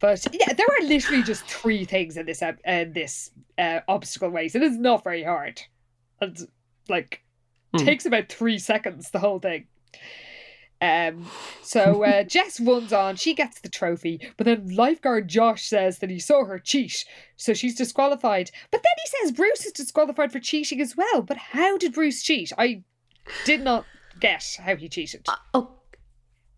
but 0.00 0.26
yeah, 0.32 0.52
there 0.52 0.66
are 0.66 0.84
literally 0.86 1.22
just 1.22 1.44
three 1.44 1.84
things 1.84 2.16
in 2.16 2.26
this 2.26 2.42
uh, 2.42 2.52
this 2.64 3.30
uh, 3.56 3.80
obstacle 3.86 4.30
race. 4.30 4.54
It 4.54 4.62
is 4.62 4.76
not 4.76 5.04
very 5.04 5.22
hard. 5.22 5.60
It's 6.20 6.44
like 6.88 7.22
Hmm. 7.76 7.84
takes 7.84 8.06
about 8.06 8.30
three 8.30 8.58
seconds 8.58 9.10
the 9.10 9.18
whole 9.18 9.38
thing. 9.40 9.66
Um, 10.80 11.26
so 11.62 12.04
uh, 12.04 12.22
Jess 12.24 12.60
runs 12.60 12.92
on. 12.92 13.16
She 13.16 13.34
gets 13.34 13.60
the 13.60 13.68
trophy, 13.68 14.20
but 14.36 14.44
then 14.44 14.74
lifeguard 14.74 15.28
Josh 15.28 15.66
says 15.66 15.98
that 15.98 16.10
he 16.10 16.18
saw 16.18 16.44
her 16.44 16.58
cheat, 16.58 17.04
so 17.36 17.54
she's 17.54 17.74
disqualified. 17.76 18.50
But 18.70 18.82
then 18.82 18.92
he 18.96 19.26
says 19.26 19.36
Bruce 19.36 19.66
is 19.66 19.72
disqualified 19.72 20.32
for 20.32 20.40
cheating 20.40 20.80
as 20.80 20.96
well. 20.96 21.22
But 21.22 21.36
how 21.36 21.76
did 21.76 21.94
Bruce 21.94 22.22
cheat? 22.22 22.52
I 22.56 22.82
did 23.44 23.62
not 23.62 23.84
get 24.20 24.58
how 24.60 24.76
he 24.76 24.88
cheated. 24.88 25.26
Oh, 25.54 25.70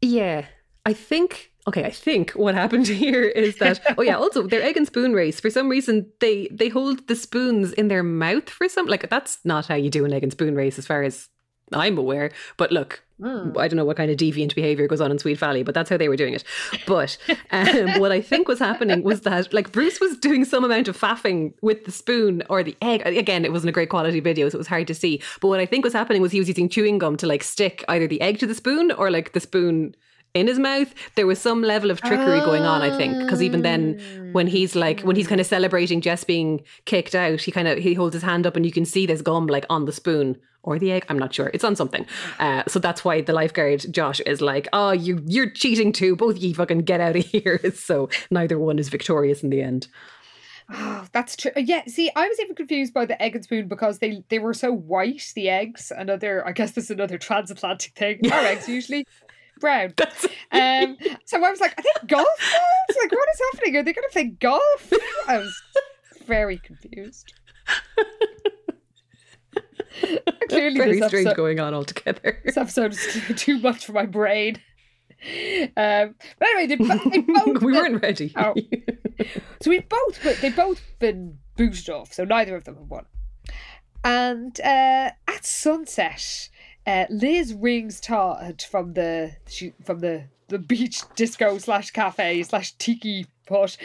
yeah. 0.01 0.47
I 0.87 0.93
think. 0.93 1.53
Okay, 1.69 1.85
I 1.85 1.91
think 1.91 2.31
what 2.33 2.55
happened 2.55 2.87
here 2.89 3.23
is 3.23 3.57
that. 3.57 3.81
Oh 3.99 4.03
yeah. 4.03 4.17
Also, 4.17 4.47
their 4.47 4.63
egg 4.63 4.77
and 4.77 4.87
spoon 4.87 5.13
race. 5.13 5.41
For 5.41 5.51
some 5.51 5.69
reason, 5.69 6.07
they 6.21 6.49
they 6.51 6.69
hold 6.69 7.07
the 7.07 7.15
spoons 7.15 7.73
in 7.75 7.89
their 7.89 8.03
mouth 8.03 8.49
for 8.49 8.69
some. 8.69 8.87
Like 8.87 9.09
that's 9.11 9.39
not 9.45 9.67
how 9.67 9.75
you 9.75 9.91
do 9.91 10.05
an 10.05 10.13
egg 10.13 10.23
and 10.23 10.33
spoon 10.33 10.55
race, 10.55 10.79
as 10.79 10.87
far 10.87 11.03
as 11.03 11.29
I'm 11.73 11.99
aware. 11.99 12.31
But 12.57 12.73
look, 12.73 13.03
Hmm. 13.21 13.51
I 13.59 13.69
don't 13.69 13.77
know 13.77 13.85
what 13.85 13.99
kind 13.99 14.11
of 14.11 14.17
deviant 14.17 14.55
behavior 14.55 14.87
goes 14.87 15.01
on 15.03 15.11
in 15.11 15.19
Sweet 15.19 15.39
Valley, 15.39 15.63
but 15.63 15.75
that's 15.75 15.91
how 15.91 15.99
they 15.99 16.09
were 16.09 16.17
doing 16.17 16.33
it. 16.33 16.43
But 16.87 17.19
um, 17.51 17.67
what 18.01 18.13
I 18.13 18.23
think 18.23 18.49
was 18.49 18.59
happening 18.59 19.03
was 19.03 19.21
that 19.23 19.53
like 19.53 19.73
Bruce 19.73 20.01
was 20.01 20.17
doing 20.17 20.47
some 20.47 20.65
amount 20.65 20.89
of 20.89 20.99
faffing 20.99 21.53
with 21.61 21.85
the 21.85 21.93
spoon 21.93 22.43
or 22.49 22.63
the 22.63 22.75
egg. 22.81 23.03
Again, 23.05 23.45
it 23.45 23.53
wasn't 23.53 23.69
a 23.69 23.73
great 23.73 23.91
quality 23.91 24.21
video, 24.21 24.49
so 24.49 24.57
it 24.57 24.59
was 24.59 24.67
hard 24.69 24.87
to 24.87 24.95
see. 24.95 25.21
But 25.43 25.49
what 25.49 25.61
I 25.61 25.67
think 25.67 25.85
was 25.85 25.93
happening 25.93 26.23
was 26.23 26.33
he 26.33 26.39
was 26.39 26.49
using 26.49 26.71
chewing 26.71 26.97
gum 26.97 27.19
to 27.19 27.27
like 27.27 27.43
stick 27.43 27.85
either 27.89 28.07
the 28.07 28.23
egg 28.23 28.39
to 28.39 28.47
the 28.47 28.55
spoon 28.55 28.91
or 28.91 29.11
like 29.11 29.35
the 29.35 29.41
spoon 29.41 29.95
in 30.35 30.47
his 30.47 30.59
mouth. 30.59 30.93
There 31.17 31.27
was 31.27 31.41
some 31.41 31.63
level 31.63 31.91
of 31.91 32.01
trickery 32.01 32.41
going 32.41 32.63
on, 32.63 32.83
I 32.83 32.97
think, 32.97 33.19
because 33.19 33.43
even 33.43 33.63
then 33.63 34.31
when 34.33 34.47
he's 34.47 34.77
like 34.77 35.01
when 35.01 35.17
he's 35.17 35.27
kind 35.29 35.41
of 35.41 35.47
celebrating 35.47 36.01
Jess 36.01 36.25
being 36.25 36.63
kicked 36.85 37.15
out, 37.15 37.41
he 37.41 37.53
kind 37.53 37.69
of 37.69 37.79
he 37.79 37.95
holds 37.95 38.15
his 38.15 38.23
hand 38.23 38.47
up 38.47 38.57
and 38.57 38.65
you 38.65 38.73
can 38.73 38.85
see 38.85 39.07
there's 39.07 39.23
gum 39.23 39.47
like 39.47 39.67
on 39.71 39.85
the 39.85 39.93
spoon 39.93 40.37
or 40.63 40.79
the 40.79 40.93
egg. 40.93 41.07
I'm 41.09 41.19
not 41.19 41.33
sure. 41.35 41.51
It's 41.55 41.65
on 41.65 41.77
something. 41.77 42.07
Uh, 42.39 42.63
so 42.69 42.79
that's 42.79 43.05
why 43.05 43.21
the 43.21 43.35
lifeguard 43.35 43.85
Josh 43.91 44.21
is 44.21 44.41
like, 44.41 44.67
"Oh, 44.73 44.93
you 44.93 45.23
you're 45.27 45.51
cheating 45.51 45.93
too. 45.93 46.17
Both 46.17 46.37
of 46.37 46.43
you 46.43 46.55
fucking 46.55 46.81
get 46.81 47.01
out 47.01 47.17
of 47.17 47.25
here." 47.27 47.61
So 47.75 48.09
neither 48.31 48.59
one 48.59 48.79
is 48.79 48.89
victorious 48.89 49.43
in 49.43 49.51
the 49.51 49.61
end. 49.61 49.89
Oh, 50.73 51.07
that's 51.13 51.37
true. 51.37 51.51
Yeah, 51.57 51.83
see, 51.87 52.11
I 52.15 52.29
was 52.29 52.39
even 52.41 52.55
confused 52.55 52.95
by 52.95 53.05
the 53.05 53.21
egg 53.21 53.35
and 53.35 53.45
spoon 53.45 53.69
because 53.69 53.99
they 53.99 54.23
they 54.29 54.39
were 54.39 54.55
so 54.55 54.73
white, 54.73 55.33
the 55.35 55.49
eggs. 55.49 55.93
Another, 55.95 56.47
I 56.47 56.53
guess 56.53 56.73
this 56.73 56.85
is 56.85 56.91
another 56.91 57.19
transatlantic 57.19 57.95
thing. 57.95 58.21
Our 58.33 58.41
eggs 58.41 58.69
usually 58.69 59.07
brown. 59.61 59.95
Um, 60.53 60.97
so 61.25 61.37
I 61.45 61.51
was 61.51 61.61
like, 61.61 61.79
are 61.79 61.83
they 61.83 62.07
golf 62.09 62.27
balls? 62.27 62.99
Like, 63.01 63.13
what 63.13 63.29
is 63.33 63.41
happening? 63.53 63.77
Are 63.77 63.83
they 63.85 63.93
going 63.93 64.09
to 64.09 64.13
play 64.13 64.25
golf? 64.25 64.93
I 65.29 65.39
was 65.39 65.63
very 66.27 66.59
confused. 66.59 67.33
Clearly, 70.49 70.79
very 70.79 70.99
this 70.99 71.09
strange 71.09 71.27
episode, 71.27 71.37
going 71.37 71.61
on 71.61 71.75
altogether. 71.75 72.41
this 72.45 72.57
episode 72.57 72.93
is 72.93 73.23
too, 73.37 73.59
much 73.61 73.87
for 73.87 73.93
my 73.93 74.07
brain. 74.07 74.57
Um, 75.77 76.15
but 76.39 76.49
anyway, 76.49 76.67
they, 76.67 76.77
they 77.11 77.19
both 77.33 77.63
we 77.63 77.73
weren't 77.73 78.03
ready. 78.03 78.33
Oh. 78.37 78.55
So 79.61 79.71
we 79.71 79.81
both 79.81 80.41
they 80.41 80.51
both 80.51 80.81
been 80.99 81.39
boosted 81.57 81.95
off, 81.95 82.13
so 82.13 82.25
neither 82.25 82.57
of 82.57 82.65
them 82.65 82.77
have 82.77 82.89
won. 82.89 83.05
And 84.03 84.59
uh, 84.61 85.11
at 85.29 85.45
sunset, 85.45 86.49
uh, 86.87 87.05
Liz 87.11 87.55
rings 87.55 88.01
Todd 88.01 88.65
from 88.71 88.95
the 88.95 89.33
she, 89.47 89.73
from 89.85 90.01
the 90.01 90.25
the 90.49 90.59
beach 90.59 91.03
disco 91.15 91.59
slash 91.59 91.91
cafe 91.91 92.43
slash 92.43 92.73
tiki 92.73 93.27
put, 93.47 93.77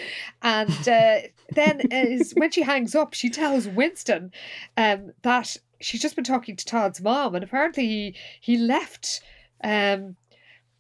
and 0.42 0.88
uh, 0.88 1.20
then 1.52 1.82
is 1.92 2.34
when 2.36 2.52
she 2.52 2.64
hangs 2.64 2.96
up, 2.96 3.14
she 3.14 3.30
tells 3.30 3.68
Winston 3.68 4.32
um, 4.78 5.12
that 5.22 5.56
she's 5.80 6.02
just 6.02 6.16
been 6.16 6.26
talking 6.26 6.56
to 6.56 6.66
Todd's 6.66 7.02
mom, 7.02 7.36
and 7.36 7.44
apparently 7.44 7.86
he 7.86 8.16
he 8.40 8.58
left 8.58 9.22
um, 9.64 10.16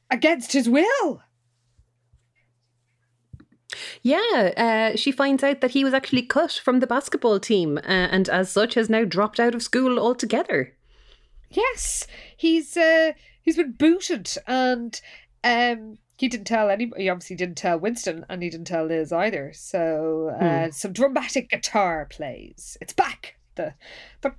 against 0.09 0.53
his 0.53 0.69
will. 0.69 1.21
Yeah, 4.01 4.93
uh, 4.93 4.97
she 4.97 5.11
finds 5.11 5.43
out 5.43 5.61
that 5.61 5.71
he 5.71 5.83
was 5.83 5.93
actually 5.93 6.21
cut 6.21 6.53
from 6.63 6.79
the 6.79 6.87
basketball 6.87 7.39
team 7.39 7.77
uh, 7.77 7.81
and 7.87 8.29
as 8.29 8.51
such 8.51 8.75
has 8.75 8.89
now 8.89 9.03
dropped 9.03 9.39
out 9.39 9.55
of 9.55 9.63
school 9.63 9.99
altogether. 9.99 10.74
Yes, 11.49 12.07
he's 12.35 12.75
uh, 12.75 13.13
he's 13.41 13.57
been 13.57 13.73
booted, 13.73 14.29
and 14.47 14.99
um, 15.43 15.97
he 16.17 16.27
didn't 16.27 16.47
tell 16.47 16.69
anybody. 16.69 17.03
He 17.03 17.09
obviously 17.09 17.35
didn't 17.35 17.57
tell 17.57 17.79
Winston, 17.79 18.25
and 18.29 18.41
he 18.41 18.49
didn't 18.49 18.67
tell 18.67 18.85
Liz 18.85 19.11
either. 19.11 19.51
So 19.53 20.35
uh, 20.39 20.71
some 20.71 20.93
dramatic 20.93 21.49
guitar 21.49 22.07
plays. 22.09 22.77
It's 22.81 22.93
back. 22.93 23.35
The 23.55 23.73
the 24.21 24.33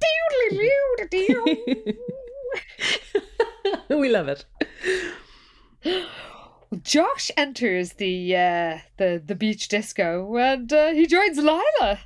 we 3.97 4.09
love 4.09 4.29
it. 4.29 4.45
Josh 6.83 7.31
enters 7.37 7.95
the 7.95 8.37
uh, 8.37 8.79
the 8.97 9.23
the 9.25 9.35
beach 9.35 9.69
disco, 9.69 10.37
and 10.37 10.73
uh, 10.73 10.93
he 10.93 11.07
joins 11.07 11.39
Lila. 11.39 12.01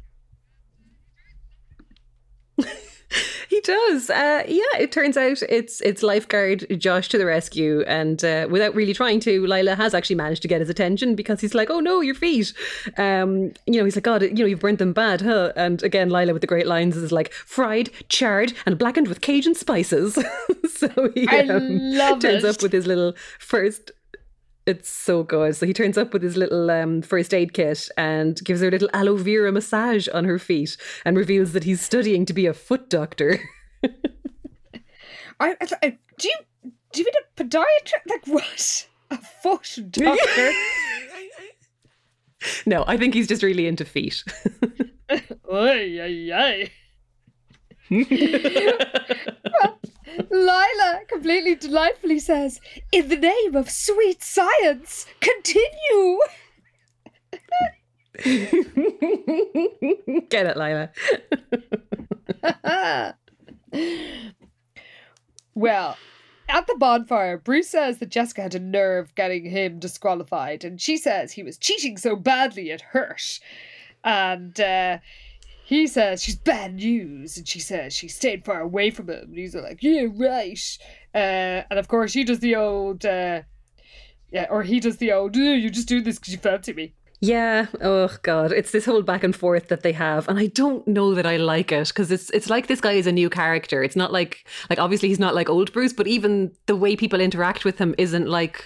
He 3.50 3.60
does. 3.62 4.08
Uh, 4.08 4.44
yeah, 4.46 4.78
it 4.78 4.92
turns 4.92 5.16
out 5.16 5.42
it's 5.48 5.80
it's 5.80 6.04
lifeguard 6.04 6.64
Josh 6.78 7.08
to 7.08 7.18
the 7.18 7.26
rescue, 7.26 7.80
and 7.80 8.24
uh, 8.24 8.46
without 8.48 8.76
really 8.76 8.94
trying 8.94 9.18
to, 9.20 9.44
Lila 9.44 9.74
has 9.74 9.92
actually 9.92 10.14
managed 10.14 10.42
to 10.42 10.48
get 10.48 10.60
his 10.60 10.70
attention 10.70 11.16
because 11.16 11.40
he's 11.40 11.52
like, 11.52 11.68
"Oh 11.68 11.80
no, 11.80 12.00
your 12.00 12.14
feet!" 12.14 12.52
Um, 12.96 13.52
you 13.66 13.78
know, 13.78 13.84
he's 13.84 13.96
like, 13.96 14.04
"God, 14.04 14.22
you 14.22 14.34
know, 14.34 14.44
you've 14.44 14.60
burnt 14.60 14.78
them 14.78 14.92
bad, 14.92 15.22
huh?" 15.22 15.52
And 15.56 15.82
again, 15.82 16.10
Lila 16.10 16.32
with 16.32 16.42
the 16.42 16.46
great 16.46 16.68
lines 16.68 16.96
is 16.96 17.10
like, 17.10 17.32
"Fried, 17.32 17.90
charred, 18.08 18.52
and 18.66 18.78
blackened 18.78 19.08
with 19.08 19.20
Cajun 19.20 19.56
spices." 19.56 20.14
so 20.72 21.10
he 21.16 21.26
um, 21.26 22.20
turns 22.20 22.44
it. 22.44 22.54
up 22.54 22.62
with 22.62 22.70
his 22.70 22.86
little 22.86 23.14
first 23.40 23.90
it's 24.66 24.88
so 24.88 25.22
good. 25.22 25.56
So 25.56 25.66
he 25.66 25.72
turns 25.72 25.98
up 25.98 26.12
with 26.12 26.22
his 26.22 26.36
little 26.36 26.70
um, 26.70 27.02
first 27.02 27.32
aid 27.34 27.52
kit 27.52 27.88
and 27.96 28.38
gives 28.44 28.60
her 28.60 28.68
a 28.68 28.70
little 28.70 28.90
aloe 28.92 29.16
vera 29.16 29.52
massage 29.52 30.08
on 30.08 30.24
her 30.24 30.38
feet 30.38 30.76
and 31.04 31.16
reveals 31.16 31.52
that 31.52 31.64
he's 31.64 31.80
studying 31.80 32.26
to 32.26 32.32
be 32.32 32.46
a 32.46 32.54
foot 32.54 32.88
doctor. 32.88 33.40
I, 35.40 35.56
I, 35.82 35.98
do 36.18 36.28
you 36.28 36.34
do 36.92 37.00
you 37.00 37.04
mean 37.04 37.14
a 37.16 37.42
podiatrist? 37.42 38.08
Like 38.08 38.26
what? 38.26 38.88
A 39.10 39.18
foot 39.42 39.78
doctor? 39.90 40.52
no, 42.66 42.84
I 42.86 42.96
think 42.96 43.14
he's 43.14 43.26
just 43.28 43.42
really 43.42 43.66
into 43.66 43.84
feet. 43.84 44.22
Oy, 45.50 45.98
oy, 46.00 46.30
oy. 46.32 46.70
Lila 50.30 51.00
completely 51.08 51.54
delightfully 51.54 52.18
says, 52.18 52.60
"In 52.92 53.08
the 53.08 53.16
name 53.16 53.54
of 53.56 53.70
sweet 53.70 54.22
science, 54.22 55.06
continue." 55.20 56.20
Get 60.28 60.46
it, 60.46 60.56
Lila. 60.56 60.90
well, 65.54 65.96
at 66.48 66.66
the 66.66 66.74
bonfire, 66.74 67.38
Bruce 67.38 67.68
says 67.68 67.98
that 67.98 68.08
Jessica 68.08 68.42
had 68.42 68.54
a 68.54 68.58
nerve 68.58 69.14
getting 69.14 69.44
him 69.44 69.78
disqualified, 69.78 70.64
and 70.64 70.80
she 70.80 70.96
says 70.96 71.32
he 71.32 71.42
was 71.42 71.56
cheating 71.56 71.96
so 71.96 72.16
badly 72.16 72.70
it 72.70 72.80
hurt. 72.80 73.38
And 74.02 74.58
uh, 74.60 74.98
he 75.70 75.86
says 75.86 76.20
she's 76.20 76.34
bad 76.34 76.74
news, 76.74 77.36
and 77.36 77.46
she 77.46 77.60
says 77.60 77.92
she 77.92 78.08
stayed 78.08 78.44
far 78.44 78.60
away 78.60 78.90
from 78.90 79.08
him. 79.08 79.28
And 79.28 79.38
he's 79.38 79.54
like, 79.54 79.80
yeah, 79.84 80.06
right. 80.16 80.58
Uh, 81.14 81.62
and 81.70 81.78
of 81.78 81.86
course, 81.86 82.10
she 82.10 82.24
does 82.24 82.40
the 82.40 82.56
old, 82.56 83.06
uh, 83.06 83.42
yeah, 84.32 84.46
or 84.50 84.64
he 84.64 84.80
does 84.80 84.96
the 84.96 85.12
old, 85.12 85.36
"Oh, 85.36 85.54
you 85.54 85.70
just 85.70 85.86
do 85.86 86.00
this 86.00 86.18
because 86.18 86.32
you 86.32 86.40
fancy 86.40 86.72
me. 86.72 86.94
Yeah. 87.20 87.66
Oh 87.80 88.16
God, 88.22 88.50
it's 88.50 88.72
this 88.72 88.84
whole 88.84 89.02
back 89.02 89.22
and 89.22 89.36
forth 89.36 89.68
that 89.68 89.84
they 89.84 89.92
have, 89.92 90.28
and 90.28 90.40
I 90.40 90.46
don't 90.46 90.88
know 90.88 91.14
that 91.14 91.24
I 91.24 91.36
like 91.36 91.70
it 91.70 91.86
because 91.86 92.10
it's 92.10 92.30
it's 92.30 92.50
like 92.50 92.66
this 92.66 92.80
guy 92.80 92.94
is 92.94 93.06
a 93.06 93.12
new 93.12 93.30
character. 93.30 93.84
It's 93.84 93.94
not 93.94 94.12
like 94.12 94.48
like 94.70 94.80
obviously 94.80 95.08
he's 95.08 95.20
not 95.20 95.36
like 95.36 95.48
old 95.48 95.72
Bruce, 95.72 95.92
but 95.92 96.08
even 96.08 96.50
the 96.66 96.74
way 96.74 96.96
people 96.96 97.20
interact 97.20 97.64
with 97.64 97.78
him 97.78 97.94
isn't 97.96 98.26
like 98.26 98.64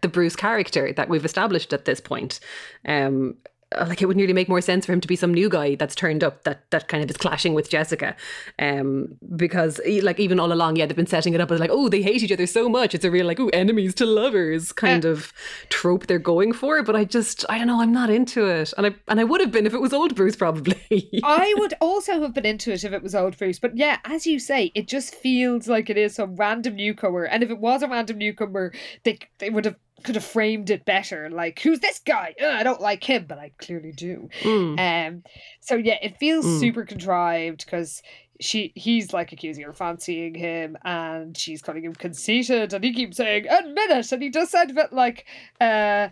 the 0.00 0.08
Bruce 0.08 0.34
character 0.34 0.92
that 0.92 1.08
we've 1.08 1.24
established 1.24 1.72
at 1.72 1.84
this 1.84 2.00
point. 2.00 2.40
Um, 2.84 3.36
like 3.74 4.00
it 4.00 4.06
would 4.06 4.16
nearly 4.16 4.32
make 4.32 4.48
more 4.48 4.60
sense 4.60 4.86
for 4.86 4.92
him 4.92 5.00
to 5.00 5.08
be 5.08 5.16
some 5.16 5.34
new 5.34 5.48
guy 5.48 5.74
that's 5.74 5.94
turned 5.94 6.22
up 6.22 6.44
that 6.44 6.70
that 6.70 6.86
kind 6.86 7.02
of 7.02 7.10
is 7.10 7.16
clashing 7.16 7.52
with 7.52 7.68
Jessica, 7.68 8.14
um, 8.60 9.16
because 9.34 9.80
like 10.02 10.20
even 10.20 10.38
all 10.38 10.52
along, 10.52 10.76
yeah, 10.76 10.86
they've 10.86 10.96
been 10.96 11.06
setting 11.06 11.34
it 11.34 11.40
up 11.40 11.50
as 11.50 11.58
like, 11.58 11.70
oh, 11.72 11.88
they 11.88 12.00
hate 12.00 12.22
each 12.22 12.30
other 12.30 12.46
so 12.46 12.68
much. 12.68 12.94
It's 12.94 13.04
a 13.04 13.10
real 13.10 13.26
like, 13.26 13.40
oh, 13.40 13.48
enemies 13.48 13.94
to 13.96 14.06
lovers 14.06 14.72
kind 14.72 15.04
of 15.04 15.32
trope 15.68 16.06
they're 16.06 16.18
going 16.20 16.52
for. 16.52 16.82
But 16.84 16.94
I 16.94 17.04
just, 17.04 17.44
I 17.48 17.58
don't 17.58 17.66
know, 17.66 17.80
I'm 17.80 17.92
not 17.92 18.08
into 18.08 18.46
it, 18.46 18.72
and 18.76 18.86
I 18.86 18.94
and 19.08 19.18
I 19.18 19.24
would 19.24 19.40
have 19.40 19.50
been 19.50 19.66
if 19.66 19.74
it 19.74 19.80
was 19.80 19.92
old 19.92 20.14
Bruce 20.14 20.36
probably. 20.36 21.20
I 21.24 21.52
would 21.58 21.74
also 21.80 22.20
have 22.20 22.34
been 22.34 22.46
into 22.46 22.72
it 22.72 22.84
if 22.84 22.92
it 22.92 23.02
was 23.02 23.16
old 23.16 23.36
Bruce, 23.36 23.58
but 23.58 23.76
yeah, 23.76 23.98
as 24.04 24.26
you 24.26 24.38
say, 24.38 24.70
it 24.76 24.86
just 24.86 25.14
feels 25.14 25.66
like 25.66 25.90
it 25.90 25.96
is 25.96 26.14
some 26.14 26.36
random 26.36 26.76
newcomer. 26.76 27.24
And 27.24 27.42
if 27.42 27.50
it 27.50 27.58
was 27.58 27.82
a 27.82 27.88
random 27.88 28.18
newcomer, 28.18 28.72
they 29.02 29.18
they 29.38 29.50
would 29.50 29.64
have 29.64 29.76
could 30.04 30.14
have 30.14 30.24
framed 30.24 30.70
it 30.70 30.84
better. 30.84 31.30
Like, 31.30 31.58
who's 31.60 31.80
this 31.80 31.98
guy? 31.98 32.34
Ugh, 32.40 32.46
I 32.46 32.62
don't 32.62 32.80
like 32.80 33.04
him, 33.04 33.26
but 33.26 33.38
I 33.38 33.52
clearly 33.58 33.92
do. 33.92 34.28
Um, 34.78 35.22
so 35.60 35.76
yeah, 35.76 35.98
it 36.02 36.18
feels 36.18 36.44
super 36.60 36.84
contrived 36.84 37.64
because 37.64 38.02
she 38.40 38.72
he's 38.74 39.12
like 39.12 39.32
accusing 39.32 39.64
her 39.64 39.70
of 39.70 39.76
fancying 39.78 40.34
him, 40.34 40.76
and 40.84 41.36
she's 41.36 41.62
calling 41.62 41.84
him 41.84 41.94
conceited, 41.94 42.72
and 42.72 42.84
he 42.84 42.92
keeps 42.92 43.16
saying 43.16 43.46
admit 43.48 43.90
it, 43.90 44.12
and 44.12 44.22
he 44.22 44.30
does 44.30 44.50
sound 44.50 44.70
a 44.70 44.74
bit 44.74 44.92
like 44.92 45.26
uh. 45.60 46.08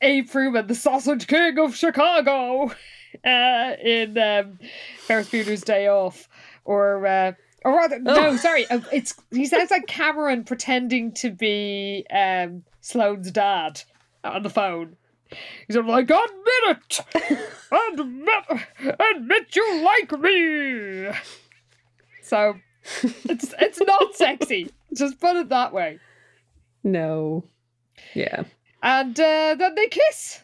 Abe 0.00 0.26
Froman, 0.26 0.66
the 0.66 0.74
Sausage 0.74 1.26
King 1.26 1.58
of 1.58 1.76
Chicago, 1.76 2.70
uh, 3.26 3.72
in 3.84 4.16
um, 4.16 4.58
Ferris 4.96 5.28
Bueller's 5.28 5.60
Day 5.60 5.88
Off, 5.88 6.26
or 6.64 7.06
uh, 7.06 7.32
or 7.64 7.76
rather, 7.76 7.98
no, 7.98 8.36
sorry, 8.36 8.66
uh, 8.68 8.80
it's 8.92 9.14
he 9.30 9.46
sounds 9.46 9.70
like 9.70 9.86
Cameron 9.86 10.44
pretending 10.44 11.12
to 11.12 11.30
be 11.30 12.06
um, 12.10 12.62
Sloane's 12.84 13.30
dad 13.30 13.80
on 14.22 14.42
the 14.42 14.50
phone. 14.50 14.96
He's 15.66 15.74
like, 15.74 16.10
admit 16.10 16.20
it, 16.68 17.00
admit, 17.98 18.44
admit 19.00 19.56
you 19.56 19.82
like 19.82 20.12
me. 20.20 21.08
So 22.22 22.56
it's 23.24 23.54
it's 23.58 23.80
not 23.80 24.14
sexy. 24.14 24.70
Just 24.94 25.18
put 25.18 25.36
it 25.36 25.48
that 25.48 25.72
way. 25.72 25.98
no, 26.82 27.44
yeah. 28.14 28.44
And 28.82 29.18
uh, 29.18 29.54
then 29.58 29.74
they 29.76 29.86
kiss. 29.88 30.42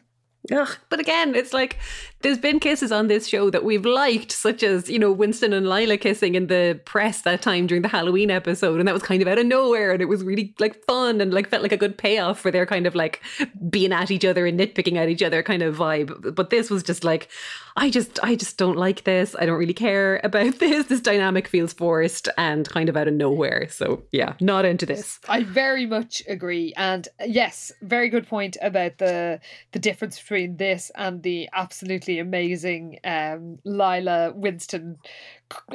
Ugh, 0.51 0.79
but 0.89 0.99
again, 0.99 1.35
it's 1.35 1.53
like 1.53 1.79
there's 2.23 2.39
been 2.39 2.61
kisses 2.61 2.93
on 2.93 3.09
this 3.09 3.27
show 3.27 3.49
that 3.51 3.65
we've 3.65 3.87
liked, 3.87 4.31
such 4.31 4.63
as, 4.63 4.91
you 4.91 4.99
know, 4.99 5.11
Winston 5.11 5.53
and 5.53 5.69
Lila 5.69 5.97
kissing 5.97 6.35
in 6.35 6.49
the 6.49 6.79
press 6.85 7.23
that 7.23 7.41
time 7.41 7.67
during 7.67 7.83
the 7.83 7.89
Halloween 7.89 8.31
episode. 8.31 8.79
And 8.79 8.87
that 8.87 8.95
was 8.95 9.03
kind 9.03 9.23
of 9.23 9.29
out 9.29 9.39
of 9.39 9.47
nowhere. 9.47 9.93
And 9.93 10.03
it 10.03 10.07
was 10.07 10.23
really 10.23 10.55
like 10.59 10.85
fun 10.85 11.21
and 11.21 11.33
like 11.33 11.49
felt 11.49 11.63
like 11.63 11.73
a 11.73 11.79
good 11.79 11.97
payoff 11.97 12.39
for 12.39 12.51
their 12.51 12.67
kind 12.67 12.87
of 12.87 12.95
like 12.95 13.23
being 13.71 13.93
at 13.93 14.11
each 14.11 14.25
other 14.25 14.47
and 14.47 14.61
nitpicking 14.61 14.97
at 14.97 15.09
each 15.09 15.23
other 15.23 15.43
kind 15.43 15.63
of 15.63 15.77
vibe. 15.77 16.35
But 16.35 16.51
this 16.51 16.69
was 16.69 16.83
just 16.83 17.05
like, 17.05 17.29
I 17.77 17.89
just, 17.89 18.19
I 18.23 18.35
just 18.35 18.59
don't 18.59 18.77
like 18.77 19.05
this. 19.05 19.35
I 19.39 19.47
don't 19.47 19.59
really 19.59 19.73
care 19.73 20.21
about 20.23 20.59
this. 20.59 20.87
This 20.87 21.01
dynamic 21.01 21.49
feels 21.49 21.73
forced 21.73 22.29
and 22.37 22.69
kind 22.69 22.91
of 22.91 22.97
out 22.97 23.09
of 23.09 23.15
nowhere. 23.15 23.69
So 23.71 24.03
yeah, 24.13 24.35
not 24.41 24.67
into 24.67 24.85
this. 24.85 25.21
I 25.29 25.45
very 25.45 25.87
much 25.87 26.23
agree, 26.29 26.75
and 26.77 27.09
yes, 27.25 27.73
very 27.81 28.09
good 28.09 28.27
point 28.27 28.57
about 28.61 28.99
the 28.99 29.41
the 29.73 29.79
difference 29.79 30.21
between 30.21 30.57
this 30.57 30.91
and 30.97 31.23
the 31.23 31.49
absolutely 31.53 32.10
amazing 32.19 32.99
um, 33.05 33.59
Lila 33.65 34.33
Winston 34.35 34.99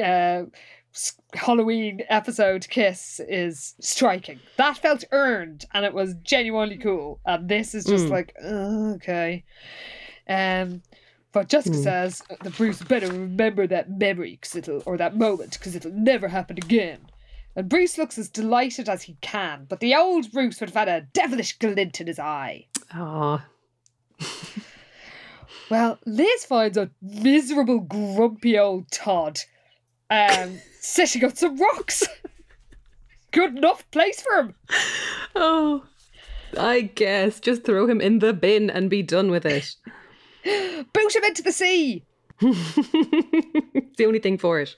uh, 0.03 0.43
Halloween 1.33 2.01
episode 2.09 2.67
kiss 2.69 3.19
is 3.27 3.75
striking. 3.81 4.39
That 4.57 4.77
felt 4.77 5.03
earned, 5.11 5.65
and 5.73 5.85
it 5.85 5.93
was 5.93 6.13
genuinely 6.23 6.77
cool. 6.77 7.19
And 7.25 7.49
this 7.49 7.75
is 7.75 7.85
just 7.85 8.07
Mm. 8.07 8.11
like 8.11 8.33
uh, 8.43 8.95
okay. 8.95 9.43
Um, 10.27 10.81
but 11.31 11.49
Jessica 11.49 11.75
Mm. 11.75 11.83
says 11.83 12.21
that 12.41 12.55
Bruce 12.57 12.81
better 12.81 13.07
remember 13.07 13.67
that 13.67 13.89
memory, 13.91 14.39
cause 14.41 14.55
it'll 14.55 14.81
or 14.85 14.97
that 14.97 15.17
moment, 15.17 15.53
because 15.53 15.75
it'll 15.75 15.91
never 15.91 16.27
happen 16.29 16.57
again. 16.57 16.99
And 17.57 17.69
Bruce 17.69 17.97
looks 17.97 18.17
as 18.17 18.29
delighted 18.29 18.87
as 18.89 19.03
he 19.03 19.17
can, 19.21 19.65
but 19.67 19.79
the 19.81 19.95
old 19.95 20.31
Bruce 20.31 20.59
would 20.59 20.69
have 20.69 20.87
had 20.87 20.89
a 20.89 21.07
devilish 21.13 21.57
glint 21.57 21.99
in 22.01 22.07
his 22.07 22.19
eye. 22.19 22.67
Oh, 22.93 23.41
Well, 25.69 25.99
Liz 26.05 26.45
finds 26.45 26.77
a 26.77 26.91
miserable, 27.01 27.79
grumpy 27.79 28.57
old 28.57 28.91
Todd 28.91 29.39
um, 30.09 30.59
sitting 30.79 31.23
on 31.23 31.35
some 31.35 31.57
rocks. 31.57 32.03
Good 33.31 33.57
enough 33.57 33.89
place 33.91 34.21
for 34.21 34.37
him. 34.37 34.55
oh, 35.35 35.83
I 36.57 36.81
guess 36.81 37.39
just 37.39 37.65
throw 37.65 37.87
him 37.87 37.99
in 37.99 38.19
the 38.19 38.33
bin 38.33 38.69
and 38.69 38.89
be 38.89 39.03
done 39.03 39.29
with 39.29 39.45
it. 39.45 39.75
Boot 40.93 41.15
him 41.15 41.23
into 41.23 41.41
the 41.41 41.51
sea. 41.51 42.05
it's 42.41 43.97
the 43.97 44.05
only 44.05 44.19
thing 44.19 44.37
for 44.37 44.59
it. 44.59 44.75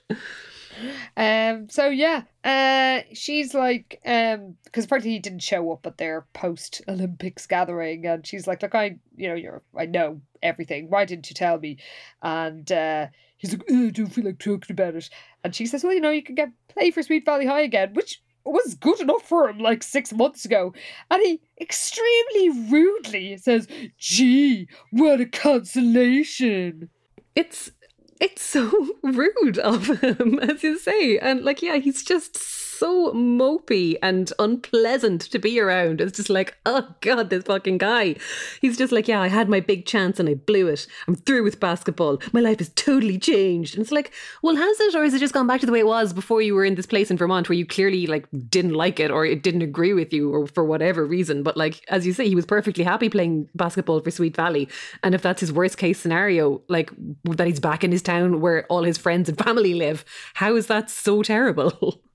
Um. 1.16 1.70
So 1.70 1.90
yeah. 1.90 2.24
Uh. 2.44 3.02
She's 3.14 3.54
like. 3.54 4.00
Um. 4.06 4.56
Because 4.64 4.86
apparently 4.86 5.12
he 5.12 5.20
didn't 5.20 5.40
show 5.44 5.72
up 5.72 5.86
at 5.88 5.98
their 5.98 6.28
post 6.34 6.82
Olympics 6.88 7.48
gathering, 7.48 8.06
and 8.06 8.26
she's 8.28 8.46
like, 8.46 8.62
"Look, 8.62 8.76
I, 8.76 8.98
you 9.16 9.28
know, 9.28 9.36
you're, 9.36 9.64
I 9.76 9.86
know 9.86 10.22
everything. 10.44 10.90
Why 10.90 11.06
didn't 11.06 11.30
you 11.30 11.34
tell 11.34 11.58
me?" 11.58 11.78
And 12.22 12.72
uh, 12.72 13.08
he's 13.38 13.54
like, 13.54 13.64
"I 13.72 13.90
don't 13.90 14.08
feel 14.08 14.26
like 14.26 14.40
talking 14.40 14.74
about 14.74 14.96
it." 14.96 15.10
And 15.44 15.56
she 15.56 15.66
says, 15.66 15.84
"Well, 15.84 15.94
you 15.94 16.02
know, 16.02 16.12
you 16.12 16.22
can 16.22 16.36
get 16.36 16.52
play 16.68 16.92
for 16.92 17.02
Sweet 17.02 17.26
Valley 17.26 17.48
High 17.48 17.62
again," 17.62 17.94
which 17.94 18.22
was 18.46 18.76
good 18.76 19.00
enough 19.00 19.24
for 19.24 19.50
him 19.50 19.60
like 19.60 19.84
six 19.84 20.14
months 20.14 20.46
ago. 20.46 20.74
And 21.10 21.22
he 21.22 21.42
extremely 21.60 22.50
rudely 22.70 23.38
says, 23.38 23.68
"Gee, 23.98 24.68
what 24.92 25.22
a 25.22 25.26
consolation." 25.26 26.90
It's 27.36 27.72
it's 28.20 28.42
so 28.42 28.72
rude 29.04 29.60
of 29.60 29.88
him, 30.02 30.40
as 30.40 30.64
you 30.64 30.78
say. 30.78 31.18
And 31.20 31.44
like, 31.44 31.62
yeah, 31.62 31.78
he's 31.78 32.04
just 32.04 32.38
so 32.78 33.12
mopey 33.14 33.98
and 34.02 34.32
unpleasant 34.40 35.22
to 35.22 35.40
be 35.40 35.60
around. 35.60 36.02
It's 36.02 36.18
just 36.18 36.30
like, 36.30 36.58
oh 36.66 36.88
God, 37.02 37.30
this 37.30 37.44
fucking 37.44 37.78
guy. 37.78 38.16
He's 38.62 38.78
just 38.78 38.94
like, 38.94 39.08
yeah, 39.08 39.22
I 39.22 39.28
had 39.28 39.50
my 39.50 39.60
big 39.60 39.86
chance 39.86 40.20
and 40.20 40.30
I 40.30 40.36
blew 40.36 40.68
it. 40.68 40.88
I'm 41.08 41.16
through 41.16 41.44
with 41.44 41.60
basketball. 41.60 42.20
My 42.34 42.40
life 42.40 42.60
has 42.60 42.70
totally 42.70 43.18
changed. 43.18 43.76
And 43.76 43.82
it's 43.82 43.92
like, 43.92 44.14
well, 44.42 44.56
has 44.56 44.80
it? 44.80 44.96
Or 44.96 45.04
has 45.04 45.14
it 45.14 45.20
just 45.20 45.34
gone 45.34 45.48
back 45.48 45.60
to 45.62 45.66
the 45.66 45.72
way 45.72 45.80
it 45.80 45.88
was 45.88 46.14
before 46.14 46.42
you 46.42 46.56
were 46.56 46.66
in 46.66 46.76
this 46.76 46.86
place 46.86 47.12
in 47.12 47.18
Vermont 47.18 47.50
where 47.50 47.58
you 47.58 47.66
clearly 47.66 48.08
like 48.08 48.28
didn't 48.50 48.74
like 48.74 49.00
it 49.00 49.12
or 49.12 49.26
it 49.26 49.44
didn't 49.44 49.62
agree 49.62 49.94
with 49.94 50.14
you 50.14 50.34
or 50.34 50.48
for 50.48 50.64
whatever 50.64 51.06
reason? 51.06 51.44
But 51.44 51.58
like, 51.58 51.84
as 51.90 52.06
you 52.06 52.14
say, 52.14 52.28
he 52.28 52.36
was 52.36 52.46
perfectly 52.46 52.84
happy 52.84 53.10
playing 53.10 53.50
basketball 53.56 54.02
for 54.02 54.12
Sweet 54.12 54.36
Valley. 54.36 54.70
And 55.04 55.16
if 55.16 55.22
that's 55.22 55.42
his 55.42 55.52
worst 55.52 55.78
case 55.78 56.00
scenario, 56.00 56.62
like 56.68 56.92
that 57.26 57.48
he's 57.48 57.60
back 57.60 57.84
in 57.84 57.92
his 57.92 58.02
town 58.02 58.42
where 58.42 58.66
all 58.68 58.84
his 58.84 58.98
friends 58.98 59.30
and 59.30 59.38
family 59.38 59.74
live, 59.74 60.06
how 60.36 60.56
is 60.56 60.68
that 60.68 60.90
so 60.90 61.24
terrible? 61.24 62.02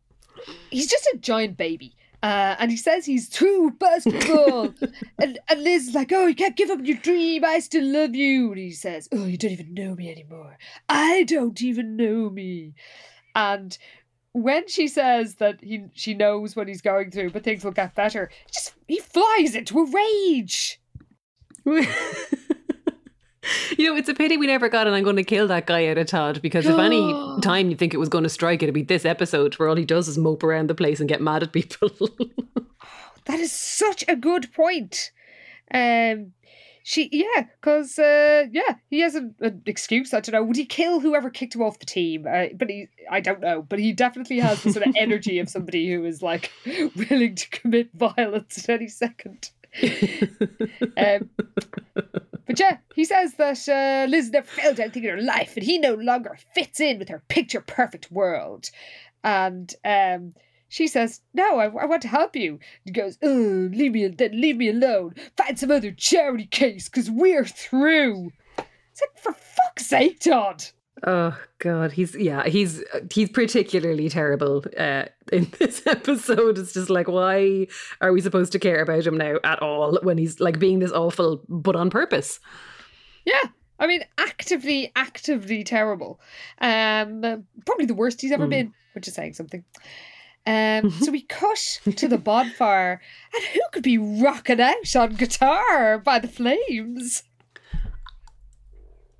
he's 0.70 0.90
just 0.90 1.06
a 1.14 1.18
giant 1.18 1.56
baby. 1.56 1.94
Uh, 2.22 2.54
and 2.60 2.70
he 2.70 2.76
says 2.76 3.04
he's 3.04 3.28
too 3.28 3.72
basketball. 3.80 4.72
and, 5.18 5.40
and 5.48 5.62
Liz 5.62 5.88
is 5.88 5.94
like, 5.94 6.12
oh, 6.12 6.26
you 6.26 6.36
can't 6.36 6.56
give 6.56 6.70
up 6.70 6.78
your 6.82 6.98
dream. 6.98 7.44
I 7.44 7.58
still 7.58 7.84
love 7.84 8.14
you. 8.14 8.50
And 8.50 8.58
he 8.58 8.70
says, 8.70 9.08
oh, 9.12 9.24
you 9.26 9.36
don't 9.36 9.50
even 9.50 9.74
know 9.74 9.96
me 9.96 10.10
anymore. 10.10 10.56
I 10.88 11.24
don't 11.24 11.60
even 11.60 11.96
know 11.96 12.30
me. 12.30 12.74
And 13.34 13.76
when 14.32 14.68
she 14.68 14.88
says 14.88 15.36
that 15.36 15.60
he 15.62 15.84
she 15.94 16.14
knows 16.14 16.56
what 16.56 16.68
he's 16.68 16.80
going 16.80 17.10
through, 17.10 17.30
but 17.30 17.44
things 17.44 17.64
will 17.64 17.72
get 17.72 17.94
better, 17.94 18.30
just 18.52 18.74
he 18.86 18.98
flies 18.98 19.54
into 19.54 19.78
a 19.80 19.90
rage. 19.90 20.80
You 23.78 23.88
know, 23.90 23.96
it's 23.96 24.08
a 24.08 24.14
pity 24.14 24.36
we 24.36 24.46
never 24.46 24.68
got 24.68 24.86
an 24.86 24.94
I'm 24.94 25.02
going 25.02 25.16
to 25.16 25.24
kill 25.24 25.48
that 25.48 25.66
guy 25.66 25.88
out 25.88 25.98
of 25.98 26.06
Todd 26.06 26.40
because 26.42 26.66
if 26.66 26.78
any 26.78 27.12
time 27.42 27.70
you 27.70 27.76
think 27.76 27.94
it 27.94 27.98
was 27.98 28.08
going 28.08 28.24
to 28.24 28.30
strike, 28.30 28.62
it'd 28.62 28.74
be 28.74 28.82
this 28.82 29.04
episode 29.04 29.54
where 29.54 29.68
all 29.68 29.76
he 29.76 29.84
does 29.84 30.08
is 30.08 30.18
mope 30.18 30.42
around 30.42 30.68
the 30.68 30.74
place 30.74 31.00
and 31.00 31.08
get 31.08 31.20
mad 31.20 31.42
at 31.42 31.52
people. 31.52 31.90
that 33.24 33.40
is 33.40 33.52
such 33.52 34.04
a 34.08 34.16
good 34.16 34.52
point. 34.52 35.10
Um, 35.72 36.32
she, 36.84 37.08
yeah, 37.12 37.46
because, 37.60 37.98
uh, 37.98 38.44
yeah, 38.50 38.76
he 38.90 39.00
has 39.00 39.14
an, 39.14 39.34
an, 39.40 39.62
excuse. 39.66 40.12
I 40.12 40.20
don't 40.20 40.32
know. 40.32 40.42
Would 40.42 40.56
he 40.56 40.66
kill 40.66 41.00
whoever 41.00 41.30
kicked 41.30 41.54
him 41.54 41.62
off 41.62 41.78
the 41.78 41.86
team? 41.86 42.26
Uh, 42.26 42.46
but 42.54 42.68
he, 42.68 42.88
I 43.10 43.20
don't 43.20 43.40
know. 43.40 43.62
But 43.62 43.78
he 43.78 43.92
definitely 43.92 44.40
has 44.40 44.62
the 44.62 44.72
sort 44.72 44.86
of 44.86 44.94
energy 44.98 45.38
of 45.38 45.48
somebody 45.48 45.92
who 45.92 46.04
is 46.04 46.22
like 46.22 46.50
willing 46.96 47.36
to 47.36 47.50
commit 47.50 47.90
violence 47.94 48.58
at 48.58 48.68
any 48.68 48.88
second. 48.88 49.50
um, 50.96 51.30
but 52.46 52.58
yeah, 52.58 52.78
he 52.94 53.04
says 53.04 53.34
that 53.34 53.68
uh, 53.68 54.10
Liz 54.10 54.30
never 54.30 54.46
felt 54.46 54.78
anything 54.78 55.04
in 55.04 55.10
her 55.10 55.22
life 55.22 55.56
and 55.56 55.64
he 55.64 55.78
no 55.78 55.94
longer 55.94 56.36
fits 56.54 56.80
in 56.80 56.98
with 56.98 57.08
her 57.08 57.22
picture 57.28 57.60
perfect 57.60 58.10
world. 58.10 58.70
And 59.24 59.72
um, 59.84 60.34
she 60.68 60.88
says, 60.88 61.20
No, 61.34 61.58
I, 61.58 61.66
I, 61.66 61.84
want 61.84 62.02
to 62.02 62.08
help 62.08 62.34
you. 62.34 62.58
He 62.84 62.90
goes, 62.90 63.18
leave 63.22 63.92
me, 63.92 64.08
then 64.08 64.40
leave 64.40 64.56
me 64.56 64.70
alone. 64.70 65.14
Find 65.36 65.58
some 65.58 65.70
other 65.70 65.92
charity 65.92 66.46
case 66.46 66.88
because 66.88 67.10
we're 67.10 67.44
through. 67.44 68.32
It's 68.58 69.00
like, 69.00 69.18
for 69.18 69.32
fuck's 69.32 69.86
sake, 69.86 70.20
Todd. 70.20 70.64
Oh 71.04 71.36
God, 71.58 71.92
he's 71.92 72.14
yeah, 72.14 72.46
he's 72.46 72.82
he's 73.12 73.28
particularly 73.30 74.08
terrible 74.08 74.64
uh, 74.78 75.06
in 75.32 75.50
this 75.58 75.84
episode. 75.86 76.58
It's 76.58 76.72
just 76.72 76.90
like, 76.90 77.08
why 77.08 77.66
are 78.00 78.12
we 78.12 78.20
supposed 78.20 78.52
to 78.52 78.58
care 78.60 78.82
about 78.82 79.06
him 79.06 79.16
now 79.16 79.38
at 79.42 79.60
all 79.60 79.98
when 80.02 80.16
he's 80.16 80.38
like 80.38 80.58
being 80.58 80.78
this 80.78 80.92
awful, 80.92 81.42
but 81.48 81.74
on 81.74 81.90
purpose? 81.90 82.38
Yeah, 83.24 83.42
I 83.80 83.88
mean, 83.88 84.04
actively, 84.16 84.92
actively 84.94 85.64
terrible. 85.64 86.20
Um, 86.60 87.44
probably 87.66 87.86
the 87.86 87.94
worst 87.94 88.20
he's 88.20 88.32
ever 88.32 88.46
mm. 88.46 88.50
been, 88.50 88.74
which 88.94 89.08
is 89.08 89.14
saying 89.14 89.34
something. 89.34 89.64
Um, 90.46 90.90
so 90.90 91.12
we 91.12 91.22
cut 91.22 91.80
to 91.96 92.08
the 92.08 92.18
bonfire, 92.18 93.00
and 93.34 93.44
who 93.44 93.60
could 93.72 93.82
be 93.82 93.98
rocking 93.98 94.60
out 94.60 94.96
on 94.96 95.14
guitar 95.14 95.98
by 95.98 96.18
the 96.18 96.28
flames? 96.28 97.24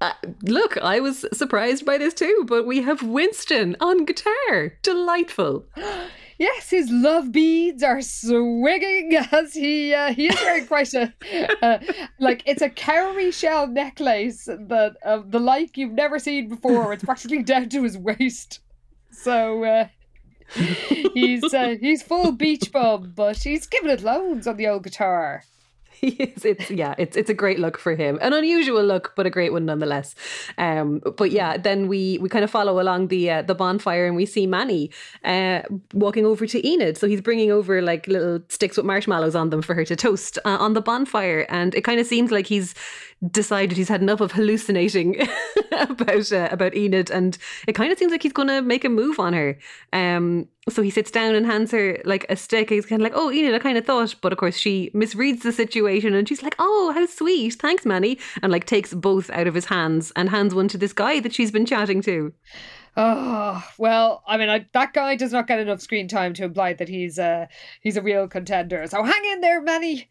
Uh, 0.02 0.12
look, 0.42 0.76
I 0.78 0.98
was 0.98 1.24
surprised 1.32 1.86
by 1.86 1.96
this 1.96 2.12
too, 2.12 2.44
but 2.48 2.66
we 2.66 2.82
have 2.82 3.04
Winston 3.04 3.76
on 3.78 4.04
guitar. 4.04 4.76
Delightful. 4.82 5.64
yes, 6.38 6.70
his 6.70 6.90
love 6.90 7.30
beads 7.30 7.84
are 7.84 8.02
swinging 8.02 9.14
as 9.30 9.54
he 9.54 9.94
uh, 9.94 10.12
he 10.12 10.26
is 10.26 10.34
wearing 10.42 10.66
quite 10.66 10.92
a 10.94 11.14
uh, 11.62 11.78
like 12.18 12.42
it's 12.46 12.62
a 12.62 12.68
cowrie 12.68 13.30
shell 13.30 13.68
necklace 13.68 14.46
that 14.46 14.96
of 15.04 15.30
the 15.30 15.38
like 15.38 15.78
you've 15.78 15.92
never 15.92 16.18
seen 16.18 16.48
before. 16.48 16.92
It's 16.92 17.04
practically 17.04 17.42
down 17.44 17.68
to 17.68 17.84
his 17.84 17.96
waist. 17.96 18.58
So 19.12 19.62
uh, 19.62 19.86
he's 21.14 21.44
uh, 21.54 21.76
he's 21.80 22.02
full 22.02 22.32
beach 22.32 22.72
bum, 22.72 23.12
but 23.14 23.36
he's 23.36 23.68
giving 23.68 23.90
it 23.90 24.02
loads 24.02 24.48
on 24.48 24.56
the 24.56 24.66
old 24.66 24.82
guitar. 24.82 25.44
Is. 26.02 26.44
It's 26.52 26.70
yeah, 26.70 26.94
it's 26.98 27.16
it's 27.16 27.30
a 27.30 27.34
great 27.34 27.58
look 27.58 27.78
for 27.78 27.94
him. 27.94 28.18
An 28.20 28.32
unusual 28.32 28.84
look, 28.84 29.12
but 29.16 29.26
a 29.26 29.30
great 29.30 29.52
one 29.52 29.64
nonetheless. 29.64 30.14
Um, 30.58 31.00
but 31.16 31.30
yeah, 31.30 31.56
then 31.56 31.88
we 31.88 32.18
we 32.18 32.28
kind 32.28 32.44
of 32.44 32.50
follow 32.50 32.80
along 32.80 33.08
the 33.08 33.30
uh, 33.30 33.42
the 33.42 33.54
bonfire 33.54 34.06
and 34.06 34.16
we 34.16 34.26
see 34.26 34.46
Manny 34.46 34.90
uh, 35.24 35.62
walking 35.94 36.26
over 36.26 36.46
to 36.46 36.66
Enid. 36.66 36.98
So 36.98 37.06
he's 37.06 37.20
bringing 37.20 37.50
over 37.50 37.80
like 37.80 38.06
little 38.08 38.40
sticks 38.48 38.76
with 38.76 38.84
marshmallows 38.86 39.34
on 39.34 39.50
them 39.50 39.62
for 39.62 39.74
her 39.74 39.84
to 39.84 39.96
toast 39.96 40.38
uh, 40.44 40.58
on 40.60 40.74
the 40.74 40.82
bonfire, 40.82 41.46
and 41.48 41.74
it 41.74 41.82
kind 41.82 42.00
of 42.00 42.06
seems 42.06 42.30
like 42.30 42.46
he's 42.46 42.74
decided 43.30 43.76
he's 43.76 43.88
had 43.88 44.02
enough 44.02 44.20
of 44.20 44.32
hallucinating 44.32 45.16
about 45.72 46.32
uh, 46.32 46.48
about 46.50 46.74
Enid, 46.74 47.10
and 47.10 47.38
it 47.66 47.74
kind 47.74 47.92
of 47.92 47.98
seems 47.98 48.10
like 48.10 48.22
he's 48.22 48.32
going 48.32 48.48
to 48.48 48.62
make 48.62 48.84
a 48.84 48.88
move 48.88 49.18
on 49.18 49.32
her. 49.32 49.58
Um, 49.92 50.48
so 50.68 50.82
he 50.82 50.90
sits 50.90 51.10
down 51.10 51.34
and 51.34 51.46
hands 51.46 51.70
her 51.72 52.00
like 52.04 52.26
a 52.28 52.36
stick. 52.36 52.70
He's 52.70 52.86
kind 52.86 53.00
of 53.00 53.04
like, 53.04 53.14
"Oh, 53.14 53.30
Enid, 53.30 53.54
I 53.54 53.58
kind 53.58 53.78
of 53.78 53.86
thought," 53.86 54.14
but 54.20 54.32
of 54.32 54.38
course 54.38 54.56
she 54.56 54.90
misreads 54.94 55.42
the 55.42 55.52
situation, 55.52 56.14
and 56.14 56.28
she's 56.28 56.42
like, 56.42 56.56
"Oh, 56.58 56.92
how 56.94 57.06
sweet, 57.06 57.54
thanks, 57.54 57.86
Manny," 57.86 58.18
and 58.42 58.50
like 58.50 58.66
takes 58.66 58.92
both 58.94 59.30
out 59.30 59.46
of 59.46 59.54
his 59.54 59.66
hands 59.66 60.12
and 60.16 60.30
hands 60.30 60.54
one 60.54 60.68
to 60.68 60.78
this 60.78 60.92
guy 60.92 61.20
that 61.20 61.34
she's 61.34 61.52
been 61.52 61.66
chatting 61.66 62.02
to. 62.02 62.32
Oh 62.94 63.64
well, 63.78 64.22
I 64.26 64.36
mean, 64.36 64.50
I, 64.50 64.66
that 64.72 64.92
guy 64.92 65.16
does 65.16 65.32
not 65.32 65.46
get 65.46 65.58
enough 65.58 65.80
screen 65.80 66.08
time 66.08 66.34
to 66.34 66.44
imply 66.44 66.74
that 66.74 66.88
he's 66.88 67.18
a 67.18 67.48
he's 67.80 67.96
a 67.96 68.02
real 68.02 68.28
contender. 68.28 68.86
So 68.86 69.02
hang 69.02 69.24
in 69.32 69.40
there, 69.40 69.62
Manny. 69.62 70.10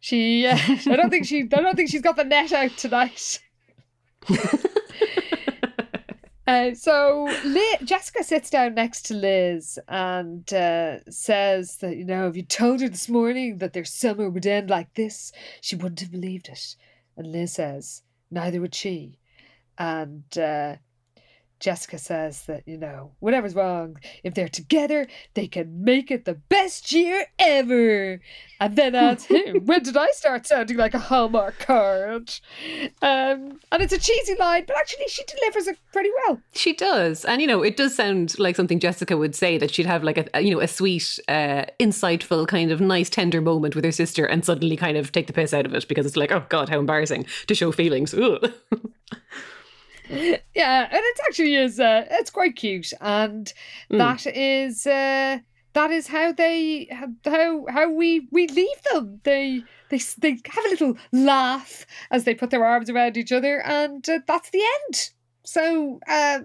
She, 0.00 0.44
uh, 0.46 0.58
I 0.58 0.96
don't 0.96 1.10
think 1.10 1.26
she, 1.26 1.42
I 1.42 1.62
don't 1.62 1.76
think 1.76 1.88
she's 1.88 2.02
got 2.02 2.16
the 2.16 2.24
net 2.24 2.52
out 2.52 2.76
tonight. 2.76 3.38
uh, 6.48 6.74
so 6.74 7.32
Liz, 7.44 7.76
Jessica 7.84 8.24
sits 8.24 8.50
down 8.50 8.74
next 8.74 9.02
to 9.02 9.14
Liz 9.14 9.78
and 9.86 10.52
uh, 10.52 11.08
says 11.08 11.76
that 11.76 11.96
you 11.96 12.04
know 12.04 12.26
if 12.26 12.36
you 12.36 12.42
told 12.42 12.80
her 12.80 12.88
this 12.88 13.08
morning 13.08 13.58
that 13.58 13.72
their 13.72 13.84
summer 13.84 14.28
would 14.28 14.46
end 14.46 14.68
like 14.68 14.94
this, 14.94 15.30
she 15.60 15.76
wouldn't 15.76 16.00
have 16.00 16.10
believed 16.10 16.48
it. 16.48 16.74
And 17.16 17.30
Liz 17.30 17.52
says 17.52 18.02
neither 18.32 18.60
would 18.60 18.74
she. 18.74 19.20
And 19.78 20.24
uh, 20.36 20.76
Jessica 21.66 21.98
says 21.98 22.42
that, 22.42 22.62
you 22.64 22.76
know, 22.76 23.10
whatever's 23.18 23.56
wrong, 23.56 23.98
if 24.22 24.34
they're 24.34 24.48
together, 24.48 25.08
they 25.34 25.48
can 25.48 25.82
make 25.82 26.12
it 26.12 26.24
the 26.24 26.34
best 26.34 26.92
year 26.92 27.26
ever. 27.40 28.20
And 28.60 28.76
then 28.76 28.94
adds, 28.94 29.24
hey, 29.24 29.50
when 29.54 29.82
did 29.82 29.96
I 29.96 30.06
start 30.12 30.46
sounding 30.46 30.76
like 30.76 30.94
a 30.94 31.00
Hallmark 31.00 31.58
card? 31.58 32.32
Um, 33.02 33.58
and 33.72 33.82
it's 33.82 33.92
a 33.92 33.98
cheesy 33.98 34.36
line, 34.36 34.62
but 34.64 34.76
actually 34.76 35.06
she 35.08 35.24
delivers 35.24 35.66
it 35.66 35.76
pretty 35.92 36.10
well. 36.28 36.40
She 36.52 36.72
does. 36.72 37.24
And, 37.24 37.40
you 37.40 37.48
know, 37.48 37.64
it 37.64 37.76
does 37.76 37.96
sound 37.96 38.38
like 38.38 38.54
something 38.54 38.78
Jessica 38.78 39.16
would 39.16 39.34
say 39.34 39.58
that 39.58 39.74
she'd 39.74 39.86
have 39.86 40.04
like 40.04 40.30
a, 40.32 40.40
you 40.40 40.54
know, 40.54 40.60
a 40.60 40.68
sweet, 40.68 41.18
uh, 41.26 41.64
insightful, 41.80 42.46
kind 42.46 42.70
of 42.70 42.80
nice, 42.80 43.10
tender 43.10 43.40
moment 43.40 43.74
with 43.74 43.84
her 43.84 43.90
sister 43.90 44.24
and 44.24 44.44
suddenly 44.44 44.76
kind 44.76 44.96
of 44.96 45.10
take 45.10 45.26
the 45.26 45.32
piss 45.32 45.52
out 45.52 45.66
of 45.66 45.74
it 45.74 45.88
because 45.88 46.06
it's 46.06 46.16
like, 46.16 46.30
oh 46.30 46.46
God, 46.48 46.68
how 46.68 46.78
embarrassing 46.78 47.26
to 47.48 47.56
show 47.56 47.72
feelings. 47.72 48.14
yeah, 50.54 50.88
and 50.90 51.02
it 51.02 51.20
actually 51.26 51.54
is. 51.54 51.80
Uh, 51.80 52.06
it's 52.10 52.30
quite 52.30 52.56
cute, 52.56 52.92
and 53.00 53.52
mm. 53.90 53.98
that 53.98 54.26
is 54.26 54.86
uh, 54.86 55.38
that 55.72 55.90
is 55.90 56.06
how 56.06 56.32
they 56.32 56.88
how 57.24 57.66
how 57.68 57.90
we 57.90 58.28
we 58.30 58.46
leave 58.48 58.82
them. 58.92 59.20
They 59.24 59.62
they 59.90 60.00
they 60.18 60.38
have 60.46 60.64
a 60.66 60.68
little 60.68 60.96
laugh 61.12 61.86
as 62.10 62.24
they 62.24 62.34
put 62.34 62.50
their 62.50 62.64
arms 62.64 62.90
around 62.90 63.16
each 63.16 63.32
other, 63.32 63.62
and 63.62 64.08
uh, 64.08 64.20
that's 64.26 64.50
the 64.50 64.62
end. 64.62 65.10
So. 65.44 66.00
Uh, 66.08 66.40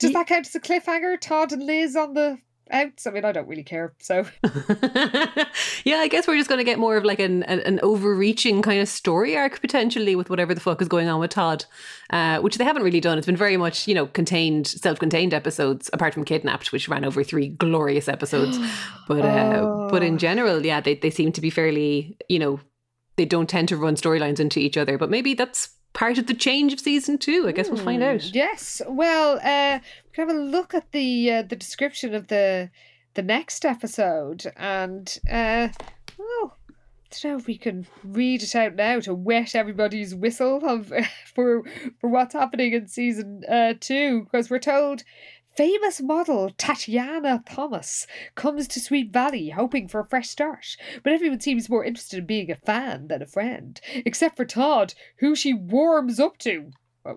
does 0.00 0.12
that 0.12 0.26
count 0.26 0.46
as 0.46 0.54
a 0.54 0.60
cliffhanger? 0.60 1.20
Todd 1.20 1.52
and 1.52 1.64
Liz 1.64 1.94
on 1.94 2.14
the 2.14 2.36
outs? 2.74 3.06
I 3.06 3.10
mean, 3.10 3.24
I 3.24 3.32
don't 3.32 3.48
really 3.48 3.62
care. 3.62 3.94
So 3.98 4.26
yeah, 5.84 5.96
I 5.96 6.08
guess 6.10 6.26
we're 6.26 6.36
just 6.36 6.48
going 6.48 6.58
to 6.58 6.64
get 6.64 6.78
more 6.78 6.96
of 6.96 7.04
like 7.04 7.20
an, 7.20 7.42
an, 7.44 7.60
an 7.60 7.80
overreaching 7.82 8.62
kind 8.62 8.80
of 8.80 8.88
story 8.88 9.36
arc 9.36 9.60
potentially 9.60 10.16
with 10.16 10.30
whatever 10.30 10.54
the 10.54 10.60
fuck 10.60 10.82
is 10.82 10.88
going 10.88 11.08
on 11.08 11.20
with 11.20 11.30
Todd, 11.30 11.64
uh, 12.10 12.40
which 12.40 12.56
they 12.58 12.64
haven't 12.64 12.82
really 12.82 13.00
done. 13.00 13.16
It's 13.18 13.26
been 13.26 13.36
very 13.36 13.56
much 13.56 13.86
you 13.88 13.94
know 13.94 14.06
contained, 14.06 14.66
self-contained 14.66 15.32
episodes, 15.34 15.88
apart 15.92 16.14
from 16.14 16.24
Kidnapped, 16.24 16.72
which 16.72 16.88
ran 16.88 17.04
over 17.04 17.22
three 17.24 17.48
glorious 17.48 18.08
episodes. 18.08 18.58
but 19.08 19.24
uh, 19.24 19.44
Oh. 19.54 19.88
but 19.90 20.02
in 20.02 20.18
general, 20.18 20.64
yeah, 20.64 20.80
they 20.80 20.94
they 20.94 21.10
seem 21.10 21.32
to 21.32 21.40
be 21.40 21.50
fairly 21.50 22.16
you 22.28 22.38
know 22.38 22.60
they 23.16 23.24
don't 23.24 23.48
tend 23.48 23.68
to 23.68 23.76
run 23.76 23.94
storylines 23.94 24.40
into 24.40 24.58
each 24.58 24.76
other. 24.76 24.98
But 24.98 25.10
maybe 25.10 25.34
that's 25.34 25.70
part 25.92 26.18
of 26.18 26.26
the 26.26 26.34
change 26.34 26.72
of 26.72 26.80
season 26.80 27.18
two. 27.18 27.46
I 27.46 27.52
guess 27.52 27.68
we'll 27.68 27.78
find 27.84 28.02
out. 28.02 28.34
Yes. 28.34 28.82
Well, 28.88 29.38
uh, 29.44 29.78
can 30.14 30.28
have 30.28 30.36
a 30.36 30.40
look 30.40 30.74
at 30.74 30.92
the 30.92 31.30
uh, 31.30 31.42
the 31.42 31.56
description 31.56 32.14
of 32.14 32.28
the 32.28 32.70
the 33.14 33.22
next 33.22 33.64
episode, 33.64 34.44
and 34.56 35.18
uh, 35.30 35.68
I 35.68 35.72
don't 36.18 37.24
know 37.24 37.36
if 37.36 37.46
we 37.46 37.58
can 37.58 37.86
read 38.02 38.42
it 38.42 38.54
out 38.54 38.74
now 38.74 39.00
to 39.00 39.14
wet 39.14 39.54
everybody's 39.54 40.14
whistle 40.14 40.64
of 40.64 40.92
for 41.34 41.64
for 42.00 42.08
what's 42.08 42.34
happening 42.34 42.72
in 42.72 42.86
season 42.86 43.42
uh, 43.48 43.74
two, 43.78 44.24
because 44.24 44.50
we're 44.50 44.58
told. 44.58 45.02
Famous 45.56 46.02
model 46.02 46.50
Tatiana 46.58 47.44
Thomas 47.48 48.08
comes 48.34 48.66
to 48.66 48.80
Sweet 48.80 49.12
Valley 49.12 49.50
hoping 49.50 49.86
for 49.86 50.00
a 50.00 50.08
fresh 50.08 50.28
start, 50.28 50.76
but 51.04 51.12
everyone 51.12 51.38
seems 51.38 51.68
more 51.68 51.84
interested 51.84 52.18
in 52.18 52.26
being 52.26 52.50
a 52.50 52.56
fan 52.56 53.06
than 53.06 53.22
a 53.22 53.26
friend, 53.26 53.80
except 54.04 54.36
for 54.36 54.44
Todd, 54.44 54.94
who 55.18 55.36
she 55.36 55.54
warms 55.54 56.18
up 56.18 56.38
to 56.38 56.72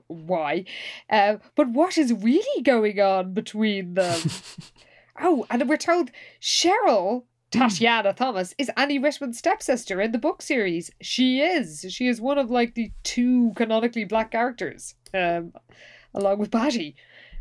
why. 0.08 0.66
Uh, 1.10 1.38
but 1.56 1.70
what 1.70 1.98
is 1.98 2.14
really 2.14 2.62
going 2.64 3.00
on 3.00 3.34
between 3.34 3.94
them? 3.94 4.22
oh, 5.22 5.46
and 5.50 5.68
we're 5.68 5.78
told 5.78 6.12
Cheryl, 6.42 7.24
Tatiana 7.52 8.14
Thomas, 8.14 8.54
is 8.58 8.72
Annie 8.76 9.00
Richmond's 9.00 9.40
stepsister 9.40 10.02
in 10.02 10.12
the 10.12 10.18
book 10.18 10.42
series. 10.42 10.92
She 11.02 11.42
is. 11.42 11.86
She 11.90 12.08
is 12.08 12.22
one 12.22 12.38
of 12.38 12.52
like 12.52 12.76
the 12.76 12.92
two 13.04 13.54
canonically 13.56 14.06
black 14.06 14.32
characters, 14.32 14.96
um, 15.14 15.54
along 16.14 16.40
with 16.40 16.52
Patty. 16.52 16.96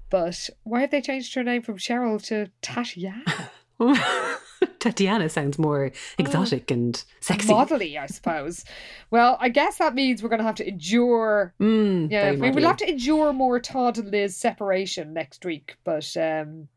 But 0.09 0.51
why 0.63 0.83
have 0.83 0.91
they 0.91 1.01
changed 1.01 1.35
her 1.35 1.43
name 1.43 1.63
from 1.63 1.79
Cheryl 1.79 2.25
to 2.27 2.51
Tatiana? 2.63 3.51
Tatiana 4.91 5.29
sounds 5.29 5.59
more 5.59 5.91
exotic 6.19 6.71
and 6.71 7.03
sexy. 7.21 7.53
Modelly, 7.53 7.99
I 7.99 8.07
suppose. 8.07 8.65
Well, 9.11 9.37
I 9.41 9.49
guess 9.49 9.79
that 9.79 9.95
means 9.95 10.23
we're 10.23 10.29
going 10.29 10.39
to 10.41 10.45
have 10.45 10.55
to 10.57 10.69
endure 10.69 11.55
Mm, 11.61 12.11
Yeah, 12.11 12.33
we 12.33 12.51
will 12.51 12.63
have 12.67 12.77
to 12.79 12.89
endure 12.89 13.33
more 13.33 13.59
Todd 13.61 13.99
and 13.99 14.11
Liz 14.11 14.37
separation 14.37 15.13
next 15.13 15.45
week, 15.45 15.77
but 15.85 16.17
um 16.17 16.69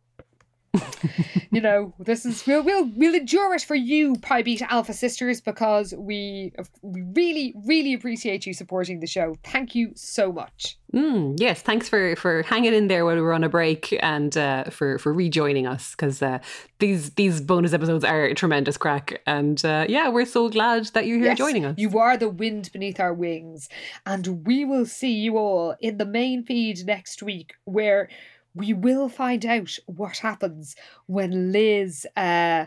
you 1.51 1.61
know, 1.61 1.93
this 1.99 2.25
is 2.25 2.45
we'll 2.45 2.63
we'll 2.63 2.89
we'll 2.95 3.15
endure 3.15 3.53
it 3.55 3.61
for 3.61 3.75
you, 3.75 4.15
Pi 4.21 4.43
Beta 4.43 4.71
Alpha 4.71 4.93
sisters, 4.93 5.41
because 5.41 5.93
we 5.97 6.53
we 6.81 7.01
really 7.15 7.53
really 7.65 7.93
appreciate 7.93 8.45
you 8.45 8.53
supporting 8.53 8.99
the 8.99 9.07
show. 9.07 9.35
Thank 9.43 9.75
you 9.75 9.91
so 9.95 10.31
much. 10.31 10.77
Mm, 10.93 11.39
yes, 11.39 11.61
thanks 11.61 11.87
for 11.87 12.15
for 12.15 12.43
hanging 12.43 12.73
in 12.73 12.87
there 12.87 13.05
while 13.05 13.15
we 13.15 13.21
were 13.21 13.33
on 13.33 13.43
a 13.43 13.49
break 13.49 13.97
and 14.01 14.35
uh, 14.37 14.65
for 14.65 14.97
for 14.99 15.13
rejoining 15.13 15.67
us 15.67 15.91
because 15.91 16.21
uh, 16.21 16.39
these 16.79 17.11
these 17.11 17.41
bonus 17.41 17.73
episodes 17.73 18.03
are 18.03 18.25
a 18.25 18.35
tremendous 18.35 18.77
crack 18.77 19.21
and 19.25 19.63
uh, 19.65 19.85
yeah, 19.87 20.09
we're 20.09 20.25
so 20.25 20.49
glad 20.49 20.85
that 20.87 21.05
you're 21.05 21.17
here 21.17 21.27
Yes, 21.27 21.37
joining 21.37 21.65
us. 21.65 21.77
You 21.77 21.97
are 21.99 22.17
the 22.17 22.29
wind 22.29 22.71
beneath 22.71 22.99
our 22.99 23.13
wings, 23.13 23.69
and 24.05 24.45
we 24.45 24.65
will 24.65 24.85
see 24.85 25.13
you 25.13 25.37
all 25.37 25.75
in 25.79 25.97
the 25.97 26.05
main 26.05 26.43
feed 26.43 26.85
next 26.85 27.21
week, 27.21 27.53
where 27.65 28.09
we 28.55 28.73
will 28.73 29.09
find 29.09 29.45
out 29.45 29.77
what 29.85 30.17
happens 30.17 30.75
when 31.05 31.51
Liz, 31.51 32.05
uh, 32.15 32.65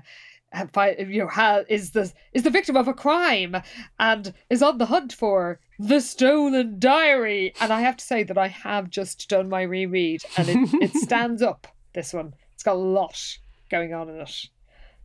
you 0.55 1.29
know, 1.37 1.65
is 1.69 1.91
the 1.93 2.13
is 2.33 2.43
the 2.43 2.51
victim 2.51 2.77
of 2.77 2.89
a 2.89 2.95
crime 2.95 3.57
and 3.99 4.35
is 4.51 4.63
on 4.63 4.79
the 4.79 4.87
hunt 4.87 5.13
for 5.13 5.61
the 5.79 6.01
stolen 6.01 6.79
diary. 6.79 7.55
And 7.61 7.73
I 7.73 7.81
have 7.81 7.97
to 7.97 8.05
say 8.05 8.23
that 8.23 8.39
I 8.39 8.49
have 8.49 8.91
just 8.91 9.29
done 9.29 9.49
my 9.49 9.63
reread, 9.63 10.23
and 10.37 10.49
it, 10.49 10.75
it 10.83 10.95
stands 11.03 11.43
up. 11.43 11.67
This 11.95 12.13
one, 12.13 12.35
it's 12.55 12.63
got 12.63 12.77
a 12.77 12.79
lot 12.79 13.39
going 13.71 13.95
on 13.95 14.09
in 14.09 14.21
it. 14.21 14.49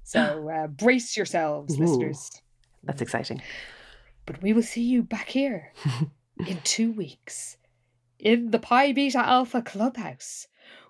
So 0.03 0.49
uh, 0.49 0.67
brace 0.67 1.17
yourselves, 1.17 1.75
Ooh. 1.75 1.83
listeners. 1.83 2.41
That's 2.83 3.01
exciting. 3.01 3.41
But 4.25 4.41
we 4.41 4.53
will 4.53 4.63
see 4.63 4.83
you 4.83 5.03
back 5.03 5.29
here 5.29 5.73
in 6.47 6.59
two 6.63 6.91
weeks 6.91 7.57
in 8.19 8.51
the 8.51 8.59
Pi 8.59 8.93
Beta 8.93 9.19
Alpha 9.19 9.61
Clubhouse 9.61 10.47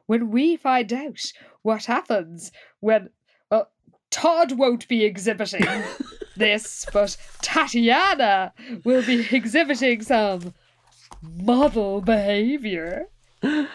when 0.07 0.31
we 0.31 0.57
find 0.57 0.91
out 0.91 1.21
what 1.61 1.85
happens 1.85 2.51
when, 2.79 3.09
well, 3.51 3.69
Todd 4.09 4.53
won't 4.53 4.87
be 4.87 5.03
exhibiting 5.05 5.67
this, 6.35 6.85
but 6.91 7.15
Tatiana 7.41 8.53
will 8.83 9.05
be 9.05 9.27
exhibiting 9.31 10.01
some 10.01 10.53
model 11.21 12.01
behavior. 12.01 13.07
oh 13.43 13.67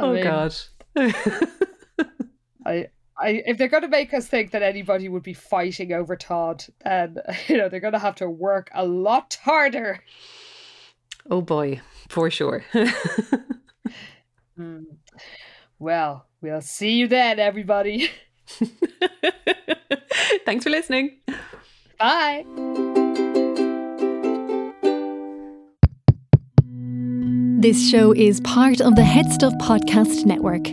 mean- 0.00 0.22
god. 0.22 0.54
I, 2.66 2.88
I, 3.18 3.42
if 3.46 3.58
they're 3.58 3.68
going 3.68 3.82
to 3.82 3.88
make 3.88 4.12
us 4.14 4.26
think 4.26 4.50
that 4.52 4.62
anybody 4.62 5.08
would 5.08 5.22
be 5.22 5.34
fighting 5.34 5.92
over 5.92 6.16
Todd, 6.16 6.64
then 6.84 7.18
you 7.48 7.56
know 7.56 7.68
they're 7.68 7.80
going 7.80 7.92
to 7.92 7.98
have 7.98 8.16
to 8.16 8.28
work 8.28 8.70
a 8.74 8.84
lot 8.84 9.38
harder. 9.42 10.00
Oh 11.30 11.40
boy, 11.40 11.80
for 12.08 12.30
sure. 12.30 12.64
Hmm. 14.56 14.82
Well, 15.80 16.26
we'll 16.40 16.60
see 16.60 16.92
you 16.92 17.08
then, 17.08 17.40
everybody. 17.40 18.08
thanks 20.46 20.62
for 20.62 20.70
listening. 20.70 21.18
Bye. 21.98 22.44
This 27.60 27.90
show 27.90 28.12
is 28.12 28.40
part 28.42 28.80
of 28.80 28.94
the 28.94 29.02
HeadStuff 29.02 29.58
Podcast 29.58 30.24
Network. 30.26 30.68